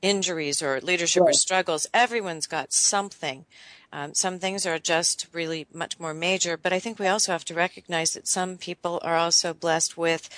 injuries 0.04 0.62
or 0.62 0.80
leadership 0.82 1.24
right. 1.24 1.32
or 1.32 1.34
struggles. 1.34 1.88
Everyone's 1.94 2.46
got 2.46 2.72
something. 2.72 3.46
Um, 3.92 4.14
some 4.14 4.38
things 4.38 4.66
are 4.66 4.78
just 4.78 5.28
really 5.34 5.66
much 5.74 6.00
more 6.00 6.14
major, 6.14 6.58
but 6.58 6.74
I 6.74 6.80
think 6.80 7.00
we 7.00 7.08
also 7.08 7.32
have 7.32 7.46
to 7.46 7.54
recognize 7.54 8.14
that 8.14 8.28
some 8.28 8.58
people 8.58 9.00
are 9.02 9.16
also 9.16 9.54
blessed 9.54 9.98
with 9.98 10.30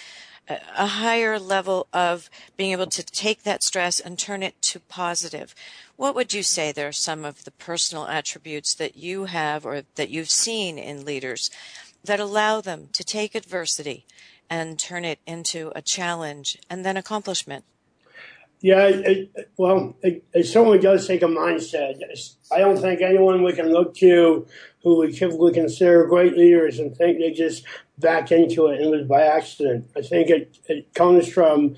a 0.49 0.87
higher 0.87 1.37
level 1.37 1.87
of 1.93 2.29
being 2.57 2.71
able 2.71 2.87
to 2.87 3.03
take 3.03 3.43
that 3.43 3.63
stress 3.63 3.99
and 3.99 4.17
turn 4.17 4.41
it 4.41 4.59
to 4.63 4.79
positive. 4.79 5.53
What 5.95 6.15
would 6.15 6.33
you 6.33 6.43
say 6.43 6.71
there 6.71 6.87
are 6.87 6.93
some 6.93 7.23
of 7.23 7.43
the 7.43 7.51
personal 7.51 8.07
attributes 8.07 8.73
that 8.75 8.97
you 8.97 9.25
have 9.25 9.65
or 9.65 9.83
that 9.95 10.09
you've 10.09 10.29
seen 10.29 10.77
in 10.77 11.05
leaders 11.05 11.51
that 12.03 12.19
allow 12.19 12.61
them 12.61 12.89
to 12.93 13.03
take 13.03 13.35
adversity 13.35 14.05
and 14.49 14.79
turn 14.79 15.05
it 15.05 15.19
into 15.27 15.71
a 15.75 15.81
challenge 15.81 16.57
and 16.69 16.83
then 16.83 16.97
accomplishment? 16.97 17.63
Yeah, 18.61 18.87
it, 18.87 19.51
well, 19.55 19.95
it, 20.01 20.25
it, 20.33 20.43
certainly 20.45 20.79
does 20.79 21.07
take 21.07 21.21
a 21.21 21.27
mindset. 21.27 22.01
I 22.51 22.59
don't 22.59 22.77
think 22.77 22.99
anyone 22.99 23.41
we 23.41 23.53
can 23.53 23.71
look 23.71 23.95
to 23.97 24.47
who 24.83 24.99
we 24.99 25.13
typically 25.13 25.53
consider 25.53 26.05
great 26.07 26.35
leaders 26.35 26.79
and 26.79 26.95
think 26.95 27.19
they 27.19 27.31
just 27.31 27.63
back 27.99 28.31
into 28.31 28.67
it 28.67 28.79
and 28.79 28.93
it 28.93 28.97
was 28.97 29.07
by 29.07 29.23
accident. 29.23 29.89
I 29.95 30.01
think 30.01 30.29
it, 30.29 30.57
it 30.67 30.93
comes 30.93 31.27
from, 31.27 31.75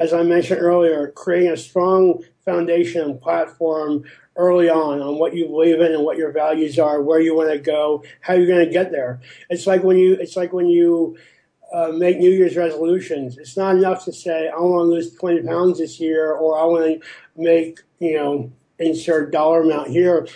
as 0.00 0.12
I 0.12 0.22
mentioned 0.22 0.60
earlier, 0.60 1.08
creating 1.08 1.50
a 1.50 1.56
strong 1.56 2.22
foundation 2.44 3.02
and 3.02 3.20
platform 3.20 4.04
early 4.36 4.68
on 4.68 5.00
on 5.00 5.18
what 5.18 5.34
you 5.34 5.46
believe 5.46 5.80
in 5.80 5.92
and 5.92 6.04
what 6.04 6.16
your 6.16 6.32
values 6.32 6.78
are, 6.78 7.02
where 7.02 7.20
you 7.20 7.36
want 7.36 7.50
to 7.50 7.58
go, 7.58 8.02
how 8.20 8.34
you're 8.34 8.46
going 8.46 8.64
to 8.64 8.72
get 8.72 8.90
there. 8.92 9.20
It's 9.50 9.66
like 9.66 9.82
when 9.82 9.98
you, 9.98 10.14
it's 10.14 10.36
like 10.36 10.52
when 10.52 10.66
you, 10.66 11.18
uh, 11.72 11.88
make 11.88 12.18
New 12.18 12.30
Year's 12.30 12.56
resolutions. 12.56 13.36
It's 13.36 13.56
not 13.56 13.76
enough 13.76 14.04
to 14.06 14.12
say, 14.12 14.48
I 14.48 14.58
want 14.58 14.86
to 14.86 14.90
lose 14.90 15.14
20 15.14 15.42
pounds 15.42 15.78
this 15.78 16.00
year 16.00 16.32
or 16.32 16.58
I 16.58 16.64
want 16.64 16.84
to 16.84 17.06
make, 17.36 17.80
you 17.98 18.16
know, 18.16 18.52
insert 18.78 19.32
dollar 19.32 19.62
amount 19.62 19.88
here. 19.88 20.26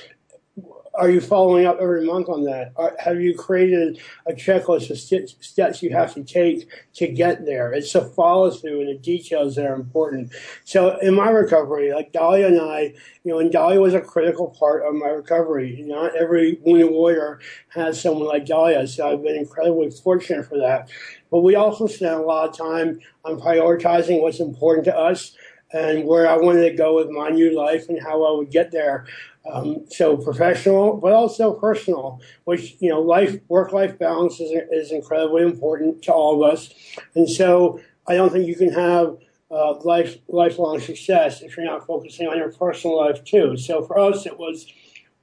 Are 0.94 1.10
you 1.10 1.20
following 1.20 1.64
up 1.64 1.78
every 1.80 2.04
month 2.04 2.28
on 2.28 2.44
that? 2.44 2.72
Have 2.98 3.20
you 3.20 3.34
created 3.34 3.98
a 4.26 4.32
checklist 4.32 4.90
of 4.90 4.98
st- 4.98 5.30
steps 5.42 5.82
you 5.82 5.90
have 5.90 6.12
to 6.14 6.22
take 6.22 6.68
to 6.94 7.08
get 7.08 7.46
there? 7.46 7.72
It's 7.72 7.94
a 7.94 8.04
follow 8.04 8.50
through 8.50 8.80
and 8.80 8.88
the 8.90 8.98
details 8.98 9.54
that 9.54 9.64
are 9.64 9.74
important. 9.74 10.32
So 10.64 10.98
in 10.98 11.14
my 11.14 11.30
recovery, 11.30 11.92
like 11.92 12.12
Dahlia 12.12 12.48
and 12.48 12.60
I, 12.60 12.94
you 13.24 13.32
know, 13.32 13.38
and 13.38 13.50
Dahlia 13.50 13.80
was 13.80 13.94
a 13.94 14.00
critical 14.02 14.48
part 14.50 14.82
of 14.82 14.94
my 14.94 15.08
recovery. 15.08 15.82
Not 15.86 16.14
every 16.14 16.58
wounded 16.62 16.90
warrior 16.90 17.40
has 17.68 18.00
someone 18.00 18.28
like 18.28 18.44
Dahlia, 18.44 18.86
so 18.86 19.10
I've 19.10 19.22
been 19.22 19.36
incredibly 19.36 19.90
fortunate 19.90 20.46
for 20.46 20.58
that. 20.58 20.90
But 21.30 21.40
we 21.40 21.54
also 21.54 21.86
spent 21.86 22.20
a 22.20 22.22
lot 22.22 22.50
of 22.50 22.56
time 22.56 23.00
on 23.24 23.40
prioritizing 23.40 24.20
what's 24.20 24.40
important 24.40 24.84
to 24.84 24.96
us 24.96 25.34
and 25.72 26.04
where 26.04 26.28
I 26.28 26.36
wanted 26.36 26.68
to 26.68 26.76
go 26.76 26.96
with 26.96 27.10
my 27.10 27.30
new 27.30 27.56
life 27.56 27.88
and 27.88 28.00
how 28.02 28.22
I 28.24 28.36
would 28.36 28.50
get 28.50 28.70
there. 28.70 29.06
Um, 29.50 29.86
so 29.88 30.16
professional, 30.16 30.98
but 30.98 31.12
also 31.12 31.54
personal, 31.54 32.20
which, 32.44 32.76
you 32.78 32.90
know, 32.90 33.00
life, 33.00 33.40
work 33.48 33.72
life 33.72 33.98
balance 33.98 34.38
is, 34.38 34.52
is 34.70 34.92
incredibly 34.92 35.42
important 35.42 36.02
to 36.02 36.12
all 36.12 36.44
of 36.44 36.52
us. 36.52 36.72
And 37.16 37.28
so 37.28 37.80
I 38.06 38.14
don't 38.14 38.30
think 38.30 38.46
you 38.46 38.54
can 38.54 38.72
have 38.72 39.16
uh, 39.50 39.80
life, 39.80 40.18
lifelong 40.28 40.78
success 40.78 41.42
if 41.42 41.56
you're 41.56 41.66
not 41.66 41.86
focusing 41.86 42.28
on 42.28 42.38
your 42.38 42.52
personal 42.52 42.98
life 42.98 43.24
too. 43.24 43.56
So 43.56 43.82
for 43.82 43.98
us, 43.98 44.26
it 44.26 44.38
was 44.38 44.66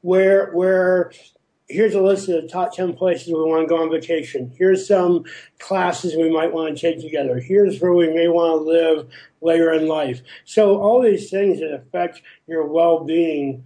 where, 0.01 0.51
where, 0.51 1.11
here's 1.69 1.93
a 1.93 2.01
list 2.01 2.27
of 2.27 2.41
the 2.41 2.47
top 2.47 2.73
10 2.73 2.93
places 2.93 3.27
we 3.27 3.33
want 3.35 3.61
to 3.61 3.67
go 3.67 3.81
on 3.81 3.91
vacation. 3.91 4.51
Here's 4.57 4.87
some 4.87 5.23
classes 5.59 6.15
we 6.15 6.31
might 6.31 6.51
want 6.51 6.75
to 6.75 6.81
take 6.81 6.99
together. 6.99 7.39
Here's 7.39 7.79
where 7.79 7.93
we 7.93 8.11
may 8.11 8.27
want 8.27 8.53
to 8.53 8.69
live 8.69 9.07
later 9.41 9.71
in 9.71 9.87
life. 9.87 10.21
So 10.45 10.81
all 10.81 11.01
these 11.01 11.29
things 11.29 11.59
that 11.59 11.73
affect 11.73 12.23
your 12.47 12.65
well-being 12.65 13.63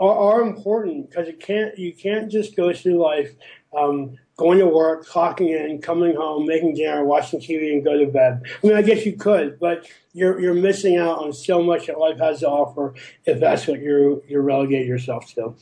are, 0.00 0.16
are 0.16 0.42
important 0.42 1.08
because 1.08 1.28
can't 1.40 1.78
you 1.78 1.92
can't 1.92 2.30
just 2.30 2.56
go 2.56 2.72
through 2.72 3.00
life 3.00 3.32
um, 3.76 4.18
going 4.36 4.58
to 4.58 4.66
work, 4.66 5.06
clocking 5.06 5.48
in, 5.48 5.80
coming 5.80 6.16
home, 6.16 6.46
making 6.46 6.74
dinner, 6.74 7.04
watching 7.04 7.40
TV, 7.40 7.72
and 7.72 7.84
go 7.84 7.96
to 7.96 8.06
bed. 8.06 8.42
I 8.62 8.66
mean, 8.66 8.76
I 8.76 8.82
guess 8.82 9.06
you 9.06 9.16
could, 9.16 9.60
but 9.60 9.88
you're 10.12 10.40
you're 10.40 10.54
missing 10.54 10.96
out 10.96 11.18
on 11.18 11.32
so 11.32 11.62
much 11.62 11.86
that 11.86 11.98
life 11.98 12.18
has 12.18 12.40
to 12.40 12.48
offer 12.48 12.94
if 13.24 13.38
that's 13.38 13.68
what 13.68 13.80
you 13.80 14.24
you 14.26 14.40
relegate 14.40 14.86
yourself 14.86 15.32
to 15.34 15.54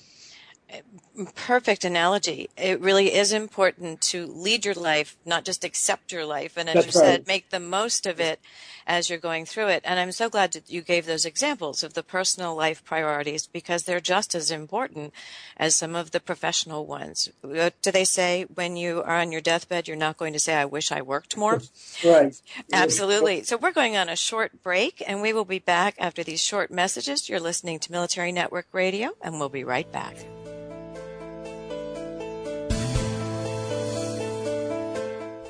perfect 1.34 1.84
analogy. 1.84 2.48
It 2.56 2.80
really 2.80 3.14
is 3.14 3.32
important 3.32 4.00
to 4.02 4.26
lead 4.26 4.64
your 4.64 4.74
life, 4.74 5.16
not 5.24 5.44
just 5.44 5.64
accept 5.64 6.12
your 6.12 6.24
life. 6.24 6.56
And 6.56 6.68
as 6.68 6.74
That's 6.74 6.94
you 6.94 7.00
right. 7.00 7.06
said, 7.06 7.26
make 7.26 7.50
the 7.50 7.60
most 7.60 8.06
of 8.06 8.20
it 8.20 8.40
as 8.86 9.08
you're 9.08 9.18
going 9.18 9.44
through 9.44 9.68
it. 9.68 9.82
And 9.84 10.00
I'm 10.00 10.12
so 10.12 10.28
glad 10.28 10.52
that 10.52 10.70
you 10.70 10.80
gave 10.80 11.06
those 11.06 11.24
examples 11.24 11.82
of 11.82 11.94
the 11.94 12.02
personal 12.02 12.56
life 12.56 12.84
priorities 12.84 13.46
because 13.46 13.84
they're 13.84 14.00
just 14.00 14.34
as 14.34 14.50
important 14.50 15.12
as 15.56 15.76
some 15.76 15.94
of 15.94 16.10
the 16.10 16.20
professional 16.20 16.86
ones. 16.86 17.30
What 17.42 17.80
do 17.82 17.90
they 17.90 18.04
say 18.04 18.46
when 18.54 18.76
you 18.76 19.02
are 19.02 19.18
on 19.18 19.32
your 19.32 19.40
deathbed? 19.40 19.88
You're 19.88 19.96
not 19.96 20.16
going 20.16 20.32
to 20.32 20.40
say, 20.40 20.54
I 20.54 20.64
wish 20.64 20.90
I 20.90 21.02
worked 21.02 21.36
more. 21.36 21.60
Right. 22.04 22.40
Absolutely. 22.72 23.44
So 23.44 23.56
we're 23.56 23.72
going 23.72 23.96
on 23.96 24.08
a 24.08 24.16
short 24.16 24.62
break 24.62 25.02
and 25.06 25.22
we 25.22 25.32
will 25.32 25.44
be 25.44 25.58
back 25.58 25.94
after 25.98 26.24
these 26.24 26.42
short 26.42 26.70
messages. 26.70 27.28
You're 27.28 27.40
listening 27.40 27.78
to 27.80 27.92
Military 27.92 28.32
Network 28.32 28.66
Radio 28.72 29.10
and 29.20 29.38
we'll 29.38 29.48
be 29.48 29.64
right 29.64 29.90
back. 29.92 30.16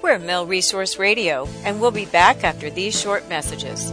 We're 0.03 0.19
Mil 0.19 0.47
Resource 0.47 0.99
Radio, 0.99 1.49
and 1.63 1.81
we'll 1.81 1.93
be 1.93 2.07
back 2.07 2.43
after 2.43 2.69
these 2.69 3.01
short 3.01 3.29
messages. 3.29 3.93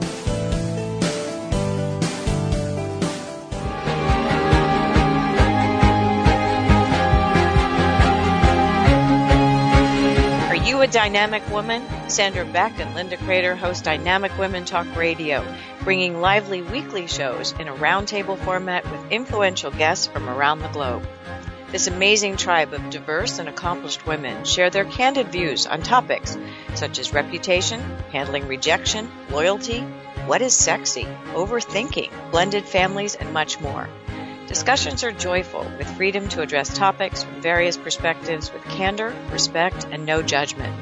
Are 10.49 10.55
you 10.55 10.81
a 10.81 10.87
dynamic 10.87 11.47
woman? 11.51 11.83
Sandra 12.09 12.43
Beck 12.43 12.79
and 12.79 12.95
Linda 12.95 13.17
Kreter 13.17 13.55
host 13.55 13.83
Dynamic 13.83 14.35
Women 14.39 14.65
Talk 14.65 14.87
Radio, 14.95 15.45
bringing 15.83 16.19
lively 16.19 16.63
weekly 16.63 17.05
shows 17.05 17.51
in 17.59 17.67
a 17.67 17.75
roundtable 17.75 18.39
format 18.39 18.83
with 18.91 19.11
influential 19.11 19.69
guests 19.69 20.07
from 20.07 20.27
around 20.27 20.61
the 20.61 20.69
globe. 20.69 21.07
This 21.71 21.85
amazing 21.85 22.37
tribe 22.37 22.73
of 22.73 22.89
diverse 22.89 23.37
and 23.37 23.47
accomplished 23.47 24.07
women 24.07 24.43
share 24.43 24.71
their 24.71 24.85
candid 24.85 25.31
views 25.31 25.67
on 25.67 25.83
topics 25.83 26.35
such 26.73 26.97
as 26.97 27.13
reputation, 27.13 27.79
handling 28.11 28.47
rejection, 28.47 29.11
loyalty, 29.29 29.81
what 30.25 30.41
is 30.41 30.55
sexy, 30.55 31.05
overthinking, 31.33 32.31
blended 32.31 32.65
families, 32.65 33.13
and 33.13 33.33
much 33.33 33.59
more. 33.59 33.87
Discussions 34.47 35.03
are 35.03 35.11
joyful 35.11 35.63
with 35.77 35.95
freedom 35.95 36.27
to 36.29 36.41
address 36.41 36.75
topics 36.75 37.23
from 37.23 37.39
various 37.39 37.77
perspectives 37.77 38.51
with 38.51 38.63
candor, 38.63 39.13
respect, 39.31 39.85
and 39.91 40.07
no 40.07 40.23
judgment. 40.23 40.75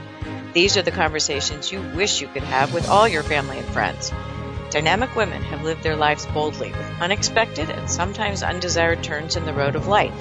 These 0.54 0.78
are 0.78 0.84
the 0.84 0.92
conversations 0.92 1.70
you 1.70 1.82
wish 1.98 2.22
you 2.22 2.30
could 2.30 2.44
have 2.44 2.74
with 2.74 2.88
all 2.88 3.10
your 3.10 3.24
family 3.24 3.58
and 3.58 3.68
friends. 3.68 4.14
Dynamic 4.70 5.14
women 5.18 5.42
have 5.44 5.64
lived 5.64 5.84
their 5.84 5.98
lives 5.98 6.26
boldly 6.28 6.72
with 6.72 7.02
unexpected 7.02 7.70
and 7.70 7.92
sometimes 7.92 8.42
undesired 8.42 9.04
turns 9.04 9.36
in 9.36 9.46
the 9.46 9.54
road 9.54 9.76
of 9.76 9.88
life. 9.88 10.14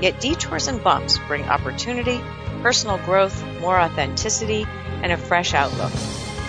Yet 0.00 0.20
detours 0.20 0.68
and 0.68 0.82
bumps 0.82 1.18
bring 1.26 1.48
opportunity, 1.48 2.20
personal 2.62 2.98
growth, 2.98 3.44
more 3.60 3.78
authenticity, 3.78 4.66
and 5.02 5.12
a 5.12 5.16
fresh 5.16 5.54
outlook. 5.54 5.92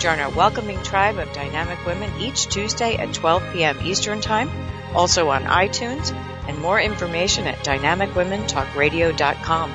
Join 0.00 0.18
our 0.18 0.30
welcoming 0.30 0.82
tribe 0.82 1.18
of 1.18 1.32
dynamic 1.32 1.84
women 1.84 2.10
each 2.20 2.46
Tuesday 2.46 2.96
at 2.96 3.12
12 3.12 3.52
p.m. 3.52 3.78
Eastern 3.84 4.20
Time, 4.20 4.50
also 4.94 5.28
on 5.28 5.44
iTunes, 5.44 6.12
and 6.48 6.58
more 6.58 6.80
information 6.80 7.46
at 7.46 7.58
dynamicwomentalkradio.com. 7.58 9.74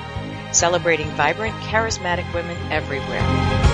Celebrating 0.52 1.08
vibrant, 1.10 1.54
charismatic 1.62 2.32
women 2.34 2.56
everywhere. 2.72 3.65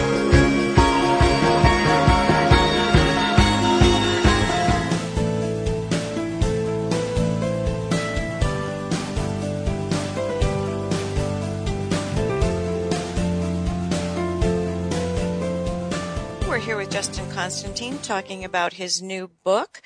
Justin 16.93 17.30
Constantine 17.30 17.97
talking 18.03 18.45
about 18.45 18.74
his 18.74 19.01
new 19.01 19.30
book, 19.45 19.80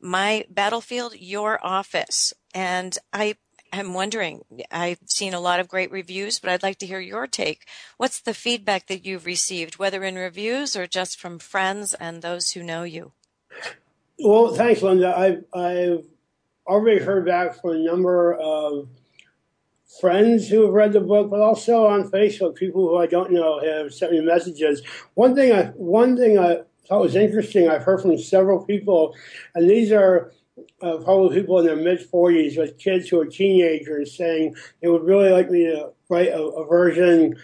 My 0.00 0.44
Battlefield, 0.50 1.14
Your 1.16 1.64
Office. 1.64 2.32
And 2.52 2.98
I 3.12 3.36
am 3.72 3.94
wondering, 3.94 4.42
I've 4.68 4.98
seen 5.06 5.34
a 5.34 5.40
lot 5.40 5.60
of 5.60 5.68
great 5.68 5.92
reviews, 5.92 6.40
but 6.40 6.50
I'd 6.50 6.64
like 6.64 6.78
to 6.78 6.86
hear 6.86 6.98
your 6.98 7.28
take. 7.28 7.68
What's 7.96 8.20
the 8.20 8.34
feedback 8.34 8.88
that 8.88 9.06
you've 9.06 9.24
received, 9.24 9.78
whether 9.78 10.02
in 10.02 10.16
reviews 10.16 10.74
or 10.74 10.88
just 10.88 11.20
from 11.20 11.38
friends 11.38 11.94
and 11.94 12.22
those 12.22 12.50
who 12.50 12.64
know 12.64 12.82
you? 12.82 13.12
Well, 14.18 14.52
thanks, 14.52 14.82
Linda. 14.82 15.16
I've, 15.16 15.44
I've 15.54 16.06
already 16.66 16.98
heard 17.00 17.24
back 17.24 17.60
from 17.60 17.70
a 17.70 17.78
number 17.84 18.34
of 18.34 18.88
friends 20.00 20.48
who 20.48 20.62
have 20.62 20.72
read 20.72 20.92
the 20.92 21.00
book, 21.00 21.30
but 21.30 21.40
also 21.40 21.86
on 21.86 22.10
Facebook, 22.10 22.54
people 22.54 22.88
who 22.88 22.98
I 22.98 23.06
don't 23.06 23.32
know 23.32 23.60
have 23.60 23.92
sent 23.92 24.12
me 24.12 24.20
messages. 24.20 24.82
One 25.14 25.34
thing 25.34 25.52
I 25.52 25.66
one 25.76 26.16
thing 26.16 26.38
I 26.38 26.60
thought 26.88 27.02
was 27.02 27.16
interesting, 27.16 27.68
I've 27.68 27.82
heard 27.82 28.00
from 28.00 28.16
several 28.18 28.64
people, 28.64 29.14
and 29.54 29.68
these 29.68 29.92
are 29.92 30.32
uh, 30.82 30.98
probably 30.98 31.40
people 31.40 31.58
in 31.58 31.66
their 31.66 31.76
mid 31.76 32.00
forties 32.00 32.56
with 32.56 32.78
kids 32.78 33.08
who 33.08 33.20
are 33.20 33.26
teenagers, 33.26 34.16
saying 34.16 34.54
they 34.80 34.88
would 34.88 35.04
really 35.04 35.30
like 35.30 35.50
me 35.50 35.64
to 35.66 35.90
write 36.08 36.28
a, 36.28 36.42
a 36.42 36.66
version. 36.66 37.36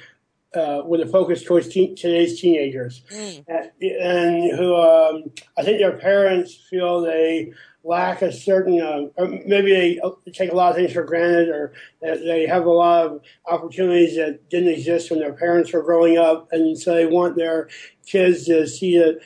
Uh, 0.55 0.82
with 0.84 1.00
a 1.00 1.07
focus 1.07 1.42
towards 1.42 1.68
teen, 1.68 1.96
today's 1.96 2.40
teenagers, 2.40 3.02
Mm. 3.11 3.44
and, 3.48 3.70
and 3.82 4.57
who 4.59 4.76
um, 4.76 5.24
I 5.59 5.62
think 5.64 5.78
their 5.78 5.96
parents 5.98 6.55
feel 6.70 7.00
they 7.00 7.52
lack 7.82 8.22
a 8.22 8.30
certain, 8.32 8.80
uh, 8.80 9.09
or 9.16 9.26
maybe 9.44 9.72
they 9.72 10.00
take 10.32 10.52
a 10.52 10.55
lot 10.55 10.70
of 10.70 10.76
things 10.76 10.92
for 10.92 11.02
granted, 11.02 11.48
or 11.48 11.72
that 12.02 12.20
they 12.20 12.46
have 12.46 12.66
a 12.66 12.70
lot 12.70 13.05
of 13.07 13.20
opportunities 13.46 14.14
that 14.16 14.48
didn't 14.48 14.68
exist 14.68 15.11
when 15.11 15.18
their 15.18 15.32
parents 15.34 15.72
were 15.72 15.82
growing 15.82 16.18
up, 16.18 16.48
and 16.52 16.78
so 16.78 16.94
they 16.94 17.07
want 17.07 17.36
their 17.36 17.68
kids 18.07 18.44
to 18.46 18.66
see 18.66 18.96
that. 18.98 19.18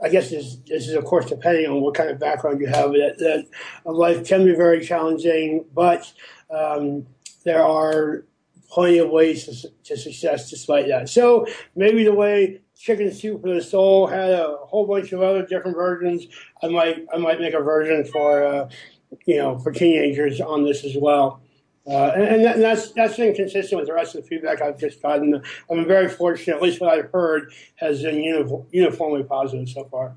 I 0.00 0.08
guess 0.08 0.30
this, 0.30 0.56
this 0.66 0.86
is, 0.86 0.94
of 0.94 1.04
course, 1.04 1.26
depending 1.26 1.66
on 1.66 1.80
what 1.80 1.94
kind 1.94 2.08
of 2.08 2.20
background 2.20 2.60
you 2.60 2.68
have. 2.68 2.92
That, 2.92 3.16
that 3.18 3.92
life 3.92 4.24
can 4.28 4.44
be 4.44 4.54
very 4.54 4.84
challenging, 4.84 5.64
but 5.74 6.12
um, 6.50 7.06
there 7.44 7.64
are 7.64 8.24
plenty 8.68 8.98
of 8.98 9.10
ways 9.10 9.44
to, 9.44 9.70
to 9.84 9.96
success 9.96 10.50
despite 10.50 10.88
that. 10.88 11.08
So 11.08 11.46
maybe 11.74 12.04
the 12.04 12.14
way 12.14 12.60
Chicken 12.78 13.12
Soup 13.12 13.40
for 13.42 13.54
the 13.54 13.62
Soul 13.62 14.06
had 14.06 14.30
a 14.30 14.56
whole 14.62 14.86
bunch 14.86 15.12
of 15.12 15.22
other 15.22 15.44
different 15.44 15.76
versions. 15.76 16.26
I 16.62 16.68
might 16.68 17.06
I 17.12 17.18
might 17.18 17.40
make 17.40 17.54
a 17.54 17.60
version 17.60 18.04
for 18.04 18.44
uh, 18.44 18.68
you 19.26 19.38
know 19.38 19.58
for 19.58 19.72
teenagers 19.72 20.40
on 20.40 20.64
this 20.64 20.84
as 20.84 20.96
well. 20.96 21.40
Uh, 21.86 22.12
and, 22.14 22.22
and, 22.22 22.44
that, 22.44 22.54
and 22.56 22.64
that's 22.64 22.92
that's 22.92 23.16
been 23.16 23.34
consistent 23.34 23.78
with 23.78 23.88
the 23.88 23.94
rest 23.94 24.14
of 24.14 24.22
the 24.22 24.28
feedback 24.28 24.60
I've 24.60 24.78
just 24.78 25.00
gotten. 25.00 25.34
I've 25.34 25.42
been 25.68 25.86
very 25.86 26.08
fortunate. 26.08 26.56
At 26.56 26.62
least 26.62 26.80
what 26.80 26.90
I've 26.90 27.10
heard 27.10 27.50
has 27.76 28.02
been 28.02 28.22
uniform, 28.22 28.66
uniformly 28.70 29.22
positive 29.22 29.68
so 29.70 29.84
far. 29.84 30.14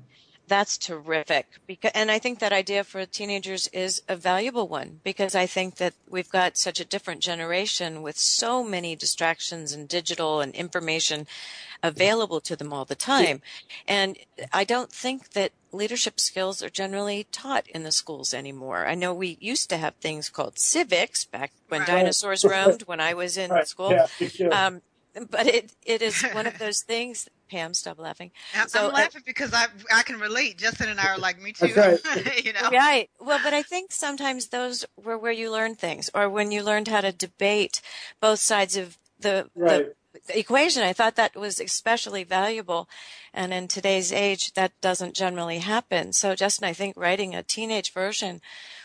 That's 0.52 0.76
terrific. 0.76 1.46
Because, 1.66 1.92
and 1.94 2.10
I 2.10 2.18
think 2.18 2.38
that 2.40 2.52
idea 2.52 2.84
for 2.84 3.06
teenagers 3.06 3.68
is 3.68 4.02
a 4.06 4.14
valuable 4.14 4.68
one 4.68 5.00
because 5.02 5.34
I 5.34 5.46
think 5.46 5.76
that 5.76 5.94
we've 6.06 6.28
got 6.28 6.58
such 6.58 6.78
a 6.78 6.84
different 6.84 7.22
generation 7.22 8.02
with 8.02 8.18
so 8.18 8.62
many 8.62 8.94
distractions 8.94 9.72
and 9.72 9.88
digital 9.88 10.42
and 10.42 10.54
information 10.54 11.26
available 11.82 12.38
to 12.42 12.54
them 12.54 12.70
all 12.70 12.84
the 12.84 12.94
time. 12.94 13.40
And 13.88 14.18
I 14.52 14.64
don't 14.64 14.92
think 14.92 15.30
that 15.30 15.52
leadership 15.72 16.20
skills 16.20 16.62
are 16.62 16.68
generally 16.68 17.26
taught 17.32 17.66
in 17.68 17.82
the 17.82 17.90
schools 17.90 18.34
anymore. 18.34 18.86
I 18.86 18.94
know 18.94 19.14
we 19.14 19.38
used 19.40 19.70
to 19.70 19.78
have 19.78 19.94
things 19.94 20.28
called 20.28 20.58
civics 20.58 21.24
back 21.24 21.52
when 21.68 21.80
right. 21.80 21.88
dinosaurs 21.88 22.44
roamed 22.44 22.82
when 22.82 23.00
I 23.00 23.14
was 23.14 23.38
in 23.38 23.50
right. 23.50 23.66
school. 23.66 23.98
Yeah, 24.20 24.48
um, 24.48 24.82
but 25.30 25.46
it, 25.46 25.72
it 25.84 26.02
is 26.02 26.22
one 26.34 26.46
of 26.46 26.58
those 26.58 26.82
things 26.82 27.28
Pam, 27.52 27.74
stop 27.74 27.98
laughing. 27.98 28.30
I'm, 28.54 28.66
so, 28.66 28.86
I'm 28.86 28.86
uh, 28.86 28.94
laughing 28.94 29.20
uh, 29.20 29.26
because 29.26 29.52
I 29.52 29.66
I 29.94 30.02
can 30.04 30.18
relate. 30.18 30.56
Justin 30.56 30.88
and 30.88 30.98
I 30.98 31.08
are 31.08 31.18
like 31.18 31.38
me 31.40 31.52
too. 31.52 31.74
Right. 31.76 32.00
you 32.44 32.54
know? 32.54 32.70
Right. 32.70 33.10
Well, 33.20 33.40
but 33.44 33.52
I 33.52 33.62
think 33.62 33.92
sometimes 33.92 34.48
those 34.48 34.86
were 34.96 35.18
where 35.18 35.32
you 35.32 35.52
learned 35.52 35.78
things, 35.78 36.08
or 36.14 36.30
when 36.30 36.50
you 36.50 36.62
learned 36.62 36.88
how 36.88 37.02
to 37.02 37.12
debate 37.12 37.82
both 38.22 38.38
sides 38.38 38.74
of 38.74 38.96
the, 39.20 39.50
right. 39.54 39.88
the 40.26 40.38
equation. 40.38 40.82
I 40.82 40.94
thought 40.94 41.16
that 41.16 41.36
was 41.36 41.60
especially 41.60 42.24
valuable. 42.24 42.88
And 43.34 43.52
in 43.52 43.68
today's 43.68 44.12
age, 44.12 44.54
that 44.54 44.72
doesn't 44.80 45.14
generally 45.14 45.58
happen. 45.58 46.14
So 46.14 46.34
Justin, 46.34 46.66
I 46.68 46.72
think 46.72 46.96
writing 46.96 47.34
a 47.34 47.42
teenage 47.42 47.92
version, 47.92 48.40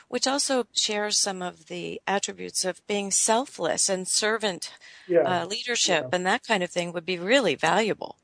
which 0.09 0.27
also 0.27 0.67
shares 0.73 1.17
some 1.17 1.41
of 1.41 1.67
the 1.67 2.01
attributes 2.05 2.65
of 2.65 2.85
being 2.85 3.11
selfless 3.11 3.87
and 3.87 4.09
servant 4.09 4.73
yeah. 5.07 5.19
uh, 5.21 5.45
leadership 5.45 6.03
yeah. 6.03 6.15
and 6.15 6.25
that 6.25 6.45
kind 6.45 6.63
of 6.63 6.69
thing 6.69 6.91
would 6.91 7.05
be 7.05 7.17
really 7.17 7.55
valuable. 7.55 8.17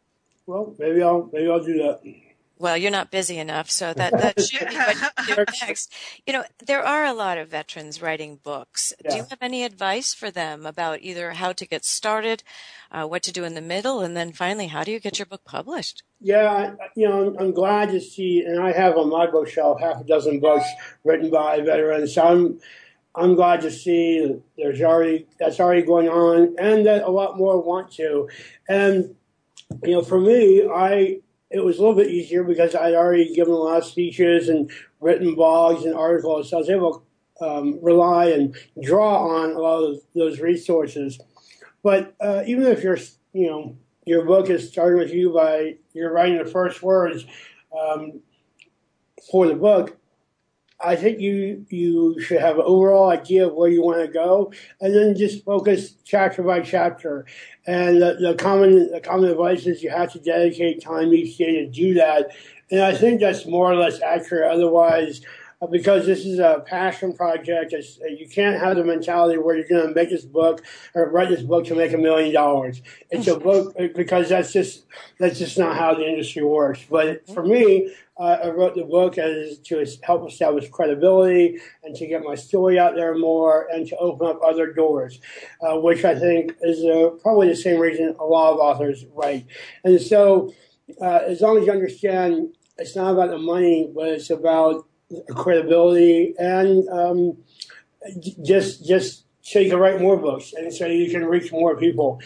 Well, 0.45 0.75
maybe 0.77 1.01
I'll 1.01 1.29
maybe 1.31 1.49
I'll 1.49 1.63
do 1.63 1.77
that. 1.77 2.01
Well, 2.59 2.77
you're 2.77 2.91
not 2.91 3.11
busy 3.11 3.39
enough, 3.39 3.69
so 3.69 3.93
that 3.93 4.13
that 4.13 4.39
should 4.39 4.69
be 4.69 4.75
what 4.75 5.13
you 5.27 5.35
do 5.35 5.45
next. 5.61 5.91
You 6.25 6.33
know, 6.33 6.43
there 6.65 6.81
are 6.81 7.03
a 7.03 7.13
lot 7.13 7.37
of 7.37 7.49
veterans 7.49 8.01
writing 8.01 8.39
books. 8.41 8.93
Yeah. 9.03 9.09
Do 9.09 9.17
you 9.17 9.23
have 9.29 9.39
any 9.41 9.63
advice 9.63 10.13
for 10.13 10.31
them 10.31 10.65
about 10.65 11.01
either 11.01 11.31
how 11.31 11.51
to 11.51 11.65
get 11.65 11.83
started, 11.83 12.43
uh, 12.91 13.05
what 13.05 13.23
to 13.23 13.31
do 13.31 13.43
in 13.43 13.55
the 13.55 13.61
middle, 13.61 14.01
and 14.01 14.15
then 14.15 14.31
finally, 14.31 14.67
how 14.67 14.83
do 14.83 14.91
you 14.91 14.99
get 14.99 15.19
your 15.19 15.25
book 15.25 15.43
published? 15.43 16.03
Yeah, 16.21 16.75
you 16.95 17.09
know, 17.09 17.27
I'm, 17.27 17.37
I'm 17.37 17.51
glad 17.53 17.89
to 17.89 17.99
see, 17.99 18.43
and 18.45 18.61
I 18.61 18.71
have 18.71 18.97
on 18.97 19.09
my 19.09 19.29
bookshelf 19.29 19.81
half 19.81 19.99
a 19.99 20.03
dozen 20.03 20.39
books 20.39 20.67
written 21.03 21.29
by 21.29 21.59
veterans. 21.59 22.13
So 22.13 22.23
I'm 22.23 22.59
I'm 23.15 23.35
glad 23.35 23.61
to 23.61 23.71
see 23.71 24.41
there's 24.57 24.81
already 24.81 25.27
that's 25.39 25.59
already 25.59 25.81
going 25.81 26.07
on, 26.07 26.55
and 26.59 26.85
that 26.85 27.03
a 27.03 27.09
lot 27.09 27.37
more 27.37 27.61
want 27.61 27.91
to, 27.93 28.29
and 28.69 29.15
you 29.83 29.93
know, 29.93 30.01
for 30.01 30.19
me, 30.19 30.67
I 30.67 31.19
it 31.49 31.63
was 31.63 31.77
a 31.77 31.81
little 31.81 31.95
bit 31.95 32.09
easier 32.09 32.43
because 32.43 32.73
I'd 32.73 32.95
already 32.95 33.33
given 33.33 33.53
a 33.53 33.57
lot 33.57 33.77
of 33.77 33.85
speeches 33.85 34.49
and 34.49 34.71
written 34.99 35.35
blogs 35.35 35.85
and 35.85 35.93
articles, 35.93 36.49
so 36.49 36.57
I 36.57 36.59
was 36.59 36.69
able 36.69 37.05
to 37.39 37.45
um, 37.45 37.79
rely 37.81 38.31
and 38.31 38.55
draw 38.81 39.27
on 39.27 39.51
a 39.51 39.59
lot 39.59 39.83
of 39.83 39.99
those 40.15 40.39
resources. 40.39 41.19
But 41.83 42.15
uh, 42.19 42.43
even 42.47 42.63
if 42.63 42.83
you're, 42.83 42.97
you 43.33 43.47
know, 43.47 43.77
your 44.05 44.25
book 44.25 44.49
is 44.49 44.69
starting 44.69 44.99
with 44.99 45.13
you 45.13 45.31
by 45.33 45.75
you're 45.93 46.11
writing 46.11 46.37
the 46.37 46.49
first 46.49 46.81
words 46.81 47.25
um, 47.77 48.21
for 49.31 49.47
the 49.47 49.55
book, 49.55 49.97
I 50.83 50.95
think 50.95 51.19
you 51.19 51.65
you 51.69 52.19
should 52.21 52.41
have 52.41 52.57
an 52.57 52.63
overall 52.65 53.09
idea 53.09 53.47
of 53.47 53.53
where 53.53 53.69
you 53.69 53.81
want 53.81 54.01
to 54.01 54.07
go, 54.07 54.51
and 54.81 54.93
then 54.93 55.15
just 55.15 55.45
focus 55.45 55.95
chapter 56.03 56.43
by 56.43 56.61
chapter. 56.61 57.25
And 57.65 58.01
the, 58.01 58.17
the 58.19 58.35
common 58.35 58.91
the 58.91 58.99
common 58.99 59.29
advice 59.29 59.65
is 59.65 59.81
you 59.81 59.89
have 59.89 60.11
to 60.13 60.19
dedicate 60.19 60.83
time 60.83 61.13
each 61.13 61.37
day 61.37 61.63
to 61.63 61.67
do 61.69 61.93
that. 61.95 62.31
And 62.69 62.81
I 62.81 62.93
think 62.93 63.21
that's 63.21 63.45
more 63.45 63.71
or 63.71 63.75
less 63.75 64.01
accurate. 64.01 64.51
Otherwise, 64.51 65.21
uh, 65.63 65.67
because 65.67 66.05
this 66.05 66.25
is 66.25 66.39
a 66.39 66.63
passion 66.65 67.13
project. 67.13 67.71
It's, 67.73 67.97
you 67.99 68.27
can't 68.27 68.59
have 68.59 68.75
the 68.75 68.83
mentality 68.83 69.37
where 69.37 69.55
you're 69.55 69.67
going 69.67 69.87
to 69.87 69.93
make 69.93 70.09
this 70.09 70.25
book 70.25 70.63
or 70.93 71.09
write 71.09 71.29
this 71.29 71.41
book 71.41 71.65
to 71.67 71.75
make 71.75 71.93
a 71.93 71.97
million 71.97 72.33
dollars. 72.33 72.81
It's 73.11 73.27
a 73.27 73.39
book 73.39 73.73
uh, 73.79 73.87
because 73.95 74.29
that's 74.29 74.51
just 74.51 74.85
that's 75.19 75.39
just 75.39 75.57
not 75.57 75.77
how 75.77 75.93
the 75.93 76.05
industry 76.05 76.43
works. 76.43 76.85
But 76.89 77.25
for 77.27 77.43
me, 77.43 77.93
uh, 78.19 78.37
I 78.43 78.49
wrote 78.49 78.75
the 78.75 78.83
book 78.83 79.17
as 79.17 79.57
to 79.59 79.85
help 80.03 80.29
establish 80.29 80.69
credibility 80.69 81.59
and 81.83 81.95
to 81.95 82.07
get 82.07 82.23
my 82.23 82.35
story 82.35 82.77
out 82.77 82.95
there 82.95 83.17
more 83.17 83.67
and 83.71 83.87
to 83.87 83.97
open 83.97 84.27
up 84.27 84.39
other 84.45 84.71
doors, 84.71 85.19
uh, 85.61 85.79
which 85.79 86.05
I 86.05 86.17
think 86.17 86.55
is 86.61 86.83
uh, 86.85 87.11
probably 87.21 87.47
the 87.47 87.55
same 87.55 87.79
reason 87.79 88.15
a 88.19 88.25
lot 88.25 88.53
of 88.53 88.59
authors 88.59 89.05
write. 89.15 89.47
And 89.83 89.99
so, 89.99 90.53
uh, 91.01 91.21
as 91.25 91.41
long 91.41 91.57
as 91.57 91.65
you 91.65 91.71
understand, 91.71 92.55
it's 92.77 92.95
not 92.95 93.13
about 93.13 93.31
the 93.31 93.39
money, 93.39 93.89
but 93.93 94.09
it's 94.09 94.29
about 94.29 94.85
credibility 95.35 96.33
and 96.39 96.87
um, 96.89 97.37
just 98.43 98.85
just 98.85 99.25
so 99.41 99.59
you 99.59 99.69
can 99.69 99.79
write 99.79 100.01
more 100.01 100.17
books 100.17 100.53
and 100.53 100.73
so 100.73 100.85
you 100.87 101.11
can 101.11 101.25
reach 101.25 101.51
more 101.51 101.77
people. 101.77 102.21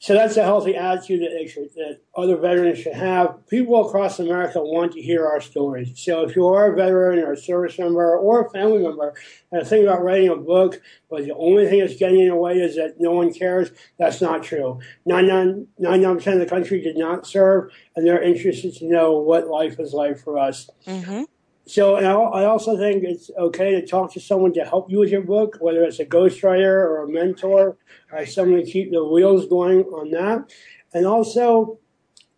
So 0.00 0.14
that's 0.14 0.38
a 0.38 0.42
healthy 0.42 0.76
attitude 0.76 1.20
that, 1.20 1.50
should, 1.50 1.74
that 1.74 2.00
other 2.16 2.38
veterans 2.38 2.78
should 2.78 2.94
have. 2.94 3.46
People 3.48 3.86
across 3.86 4.18
America 4.18 4.58
want 4.58 4.92
to 4.92 5.02
hear 5.02 5.26
our 5.26 5.42
stories. 5.42 5.92
So 5.94 6.22
if 6.22 6.34
you 6.34 6.46
are 6.46 6.72
a 6.72 6.74
veteran 6.74 7.18
or 7.18 7.32
a 7.32 7.36
service 7.36 7.78
member 7.78 8.16
or 8.16 8.46
a 8.46 8.50
family 8.50 8.78
member 8.78 9.12
and 9.52 9.66
think 9.66 9.86
about 9.86 10.02
writing 10.02 10.30
a 10.30 10.36
book, 10.36 10.80
but 11.10 11.24
the 11.24 11.34
only 11.34 11.68
thing 11.68 11.80
that's 11.80 11.96
getting 11.96 12.20
in 12.20 12.28
the 12.28 12.34
way 12.34 12.54
is 12.54 12.76
that 12.76 12.94
no 12.98 13.12
one 13.12 13.30
cares, 13.30 13.72
that's 13.98 14.22
not 14.22 14.42
true. 14.42 14.80
99, 15.04 15.66
percent 15.78 16.40
of 16.40 16.40
the 16.40 16.46
country 16.46 16.80
did 16.80 16.96
not 16.96 17.26
serve, 17.26 17.70
and 17.94 18.06
they're 18.06 18.22
interested 18.22 18.74
to 18.76 18.86
know 18.86 19.18
what 19.18 19.48
life 19.48 19.78
is 19.78 19.92
like 19.92 20.18
for 20.18 20.38
us. 20.38 20.70
Mm-hmm. 20.86 21.24
So 21.66 21.96
I 21.96 22.46
also 22.46 22.76
think 22.76 23.04
it's 23.04 23.30
okay 23.38 23.72
to 23.72 23.86
talk 23.86 24.12
to 24.14 24.20
someone 24.20 24.52
to 24.54 24.64
help 24.64 24.90
you 24.90 24.98
with 24.98 25.10
your 25.10 25.22
book, 25.22 25.58
whether 25.60 25.84
it's 25.84 26.00
a 26.00 26.04
ghostwriter 26.04 26.72
or 26.72 27.04
a 27.04 27.08
mentor, 27.08 27.76
or 28.10 28.26
someone 28.26 28.64
to 28.64 28.70
keep 28.70 28.90
the 28.90 29.04
wheels 29.04 29.46
going 29.46 29.84
on 29.84 30.10
that. 30.10 30.50
And 30.92 31.06
also, 31.06 31.78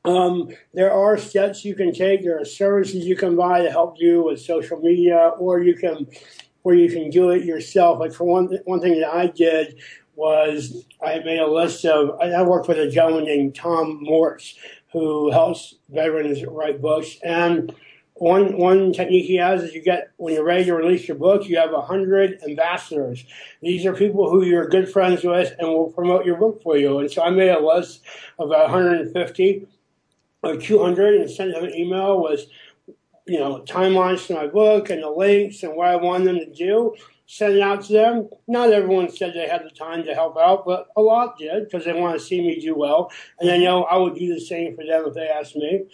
um, 0.05 0.51
there 0.75 0.93
are 0.93 1.17
steps 1.17 1.65
you 1.65 1.75
can 1.75 1.95
take. 1.95 2.23
There 2.23 2.39
are 2.39 2.45
services 2.45 3.07
you 3.07 3.17
can 3.17 3.37
buy 3.37 3.63
to 3.63 3.71
help 3.71 3.97
you 3.99 4.25
with 4.25 4.41
social 4.41 4.79
media, 4.81 5.33
or 5.39 5.63
you 5.63 5.77
can, 5.77 6.09
or 6.65 6.75
you 6.75 6.91
can 6.91 7.09
do 7.09 7.31
it 7.31 7.45
yourself. 7.45 8.01
Like 8.01 8.13
for 8.13 8.25
one, 8.25 8.59
one 8.65 8.81
thing 8.81 9.01
that 9.01 9.15
I 9.15 9.29
did 9.29 9.79
was 10.15 10.85
I 11.03 11.21
made 11.21 11.39
a 11.39 11.47
list 11.47 11.87
of. 11.87 12.21
I 12.21 12.43
worked 12.43 12.69
with 12.69 12.79
a 12.79 12.91
gentleman 12.91 13.25
named 13.25 13.55
Tom 13.55 14.03
Morse 14.03 14.59
who 14.93 15.31
helps 15.31 15.77
veterans 15.89 16.45
write 16.45 16.83
books, 16.83 17.17
and 17.25 17.75
one 18.15 18.57
one 18.57 18.93
technique 18.93 19.27
he 19.27 19.37
has 19.37 19.63
is 19.63 19.75
you 19.75 19.83
get 19.83 20.11
when 20.17 20.35
you're 20.35 20.45
ready 20.45 20.65
to 20.65 20.75
release 20.75 21.09
your 21.09 21.17
book, 21.17 21.49
you 21.49 21.57
have 21.57 21.73
a 21.73 21.81
hundred 21.81 22.41
ambassadors. 22.47 23.25
These 23.63 23.87
are 23.87 23.95
people 23.95 24.31
who 24.31 24.45
you're 24.45 24.69
good 24.69 24.89
friends 24.89 25.25
with 25.25 25.55
and 25.59 25.69
will 25.69 25.91
promote 25.91 26.27
your 26.27 26.37
book 26.37 26.63
for 26.63 26.77
you. 26.77 26.99
And 26.99 27.11
so 27.11 27.23
I 27.23 27.31
made 27.31 27.51
a 27.51 27.61
list 27.61 28.03
of 28.39 28.49
about 28.49 28.71
150 28.71 29.67
or 30.43 30.57
200 30.57 31.21
and 31.21 31.31
sent 31.31 31.53
them 31.53 31.65
an 31.65 31.75
email 31.75 32.23
with 32.23 32.47
you 33.27 33.39
know 33.39 33.63
timelines 33.63 34.27
to 34.27 34.35
my 34.35 34.47
book 34.47 34.91
and 34.91 35.03
the 35.03 35.11
links 35.11 35.63
and 35.63 35.75
what 35.75 35.89
I 35.89 35.97
wanted 35.97 36.27
them 36.27 36.39
to 36.39 36.53
do. 36.53 36.95
Send 37.27 37.55
it 37.55 37.63
out 37.63 37.83
to 37.85 37.93
them. 37.93 38.29
Not 38.47 38.73
everyone 38.73 39.11
said 39.11 39.33
they 39.33 39.49
had 39.49 39.65
the 39.65 39.71
time 39.71 40.05
to 40.05 40.15
help 40.15 40.37
out, 40.37 40.65
but 40.67 40.89
a 40.97 41.01
lot 41.01 41.39
did 41.39 41.65
because 41.65 41.85
they 41.85 41.93
want 41.93 42.19
to 42.19 42.25
see 42.25 42.41
me 42.41 42.61
do 42.61 42.75
well, 42.75 43.11
and 43.41 43.49
they 43.49 43.59
know 43.59 43.85
I 43.85 43.97
would 43.97 44.15
do 44.15 44.35
the 44.35 44.41
same 44.41 44.77
for 44.77 44.85
them 44.85 45.05
if 45.07 45.15
they 45.15 45.29
asked 45.29 45.57
me. 45.57 45.85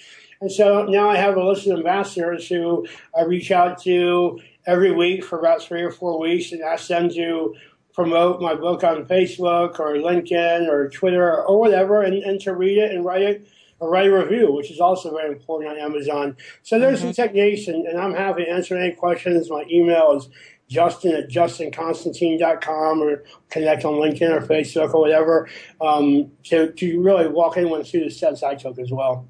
And 0.40 0.50
so 0.50 0.84
now 0.84 1.08
I 1.08 1.16
have 1.16 1.36
a 1.36 1.44
list 1.44 1.66
of 1.66 1.78
ambassadors 1.78 2.48
who 2.48 2.86
I 3.16 3.22
reach 3.22 3.50
out 3.50 3.82
to 3.82 4.40
every 4.66 4.92
week 4.92 5.24
for 5.24 5.38
about 5.38 5.62
three 5.62 5.82
or 5.82 5.90
four 5.90 6.18
weeks 6.20 6.52
and 6.52 6.62
ask 6.62 6.88
them 6.88 7.08
to 7.10 7.54
promote 7.92 8.40
my 8.40 8.54
book 8.54 8.84
on 8.84 9.04
Facebook 9.06 9.80
or 9.80 9.94
LinkedIn 9.94 10.68
or 10.68 10.88
Twitter 10.88 11.42
or 11.44 11.58
whatever 11.58 12.02
and, 12.02 12.22
and 12.22 12.40
to 12.40 12.54
read 12.54 12.78
it 12.78 12.92
and 12.92 13.04
write 13.04 13.22
it 13.22 13.48
or 13.80 13.90
write 13.90 14.06
a 14.06 14.16
review, 14.16 14.52
which 14.52 14.70
is 14.70 14.78
also 14.78 15.10
very 15.10 15.32
important 15.32 15.72
on 15.72 15.78
Amazon. 15.78 16.36
So 16.62 16.78
there's 16.78 16.98
mm-hmm. 17.00 17.08
some 17.08 17.14
techniques 17.14 17.66
and, 17.66 17.86
and, 17.86 17.98
I'm 17.98 18.14
happy 18.14 18.44
to 18.44 18.50
answer 18.50 18.76
any 18.76 18.94
questions. 18.94 19.50
My 19.50 19.64
email 19.70 20.12
is 20.16 20.28
justin 20.68 21.14
at 21.14 21.28
justinconstantine.com 21.28 23.02
or 23.02 23.24
connect 23.50 23.84
on 23.84 23.94
LinkedIn 23.94 24.30
or 24.30 24.46
Facebook 24.46 24.94
or 24.94 25.00
whatever 25.00 25.48
um, 25.80 26.30
to, 26.44 26.72
to 26.72 27.00
really 27.00 27.28
walk 27.28 27.56
anyone 27.56 27.82
through 27.84 28.04
the 28.04 28.10
steps 28.10 28.42
I 28.42 28.54
took 28.54 28.78
as 28.78 28.90
well. 28.90 29.26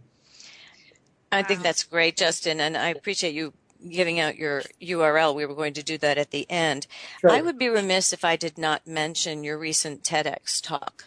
I 1.31 1.43
think 1.43 1.63
that's 1.63 1.85
great, 1.85 2.17
Justin, 2.17 2.61
and 2.61 2.77
I 2.77 2.89
appreciate 2.89 3.35
you 3.35 3.53
giving 3.89 4.19
out 4.19 4.37
your 4.37 4.63
URL. 4.83 5.35
We 5.35 5.47
were 5.47 5.55
going 5.55 5.75
to 5.75 5.83
do 5.83 5.99
that 5.99 6.19
at 6.19 6.31
the 6.31 6.51
end. 6.51 6.87
Sure. 7.21 7.31
I 7.31 7.43
would 7.43 7.59
be 7.59 7.69
remiss 7.69 8.13
if 8.13 8.25
I 8.25 8.37
did 8.37 8.59
not 8.59 8.87
mention 8.87 9.45
your 9.45 9.59
recent 9.59 10.03
TEDx 10.03 10.63
talk. 10.63 11.05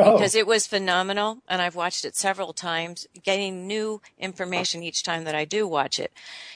Oh. 0.00 0.12
Because 0.12 0.36
it 0.36 0.46
was 0.46 0.68
phenomenal, 0.68 1.42
and 1.48 1.60
I've 1.60 1.74
watched 1.74 2.04
it 2.04 2.14
several 2.14 2.52
times, 2.52 3.08
getting 3.24 3.66
new 3.66 4.00
information 4.16 4.84
each 4.84 5.02
time 5.02 5.24
that 5.24 5.34
I 5.34 5.44
do 5.44 5.66
watch 5.66 5.98
it. 5.98 6.12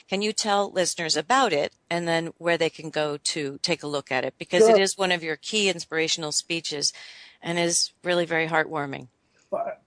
Can 0.08 0.22
you 0.22 0.32
tell 0.32 0.70
listeners 0.70 1.16
about 1.16 1.52
it 1.52 1.72
and 1.90 2.06
then 2.06 2.32
where 2.38 2.56
they 2.56 2.70
can 2.70 2.88
go 2.88 3.16
to 3.16 3.58
take 3.60 3.82
a 3.82 3.88
look 3.88 4.12
at 4.12 4.24
it? 4.24 4.34
Because 4.38 4.62
sure. 4.62 4.76
it 4.76 4.80
is 4.80 4.96
one 4.96 5.10
of 5.10 5.24
your 5.24 5.34
key 5.34 5.68
inspirational 5.68 6.30
speeches 6.30 6.92
and 7.42 7.58
is 7.58 7.92
really 8.04 8.26
very 8.26 8.46
heartwarming. 8.46 9.08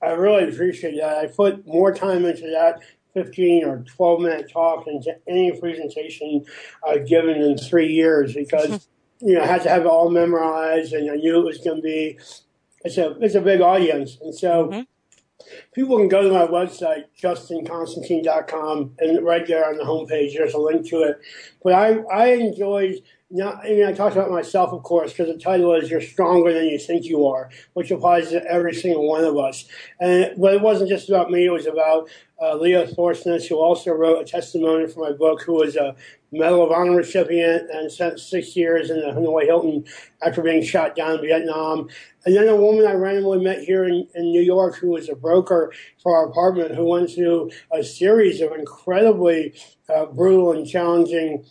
I 0.02 0.10
really 0.10 0.50
appreciate 0.50 0.98
that. 1.00 1.18
I 1.18 1.28
put 1.28 1.66
more 1.66 1.94
time 1.94 2.26
into 2.26 2.50
that 2.52 2.82
15 3.14 3.64
or 3.64 3.86
12 3.88 4.22
minute 4.22 4.52
talk 4.52 4.86
into 4.88 5.16
any 5.28 5.58
presentation 5.58 6.46
I've 6.86 7.08
given 7.08 7.42
in 7.42 7.58
three 7.58 7.94
years 7.94 8.34
because, 8.34 8.88
you 9.22 9.36
know, 9.36 9.44
I 9.44 9.48
had 9.48 9.64
to 9.64 9.70
have 9.70 9.84
it 9.84 9.88
all 9.88 10.10
memorized 10.10 10.94
and 10.94 11.10
I 11.10 11.16
knew 11.16 11.40
it 11.40 11.46
was 11.46 11.60
going 11.60 11.78
to 11.78 11.82
be, 11.82 12.20
it's 12.86 12.98
a, 12.98 13.18
it's 13.20 13.36
a 13.36 13.42
big 13.42 13.62
audience. 13.62 14.18
And 14.22 14.34
so 14.34 14.68
mm-hmm. 14.68 14.82
people 15.74 15.98
can 15.98 16.08
go 16.08 16.22
to 16.22 16.32
my 16.32 16.48
website, 16.48 17.06
justinconstantine.com, 17.22 18.96
and 19.00 19.26
right 19.26 19.46
there 19.46 19.68
on 19.68 19.78
the 19.78 19.84
homepage, 19.84 20.38
there's 20.38 20.54
a 20.54 20.60
link 20.60 20.88
to 20.90 21.02
it. 21.02 21.20
But 21.64 21.74
I, 21.74 21.98
I 22.14 22.28
enjoyed 22.34 23.02
now, 23.32 23.60
I 23.64 23.70
mean, 23.70 23.86
I 23.86 23.92
talked 23.92 24.16
about 24.16 24.30
myself, 24.30 24.72
of 24.72 24.84
course, 24.84 25.12
because 25.12 25.34
the 25.34 25.40
title 25.40 25.74
is 25.74 25.90
"You're 25.90 26.00
Stronger 26.00 26.54
Than 26.54 26.68
You 26.68 26.78
Think 26.78 27.06
You 27.06 27.26
Are," 27.26 27.50
which 27.74 27.90
applies 27.90 28.30
to 28.30 28.44
every 28.46 28.74
single 28.74 29.08
one 29.08 29.24
of 29.24 29.36
us. 29.38 29.66
And 30.00 30.40
but 30.40 30.54
it 30.54 30.62
wasn't 30.62 30.90
just 30.90 31.10
about 31.10 31.32
me; 31.32 31.46
it 31.46 31.50
was 31.50 31.66
about 31.66 32.08
uh, 32.40 32.56
Leo 32.56 32.86
Thorsness, 32.86 33.48
who 33.48 33.56
also 33.56 33.92
wrote 33.92 34.22
a 34.22 34.26
testimony 34.26 34.88
for 34.88 35.10
my 35.10 35.12
book, 35.12 35.42
who 35.42 35.54
was 35.54 35.76
a 35.76 35.96
Medal 36.32 36.64
of 36.64 36.72
Honor 36.72 36.96
recipient 36.96 37.70
and 37.70 37.92
spent 37.92 38.20
six 38.20 38.56
years 38.56 38.90
in 38.90 39.00
the 39.00 39.08
Hanoi 39.08 39.46
Hilton 39.46 39.86
after 40.22 40.42
being 40.42 40.64
shot 40.64 40.96
down 40.96 41.16
in 41.16 41.22
Vietnam. 41.22 41.88
And 42.26 42.36
then 42.36 42.48
a 42.48 42.56
woman 42.56 42.86
I 42.86 42.94
randomly 42.94 43.44
met 43.44 43.60
here 43.60 43.86
in, 43.86 44.08
in 44.16 44.32
New 44.32 44.42
York, 44.42 44.76
who 44.76 44.90
was 44.90 45.10
a 45.10 45.16
broker 45.16 45.72
for 46.02 46.16
our 46.16 46.28
apartment, 46.28 46.76
who 46.76 46.86
went 46.86 47.12
through 47.12 47.52
a 47.72 47.84
series 47.84 48.42
of 48.42 48.52
incredibly 48.52 49.54
uh, 49.94 50.06
brutal 50.06 50.52
and 50.52 50.68
challenging 50.68 51.46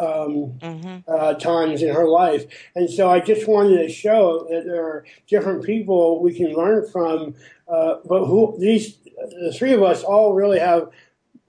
um, 0.00 0.52
mm-hmm. 0.58 0.98
uh, 1.08 1.34
times 1.34 1.82
in 1.82 1.94
her 1.94 2.08
life. 2.08 2.44
And 2.74 2.90
so 2.90 3.08
I 3.08 3.20
just 3.20 3.46
wanted 3.48 3.78
to 3.78 3.88
show 3.88 4.46
that 4.50 4.64
there 4.64 4.84
are 4.84 5.06
different 5.28 5.64
people 5.64 6.20
we 6.20 6.34
can 6.34 6.52
learn 6.52 6.88
from, 6.88 7.34
uh, 7.68 7.96
but 8.04 8.26
who 8.26 8.56
these 8.58 8.98
the 9.16 9.54
three 9.56 9.72
of 9.72 9.82
us 9.82 10.02
all 10.02 10.34
really 10.34 10.58
have 10.58 10.90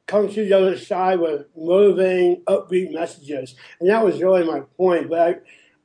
come 0.08 0.30
to 0.30 0.46
the 0.46 0.54
other 0.54 0.78
side 0.78 1.20
with 1.20 1.46
motivating, 1.56 2.42
upbeat 2.48 2.94
messages. 2.94 3.56
And 3.80 3.90
that 3.90 4.04
was 4.04 4.22
really 4.22 4.46
my 4.46 4.62
point. 4.78 5.10
But 5.10 5.20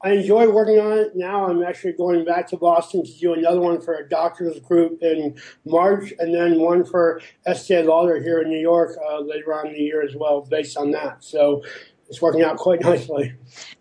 I, 0.03 0.09
I 0.09 0.12
enjoy 0.14 0.49
working 0.49 0.79
on 0.79 0.93
it. 0.99 1.12
Now 1.14 1.47
I'm 1.47 1.62
actually 1.62 1.93
going 1.93 2.25
back 2.25 2.49
to 2.49 2.57
Boston 2.57 3.05
to 3.05 3.18
do 3.18 3.35
another 3.35 3.61
one 3.61 3.81
for 3.81 3.95
a 3.95 4.09
doctor's 4.09 4.59
group 4.61 5.03
in 5.03 5.37
March, 5.64 6.12
and 6.18 6.35
then 6.35 6.59
one 6.59 6.85
for 6.85 7.20
Estee 7.47 7.83
Lauder 7.83 8.20
here 8.20 8.41
in 8.41 8.49
New 8.49 8.59
York 8.59 8.97
uh, 9.11 9.20
later 9.20 9.53
on 9.53 9.66
in 9.68 9.75
the 9.75 9.81
year 9.81 10.03
as 10.03 10.14
well, 10.16 10.41
based 10.41 10.77
on 10.77 10.93
that. 10.93 11.23
So 11.23 11.62
it's 12.09 12.23
working 12.23 12.43
out 12.43 12.57
quite 12.57 12.81
nicely. 12.81 13.35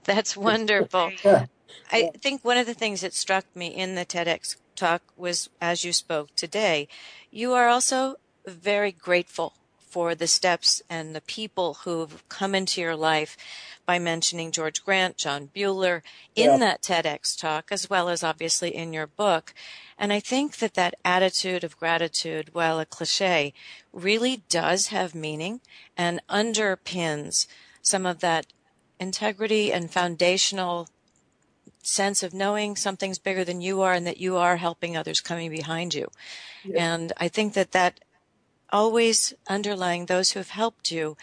That's 0.04 0.36
wonderful. 0.36 1.12
yeah. 1.24 1.46
I 1.92 2.12
think 2.18 2.44
one 2.44 2.58
of 2.58 2.66
the 2.66 2.74
things 2.74 3.02
that 3.02 3.14
struck 3.14 3.46
me 3.56 3.68
in 3.68 3.96
the 3.96 4.06
TEDx 4.06 4.58
talk 4.76 5.02
was 5.18 5.50
as 5.60 5.84
you 5.84 5.94
spoke 5.94 6.36
today, 6.36 6.88
you 7.30 7.54
are 7.54 7.68
also 7.68 8.16
very 8.46 8.92
grateful 8.92 9.54
for 9.92 10.16
the 10.16 10.26
steps 10.28 10.82
and 10.90 11.14
the 11.14 11.22
people 11.22 11.80
who've 11.84 12.24
come 12.30 12.56
into 12.56 12.80
your 12.80 12.96
life 12.96 13.36
by 13.86 14.00
mentioning 14.00 14.52
George 14.52 14.86
Grant, 14.86 15.18
John 15.18 15.50
Bueller 15.54 16.02
in 16.34 16.52
yeah. 16.52 16.58
that 16.58 16.82
TEDx 16.82 17.38
talk, 17.38 17.68
as 17.72 17.90
well 17.90 18.08
as 18.08 18.24
obviously 18.24 18.74
in 18.74 18.94
your 18.94 19.06
book. 19.06 19.54
And 19.98 20.14
I 20.14 20.22
think 20.22 20.58
that 20.58 20.76
that 20.76 20.96
attitude 21.04 21.66
of 21.66 21.78
gratitude, 21.78 22.54
while 22.54 22.80
a 22.80 22.86
cliche, 22.86 23.54
really 23.92 24.44
does 24.48 24.88
have 24.88 25.14
meaning 25.14 25.60
and 25.98 26.22
underpins 26.30 27.48
some 27.82 28.06
of 28.06 28.20
that 28.22 28.48
integrity 28.98 29.74
and 29.74 29.92
foundational 29.92 30.88
sense 31.84 32.24
of 32.24 32.34
knowing 32.34 32.76
something's 32.76 33.20
bigger 33.20 33.44
than 33.44 33.60
you 33.60 33.82
are 33.82 33.94
and 33.94 34.08
that 34.08 34.22
you 34.22 34.38
are 34.38 34.58
helping 34.58 34.96
others 34.96 35.20
coming 35.20 35.50
behind 35.50 35.94
you. 35.94 36.08
Yeah. 36.64 36.94
And 36.94 37.14
I 37.18 37.28
think 37.28 37.54
that 37.56 37.72
that 37.72 38.00
always 38.72 39.34
underlying 39.48 40.06
those 40.06 40.32
who 40.32 40.40
have 40.40 40.50
helped 40.50 40.92
you 40.92 41.18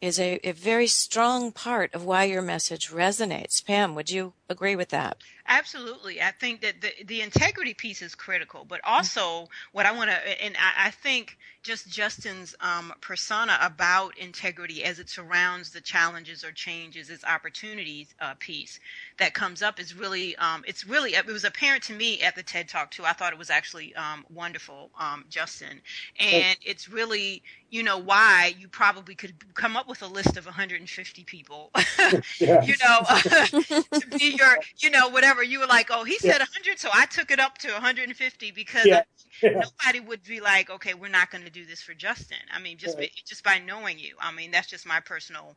is 0.00 0.18
a, 0.18 0.38
a 0.44 0.52
very 0.52 0.86
strong 0.86 1.52
part 1.52 1.92
of 1.94 2.04
why 2.04 2.24
your 2.24 2.42
message 2.42 2.90
resonates. 2.90 3.64
Pam, 3.64 3.94
would 3.94 4.10
you 4.10 4.34
agree 4.48 4.76
with 4.76 4.88
that? 4.90 5.18
Absolutely. 5.46 6.20
I 6.20 6.30
think 6.30 6.60
that 6.62 6.80
the, 6.80 6.92
the 7.04 7.20
integrity 7.22 7.74
piece 7.74 8.02
is 8.02 8.14
critical, 8.14 8.64
but 8.68 8.80
also 8.84 9.48
what 9.72 9.86
I 9.86 9.92
want 9.92 10.10
to, 10.10 10.44
and 10.44 10.54
I, 10.56 10.88
I, 10.88 10.90
think 10.90 11.38
just 11.62 11.88
Justin's 11.90 12.54
um, 12.60 12.92
persona 13.00 13.58
about 13.60 14.16
integrity 14.18 14.84
as 14.84 14.98
it 14.98 15.08
surrounds 15.08 15.70
the 15.70 15.80
challenges 15.80 16.44
or 16.44 16.52
changes, 16.52 17.10
its 17.10 17.24
opportunities 17.24 18.14
uh, 18.20 18.34
piece 18.38 18.78
that 19.18 19.34
comes 19.34 19.62
up 19.62 19.80
is 19.80 19.94
really, 19.94 20.36
um, 20.36 20.64
it's 20.66 20.86
really, 20.86 21.14
it 21.14 21.26
was 21.26 21.44
apparent 21.44 21.82
to 21.84 21.94
me 21.94 22.20
at 22.22 22.34
the 22.34 22.42
TED 22.42 22.68
Talk 22.68 22.90
too. 22.90 23.04
I 23.04 23.12
thought 23.12 23.32
it 23.32 23.38
was 23.38 23.50
actually 23.50 23.94
um, 23.96 24.24
wonderful, 24.32 24.90
um, 24.98 25.24
Justin. 25.28 25.80
And 26.20 26.56
it's 26.62 26.88
really, 26.88 27.42
you 27.70 27.82
know, 27.82 27.98
why 27.98 28.54
you 28.58 28.68
probably 28.68 29.14
could 29.14 29.34
come 29.54 29.76
up 29.76 29.88
with 29.88 30.02
a 30.02 30.06
list 30.06 30.36
of 30.36 30.46
150 30.46 31.24
people, 31.24 31.70
you 32.38 32.46
know, 32.46 33.00
to 33.10 34.06
be 34.18 34.37
your, 34.38 34.58
you 34.78 34.90
know, 34.90 35.08
whatever. 35.08 35.42
You 35.42 35.60
were 35.60 35.66
like, 35.66 35.88
oh, 35.90 36.04
he 36.04 36.18
said 36.18 36.38
yeah. 36.38 36.46
100, 36.64 36.78
so 36.78 36.88
I 36.92 37.06
took 37.06 37.30
it 37.30 37.40
up 37.40 37.58
to 37.58 37.72
150 37.72 38.50
because 38.52 38.86
yeah. 38.86 39.02
Yeah. 39.42 39.50
nobody 39.50 40.00
would 40.00 40.24
be 40.24 40.40
like, 40.40 40.68
okay, 40.70 40.94
we're 40.94 41.08
not 41.10 41.30
going 41.30 41.44
to 41.44 41.50
do 41.50 41.64
this 41.64 41.80
for 41.80 41.94
Justin. 41.94 42.38
I 42.52 42.58
mean, 42.58 42.76
just 42.76 42.98
right. 42.98 43.10
just 43.24 43.44
by 43.44 43.58
knowing 43.58 43.98
you. 43.98 44.16
I 44.20 44.32
mean, 44.32 44.50
that's 44.50 44.66
just 44.66 44.86
my 44.86 45.00
personal 45.00 45.54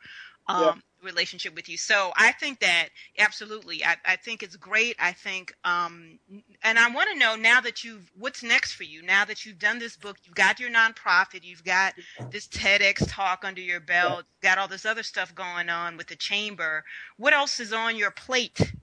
um, 0.47 0.61
yeah. 0.63 0.73
relationship 1.03 1.55
with 1.55 1.69
you. 1.69 1.77
So 1.77 2.11
I 2.15 2.31
think 2.33 2.59
that 2.59 2.89
absolutely, 3.17 3.83
I, 3.83 3.95
I 4.05 4.15
think 4.15 4.43
it's 4.43 4.55
great. 4.55 4.95
I 4.99 5.11
think, 5.11 5.53
um, 5.63 6.19
and 6.63 6.77
I 6.77 6.89
want 6.89 7.09
to 7.11 7.17
know 7.17 7.35
now 7.35 7.61
that 7.61 7.83
you've, 7.83 8.11
what's 8.17 8.43
next 8.43 8.73
for 8.73 8.83
you? 8.83 9.01
Now 9.01 9.25
that 9.25 9.45
you've 9.45 9.59
done 9.59 9.79
this 9.79 9.95
book, 9.97 10.17
you've 10.23 10.35
got 10.35 10.59
your 10.59 10.69
nonprofit, 10.69 11.43
you've 11.43 11.63
got 11.63 11.93
this 12.31 12.47
TEDx 12.47 13.03
talk 13.07 13.43
under 13.45 13.61
your 13.61 13.79
belt, 13.79 14.25
yeah. 14.43 14.49
got 14.49 14.57
all 14.57 14.67
this 14.67 14.85
other 14.85 15.03
stuff 15.03 15.33
going 15.35 15.69
on 15.69 15.97
with 15.97 16.07
the 16.07 16.15
chamber. 16.15 16.83
What 17.17 17.33
else 17.33 17.59
is 17.59 17.73
on 17.73 17.95
your 17.95 18.11
plate 18.11 18.73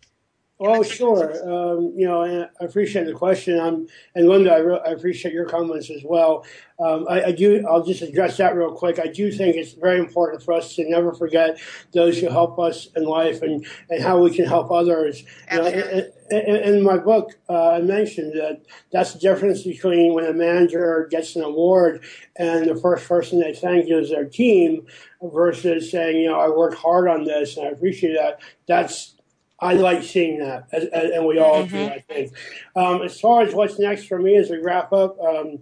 Oh, 0.60 0.82
sure. 0.82 1.30
Um, 1.48 1.92
you 1.96 2.04
know, 2.04 2.48
I 2.60 2.64
appreciate 2.64 3.04
the 3.04 3.12
question. 3.12 3.60
Um, 3.60 3.86
and 4.16 4.28
Linda, 4.28 4.52
I, 4.52 4.58
re- 4.58 4.80
I, 4.84 4.90
appreciate 4.90 5.32
your 5.32 5.44
comments 5.44 5.88
as 5.88 6.02
well. 6.04 6.44
Um, 6.80 7.06
I, 7.08 7.26
I, 7.26 7.32
do. 7.32 7.64
I'll 7.68 7.84
just 7.84 8.02
address 8.02 8.38
that 8.38 8.56
real 8.56 8.72
quick. 8.72 8.98
I 8.98 9.06
do 9.06 9.30
think 9.30 9.54
it's 9.54 9.72
very 9.74 10.00
important 10.00 10.42
for 10.42 10.54
us 10.54 10.74
to 10.74 10.90
never 10.90 11.12
forget 11.12 11.60
those 11.94 12.18
who 12.18 12.28
help 12.28 12.58
us 12.58 12.88
in 12.96 13.04
life 13.04 13.40
and, 13.42 13.64
and 13.88 14.02
how 14.02 14.20
we 14.20 14.34
can 14.34 14.46
help 14.46 14.72
others. 14.72 15.22
You 15.52 15.58
know, 15.58 15.66
in, 15.66 16.12
in, 16.30 16.56
in, 16.56 16.82
my 16.82 16.96
book, 16.96 17.38
uh, 17.48 17.74
I 17.74 17.80
mentioned 17.80 18.32
that 18.32 18.62
that's 18.90 19.12
the 19.12 19.20
difference 19.20 19.62
between 19.62 20.12
when 20.12 20.24
a 20.24 20.32
manager 20.32 21.06
gets 21.08 21.36
an 21.36 21.42
award 21.42 22.04
and 22.34 22.68
the 22.68 22.74
first 22.74 23.06
person 23.06 23.38
they 23.38 23.54
thank 23.54 23.88
is 23.88 24.10
their 24.10 24.24
team 24.24 24.86
versus 25.22 25.88
saying, 25.88 26.16
you 26.16 26.28
know, 26.28 26.40
I 26.40 26.48
worked 26.48 26.76
hard 26.76 27.06
on 27.06 27.24
this 27.24 27.56
and 27.56 27.68
I 27.68 27.70
appreciate 27.70 28.14
that. 28.14 28.40
That's 28.66 29.14
I 29.60 29.74
like 29.74 30.02
seeing 30.02 30.38
that, 30.38 30.68
as, 30.72 30.84
as, 30.84 31.10
and 31.10 31.26
we 31.26 31.38
all 31.38 31.64
mm-hmm. 31.64 31.76
do, 31.76 31.86
I 31.86 32.04
think. 32.08 32.32
Um, 32.76 33.02
as 33.02 33.20
far 33.20 33.42
as 33.42 33.54
what's 33.54 33.78
next 33.78 34.06
for 34.06 34.18
me 34.18 34.36
as 34.36 34.50
we 34.50 34.58
wrap 34.58 34.92
up, 34.92 35.18
um, 35.20 35.58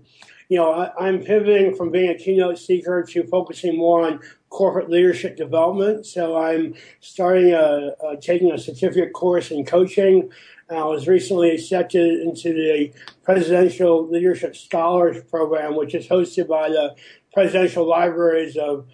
you 0.48 0.58
know, 0.58 0.70
I, 0.70 1.08
am 1.08 1.20
pivoting 1.20 1.74
from 1.74 1.90
being 1.90 2.10
a 2.10 2.14
keynote 2.14 2.58
speaker 2.58 3.02
to 3.02 3.24
focusing 3.24 3.76
more 3.76 4.06
on 4.06 4.20
corporate 4.50 4.88
leadership 4.88 5.36
development. 5.36 6.06
So 6.06 6.36
I'm 6.36 6.74
starting 7.00 7.52
a, 7.52 7.94
a 8.04 8.16
taking 8.16 8.52
a 8.52 8.58
certificate 8.58 9.12
course 9.12 9.50
in 9.50 9.64
coaching. 9.64 10.30
I 10.68 10.84
was 10.84 11.06
recently 11.06 11.52
accepted 11.52 12.20
into 12.20 12.52
the 12.52 12.92
Presidential 13.22 14.08
Leadership 14.08 14.56
Scholars 14.56 15.22
Program, 15.30 15.76
which 15.76 15.94
is 15.94 16.06
hosted 16.06 16.48
by 16.48 16.68
the 16.68 16.94
Presidential 17.32 17.88
Libraries 17.88 18.56
of 18.56 18.86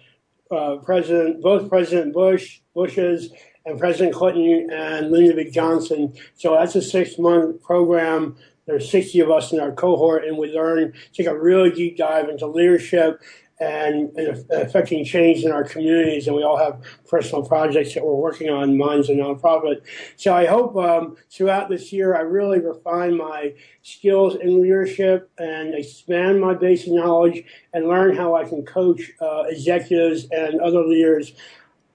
uh, 0.51 0.77
President, 0.77 1.41
both 1.41 1.69
President 1.69 2.13
Bush, 2.13 2.61
Bush's 2.75 3.31
and 3.65 3.79
President 3.79 4.13
Clinton 4.13 4.69
and 4.71 5.11
Lyndon 5.11 5.35
B. 5.37 5.49
Johnson. 5.49 6.13
So 6.35 6.55
that's 6.55 6.75
a 6.75 6.81
six 6.81 7.17
month 7.17 7.61
program. 7.61 8.35
There's 8.65 8.89
60 8.89 9.19
of 9.19 9.31
us 9.31 9.51
in 9.51 9.59
our 9.59 9.73
cohort, 9.73 10.25
and 10.25 10.37
we 10.37 10.53
learn, 10.53 10.93
take 11.11 11.27
a 11.27 11.37
really 11.37 11.69
deep 11.69 11.97
dive 11.97 12.29
into 12.29 12.47
leadership 12.47 13.21
and, 13.59 14.09
and, 14.17 14.49
affecting 14.51 15.03
change 15.05 15.43
in 15.43 15.51
our 15.51 15.63
communities. 15.63 16.27
And 16.27 16.35
we 16.35 16.43
all 16.43 16.57
have 16.57 16.81
personal 17.07 17.45
projects 17.45 17.93
that 17.93 18.05
we're 18.05 18.15
working 18.15 18.49
on. 18.49 18.77
Mine's 18.77 19.09
a 19.09 19.13
nonprofit. 19.13 19.81
So 20.15 20.33
I 20.33 20.45
hope 20.45 20.75
um, 20.77 21.17
throughout 21.29 21.69
this 21.69 21.91
year 21.91 22.15
I 22.15 22.21
really 22.21 22.59
refine 22.59 23.17
my 23.17 23.53
skills 23.81 24.35
in 24.35 24.61
leadership 24.61 25.29
and 25.37 25.73
expand 25.73 26.39
my 26.39 26.53
basic 26.53 26.93
knowledge 26.93 27.43
and 27.73 27.87
learn 27.87 28.15
how 28.15 28.35
I 28.35 28.45
can 28.45 28.65
coach 28.65 29.11
uh, 29.21 29.43
executives 29.47 30.25
and 30.31 30.59
other 30.61 30.83
leaders 30.83 31.33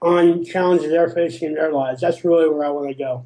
on 0.01 0.43
challenges 0.43 0.89
they're 0.89 1.09
facing 1.09 1.49
in 1.49 1.53
their 1.55 1.71
lives. 1.71 2.01
That's 2.01 2.23
really 2.23 2.49
where 2.49 2.65
I 2.65 2.69
want 2.69 2.89
to 2.89 2.95
go. 2.95 3.25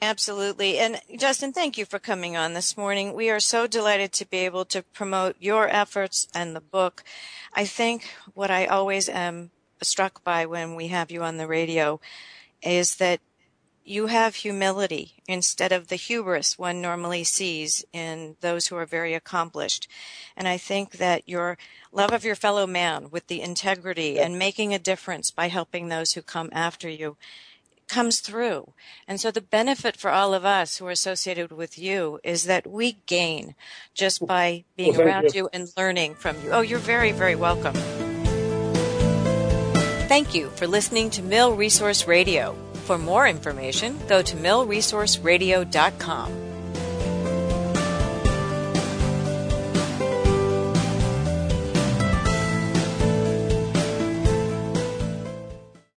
Absolutely. 0.00 0.78
And 0.78 1.00
Justin, 1.16 1.52
thank 1.52 1.76
you 1.76 1.84
for 1.84 1.98
coming 1.98 2.36
on 2.36 2.52
this 2.52 2.76
morning. 2.76 3.14
We 3.14 3.30
are 3.30 3.40
so 3.40 3.66
delighted 3.66 4.12
to 4.12 4.30
be 4.30 4.38
able 4.38 4.64
to 4.66 4.82
promote 4.82 5.34
your 5.40 5.68
efforts 5.68 6.28
and 6.32 6.54
the 6.54 6.60
book. 6.60 7.02
I 7.52 7.64
think 7.64 8.08
what 8.34 8.50
I 8.50 8.66
always 8.66 9.08
am 9.08 9.50
struck 9.82 10.22
by 10.22 10.46
when 10.46 10.76
we 10.76 10.88
have 10.88 11.10
you 11.10 11.24
on 11.24 11.36
the 11.36 11.48
radio 11.48 12.00
is 12.62 12.96
that 12.96 13.20
you 13.88 14.08
have 14.08 14.36
humility 14.36 15.14
instead 15.26 15.72
of 15.72 15.88
the 15.88 15.96
hubris 15.96 16.58
one 16.58 16.82
normally 16.82 17.24
sees 17.24 17.84
in 17.92 18.36
those 18.40 18.66
who 18.66 18.76
are 18.76 18.84
very 18.84 19.14
accomplished. 19.14 19.88
And 20.36 20.46
I 20.46 20.58
think 20.58 20.92
that 20.98 21.26
your 21.26 21.56
love 21.90 22.12
of 22.12 22.24
your 22.24 22.34
fellow 22.34 22.66
man 22.66 23.08
with 23.10 23.28
the 23.28 23.40
integrity 23.40 24.20
and 24.20 24.38
making 24.38 24.74
a 24.74 24.78
difference 24.78 25.30
by 25.30 25.48
helping 25.48 25.88
those 25.88 26.12
who 26.12 26.22
come 26.22 26.50
after 26.52 26.88
you 26.88 27.16
comes 27.88 28.20
through. 28.20 28.74
And 29.06 29.18
so 29.18 29.30
the 29.30 29.40
benefit 29.40 29.96
for 29.96 30.10
all 30.10 30.34
of 30.34 30.44
us 30.44 30.76
who 30.76 30.86
are 30.86 30.90
associated 30.90 31.50
with 31.50 31.78
you 31.78 32.20
is 32.22 32.44
that 32.44 32.66
we 32.66 32.98
gain 33.06 33.54
just 33.94 34.26
by 34.26 34.64
being 34.76 34.98
well, 34.98 35.06
around 35.06 35.32
you. 35.32 35.44
you 35.44 35.48
and 35.54 35.72
learning 35.78 36.14
from 36.14 36.36
you. 36.44 36.50
Oh, 36.50 36.60
you're 36.60 36.78
very, 36.78 37.12
very 37.12 37.34
welcome. 37.34 37.74
Thank 40.08 40.34
you 40.34 40.50
for 40.50 40.66
listening 40.66 41.08
to 41.10 41.22
Mil 41.22 41.54
Resource 41.54 42.06
Radio. 42.06 42.54
For 42.88 42.96
more 42.96 43.28
information, 43.28 44.00
go 44.08 44.22
to 44.22 44.36
milresourceradio.com. 44.36 46.47